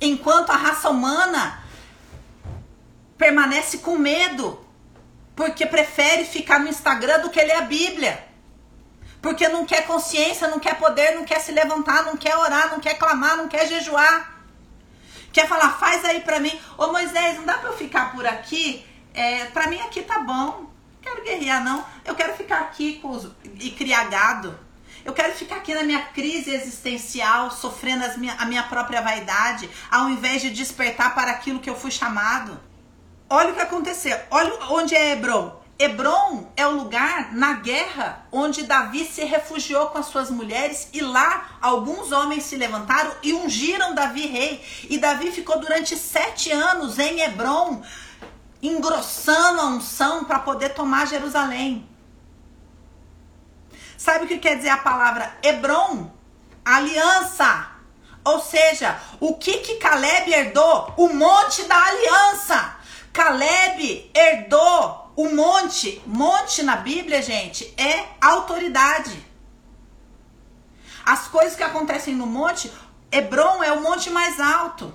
Enquanto 0.00 0.50
a 0.50 0.56
raça 0.56 0.90
humana 0.90 1.62
permanece 3.16 3.78
com 3.78 3.96
medo, 3.96 4.64
porque 5.34 5.66
prefere 5.66 6.24
ficar 6.24 6.60
no 6.60 6.68
Instagram 6.68 7.20
do 7.20 7.30
que 7.30 7.42
ler 7.42 7.56
a 7.56 7.62
Bíblia. 7.62 8.26
Porque 9.20 9.48
não 9.48 9.66
quer 9.66 9.86
consciência, 9.86 10.48
não 10.48 10.60
quer 10.60 10.76
poder, 10.76 11.16
não 11.16 11.24
quer 11.24 11.40
se 11.40 11.50
levantar, 11.50 12.04
não 12.04 12.16
quer 12.16 12.36
orar, 12.36 12.70
não 12.70 12.78
quer 12.78 12.94
clamar, 12.94 13.36
não 13.36 13.48
quer 13.48 13.66
jejuar. 13.66 14.38
Quer 15.32 15.46
falar, 15.48 15.70
faz 15.78 16.04
aí 16.04 16.20
pra 16.20 16.40
mim. 16.40 16.58
Ô 16.76 16.88
Moisés, 16.88 17.36
não 17.36 17.44
dá 17.44 17.58
pra 17.58 17.70
eu 17.70 17.76
ficar 17.76 18.12
por 18.12 18.26
aqui? 18.26 18.86
É, 19.12 19.46
pra 19.46 19.66
mim 19.66 19.80
aqui 19.80 20.02
tá 20.02 20.20
bom. 20.20 20.66
Não 20.66 20.68
quero 21.02 21.24
guerrear, 21.24 21.62
não. 21.64 21.84
Eu 22.04 22.14
quero 22.14 22.34
ficar 22.34 22.60
aqui 22.60 23.00
os, 23.02 23.28
e 23.60 23.70
criar 23.72 24.08
gado. 24.08 24.58
Eu 25.08 25.14
quero 25.14 25.32
ficar 25.32 25.56
aqui 25.56 25.72
na 25.72 25.84
minha 25.84 26.02
crise 26.02 26.50
existencial, 26.50 27.50
sofrendo 27.50 28.04
minha, 28.18 28.34
a 28.34 28.44
minha 28.44 28.62
própria 28.64 29.00
vaidade, 29.00 29.66
ao 29.90 30.10
invés 30.10 30.42
de 30.42 30.50
despertar 30.50 31.14
para 31.14 31.30
aquilo 31.30 31.60
que 31.60 31.70
eu 31.70 31.74
fui 31.74 31.90
chamado. 31.90 32.60
Olha 33.26 33.52
o 33.52 33.54
que 33.54 33.60
aconteceu. 33.62 34.20
Olha 34.30 34.52
onde 34.68 34.94
é 34.94 35.12
Hebron. 35.12 35.62
Hebron 35.78 36.52
é 36.54 36.66
o 36.66 36.72
lugar 36.72 37.32
na 37.32 37.54
guerra 37.54 38.26
onde 38.30 38.64
Davi 38.64 39.06
se 39.06 39.24
refugiou 39.24 39.86
com 39.86 39.96
as 39.96 40.06
suas 40.08 40.30
mulheres 40.30 40.90
e 40.92 41.00
lá 41.00 41.56
alguns 41.58 42.12
homens 42.12 42.44
se 42.44 42.56
levantaram 42.56 43.10
e 43.22 43.32
ungiram 43.32 43.94
Davi 43.94 44.26
rei. 44.26 44.62
E 44.90 44.98
Davi 44.98 45.32
ficou 45.32 45.58
durante 45.58 45.96
sete 45.96 46.52
anos 46.52 46.98
em 46.98 47.22
Hebron, 47.22 47.80
engrossando 48.62 49.58
a 49.58 49.66
unção 49.68 50.24
para 50.24 50.40
poder 50.40 50.74
tomar 50.74 51.06
Jerusalém. 51.06 51.88
Sabe 53.98 54.26
o 54.26 54.28
que 54.28 54.38
quer 54.38 54.56
dizer 54.56 54.68
a 54.68 54.76
palavra 54.76 55.36
Hebron? 55.42 56.08
Aliança. 56.64 57.72
Ou 58.24 58.40
seja, 58.40 58.96
o 59.18 59.34
que 59.34 59.58
que 59.58 59.74
Caleb 59.74 60.32
herdou? 60.32 60.94
O 60.96 61.08
monte 61.08 61.64
da 61.64 61.84
aliança. 61.84 62.76
Caleb 63.12 64.08
herdou 64.14 65.12
o 65.16 65.34
monte. 65.34 66.00
Monte 66.06 66.62
na 66.62 66.76
Bíblia, 66.76 67.20
gente, 67.20 67.74
é 67.76 68.06
autoridade. 68.20 69.26
As 71.04 71.26
coisas 71.26 71.56
que 71.56 71.64
acontecem 71.64 72.14
no 72.14 72.26
monte, 72.26 72.70
Hebron 73.10 73.64
é 73.64 73.72
o 73.72 73.80
monte 73.80 74.10
mais 74.10 74.38
alto. 74.38 74.94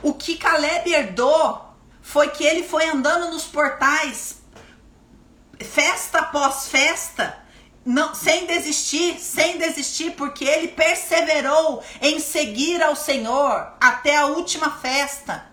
O 0.00 0.14
que 0.14 0.36
Caleb 0.36 0.88
herdou 0.88 1.64
foi 2.00 2.28
que 2.28 2.44
ele 2.44 2.62
foi 2.62 2.86
andando 2.86 3.32
nos 3.32 3.44
portais 3.44 4.43
festa 5.64 6.18
após 6.18 6.68
festa, 6.68 7.44
não, 7.84 8.14
sem 8.14 8.46
desistir, 8.46 9.18
sem 9.20 9.58
desistir, 9.58 10.12
porque 10.12 10.44
ele 10.44 10.68
perseverou 10.68 11.82
em 12.00 12.18
seguir 12.18 12.82
ao 12.82 12.96
Senhor 12.96 13.74
até 13.78 14.16
a 14.16 14.26
última 14.26 14.70
festa, 14.70 15.46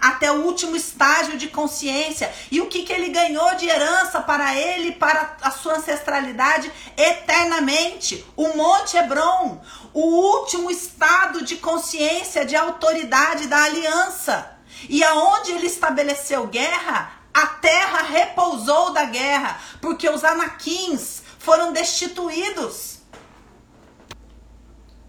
até 0.00 0.32
o 0.32 0.44
último 0.44 0.74
estágio 0.76 1.36
de 1.36 1.48
consciência. 1.48 2.32
E 2.50 2.60
o 2.60 2.66
que, 2.66 2.84
que 2.84 2.92
ele 2.92 3.10
ganhou 3.10 3.54
de 3.56 3.68
herança 3.68 4.20
para 4.20 4.54
ele, 4.54 4.92
para 4.92 5.36
a 5.42 5.50
sua 5.50 5.74
ancestralidade 5.74 6.72
eternamente? 6.96 8.24
O 8.34 8.56
Monte 8.56 8.96
Hebron, 8.96 9.60
o 9.92 10.06
último 10.38 10.70
estado 10.70 11.44
de 11.44 11.56
consciência, 11.56 12.46
de 12.46 12.56
autoridade 12.56 13.46
da 13.46 13.62
aliança. 13.62 14.52
E 14.88 15.04
aonde 15.04 15.52
ele 15.52 15.66
estabeleceu 15.66 16.46
guerra, 16.46 17.23
a 17.34 17.46
terra 17.46 18.02
repousou 18.02 18.92
da 18.92 19.04
guerra, 19.04 19.60
porque 19.80 20.08
os 20.08 20.24
anaquins 20.24 21.22
foram 21.38 21.72
destituídos. 21.72 23.00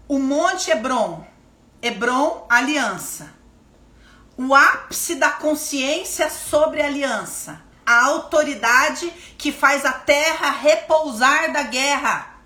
O 0.08 0.18
Monte 0.18 0.70
Hebron 0.70 1.24
Hebron, 1.86 2.46
aliança. 2.48 3.34
O 4.36 4.54
ápice 4.54 5.14
da 5.14 5.30
consciência 5.30 6.28
sobre 6.28 6.82
a 6.82 6.86
aliança. 6.86 7.62
A 7.84 8.06
autoridade 8.06 9.08
que 9.38 9.52
faz 9.52 9.84
a 9.84 9.92
terra 9.92 10.50
repousar 10.50 11.52
da 11.52 11.62
guerra. 11.62 12.40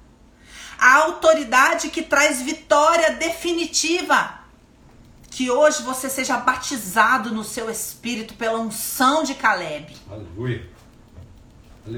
A 0.79 0.97
autoridade 0.97 1.89
que 1.89 2.03
traz 2.03 2.43
vitória 2.43 3.13
definitiva. 3.13 4.40
Que 5.31 5.51
hoje 5.51 5.83
você 5.83 6.11
seja 6.11 6.37
batizado 6.37 7.33
no 7.33 7.45
seu 7.45 7.71
espírito 7.71 8.35
pela 8.35 8.59
unção 8.59 9.23
de 9.23 9.35
Caleb. 9.35 9.97
Aleluia. 10.11 10.69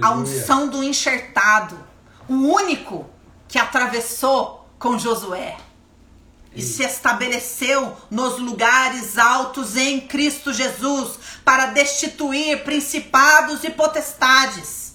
A 0.01 0.09
Aleluia. 0.09 0.11
unção 0.11 0.69
do 0.69 0.83
enxertado. 0.85 1.79
O 2.29 2.35
único 2.35 3.09
que 3.49 3.59
atravessou 3.59 4.69
com 4.79 4.99
Josué 4.99 5.57
e 6.55 6.63
se 6.63 6.83
estabeleceu 6.83 7.97
nos 8.11 8.39
lugares 8.39 9.17
altos 9.17 9.77
em 9.77 10.01
Cristo 10.01 10.53
Jesus 10.53 11.19
para 11.45 11.67
destituir 11.67 12.63
principados 12.63 13.65
e 13.65 13.71
potestades, 13.71 14.95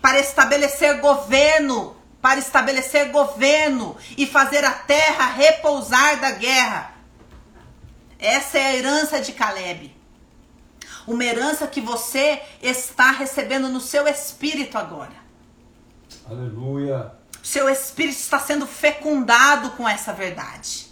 para 0.00 0.18
estabelecer 0.18 1.00
governo, 1.00 1.94
para 2.22 2.38
estabelecer 2.38 3.10
governo 3.10 3.96
e 4.16 4.26
fazer 4.26 4.64
a 4.64 4.70
terra 4.70 5.26
repousar 5.26 6.20
da 6.20 6.30
guerra. 6.30 6.91
Essa 8.22 8.56
é 8.56 8.66
a 8.66 8.76
herança 8.76 9.20
de 9.20 9.32
Caleb. 9.32 9.92
Uma 11.08 11.24
herança 11.24 11.66
que 11.66 11.80
você 11.80 12.40
está 12.62 13.10
recebendo 13.10 13.68
no 13.68 13.80
seu 13.80 14.06
espírito 14.06 14.78
agora. 14.78 15.12
Aleluia. 16.30 17.12
Seu 17.42 17.68
espírito 17.68 18.20
está 18.20 18.38
sendo 18.38 18.64
fecundado 18.64 19.70
com 19.70 19.88
essa 19.88 20.12
verdade. 20.12 20.86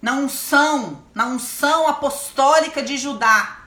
Na 0.00 0.14
unção, 0.14 1.02
na 1.14 1.26
unção 1.26 1.86
apostólica 1.86 2.82
de 2.82 2.96
Judá. 2.96 3.66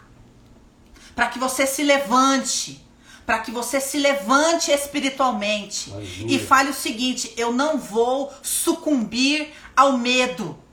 Para 1.13 1.27
que 1.27 1.37
você 1.37 1.67
se 1.67 1.83
levante, 1.83 2.83
para 3.27 3.39
que 3.39 3.51
você 3.51 3.79
se 3.79 3.99
levante 3.99 4.71
espiritualmente 4.71 5.91
Aleluia. 5.93 6.35
e 6.35 6.39
fale 6.39 6.71
o 6.71 6.73
seguinte: 6.73 7.31
eu 7.37 7.53
não 7.53 7.77
vou 7.77 8.33
sucumbir 8.41 9.53
ao 9.77 9.99
medo. 9.99 10.64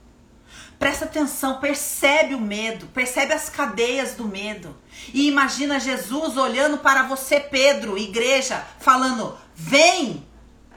Presta 0.82 1.04
atenção, 1.04 1.60
percebe 1.60 2.34
o 2.34 2.40
medo, 2.40 2.88
percebe 2.88 3.32
as 3.32 3.48
cadeias 3.48 4.14
do 4.14 4.24
medo. 4.24 4.76
E 5.14 5.28
imagina 5.28 5.78
Jesus 5.78 6.36
olhando 6.36 6.78
para 6.78 7.04
você, 7.04 7.38
Pedro, 7.38 7.96
igreja, 7.96 8.66
falando: 8.80 9.38
vem, 9.54 10.26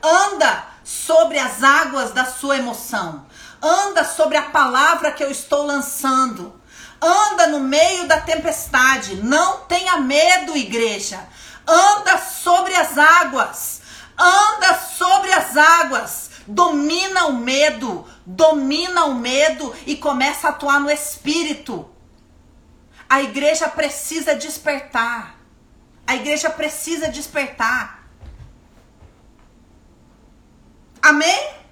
anda 0.04 0.64
sobre 0.84 1.40
as 1.40 1.64
águas 1.64 2.12
da 2.12 2.24
sua 2.24 2.58
emoção, 2.58 3.26
anda 3.60 4.06
sobre 4.06 4.38
a 4.38 4.44
palavra 4.44 5.12
que 5.12 5.24
eu 5.24 5.32
estou 5.32 5.66
lançando, 5.66 6.54
anda 7.02 7.48
no 7.48 7.62
meio 7.62 8.08
da 8.08 8.22
tempestade, 8.22 9.16
não 9.16 9.62
tenha 9.62 9.98
medo, 9.98 10.56
igreja, 10.56 11.20
anda 11.66 12.20
sobre 12.20 12.76
as 12.76 12.96
águas, 12.96 13.82
anda 14.16 14.80
sobre 15.00 15.34
as 15.34 15.58
águas, 15.58 16.30
domina 16.46 17.26
o 17.26 17.34
medo, 17.34 18.06
domina 18.26 19.06
o 19.06 19.16
medo 19.16 19.74
e 19.86 19.96
começa 19.96 20.48
a 20.48 20.50
atuar 20.52 20.80
no 20.80 20.90
espírito. 20.90 21.90
A 23.08 23.22
igreja 23.22 23.70
precisa 23.70 24.36
despertar. 24.36 25.40
A 26.08 26.16
igreja 26.16 26.50
precisa 26.50 27.08
despertar. 27.08 28.10
Amém? 31.02 31.65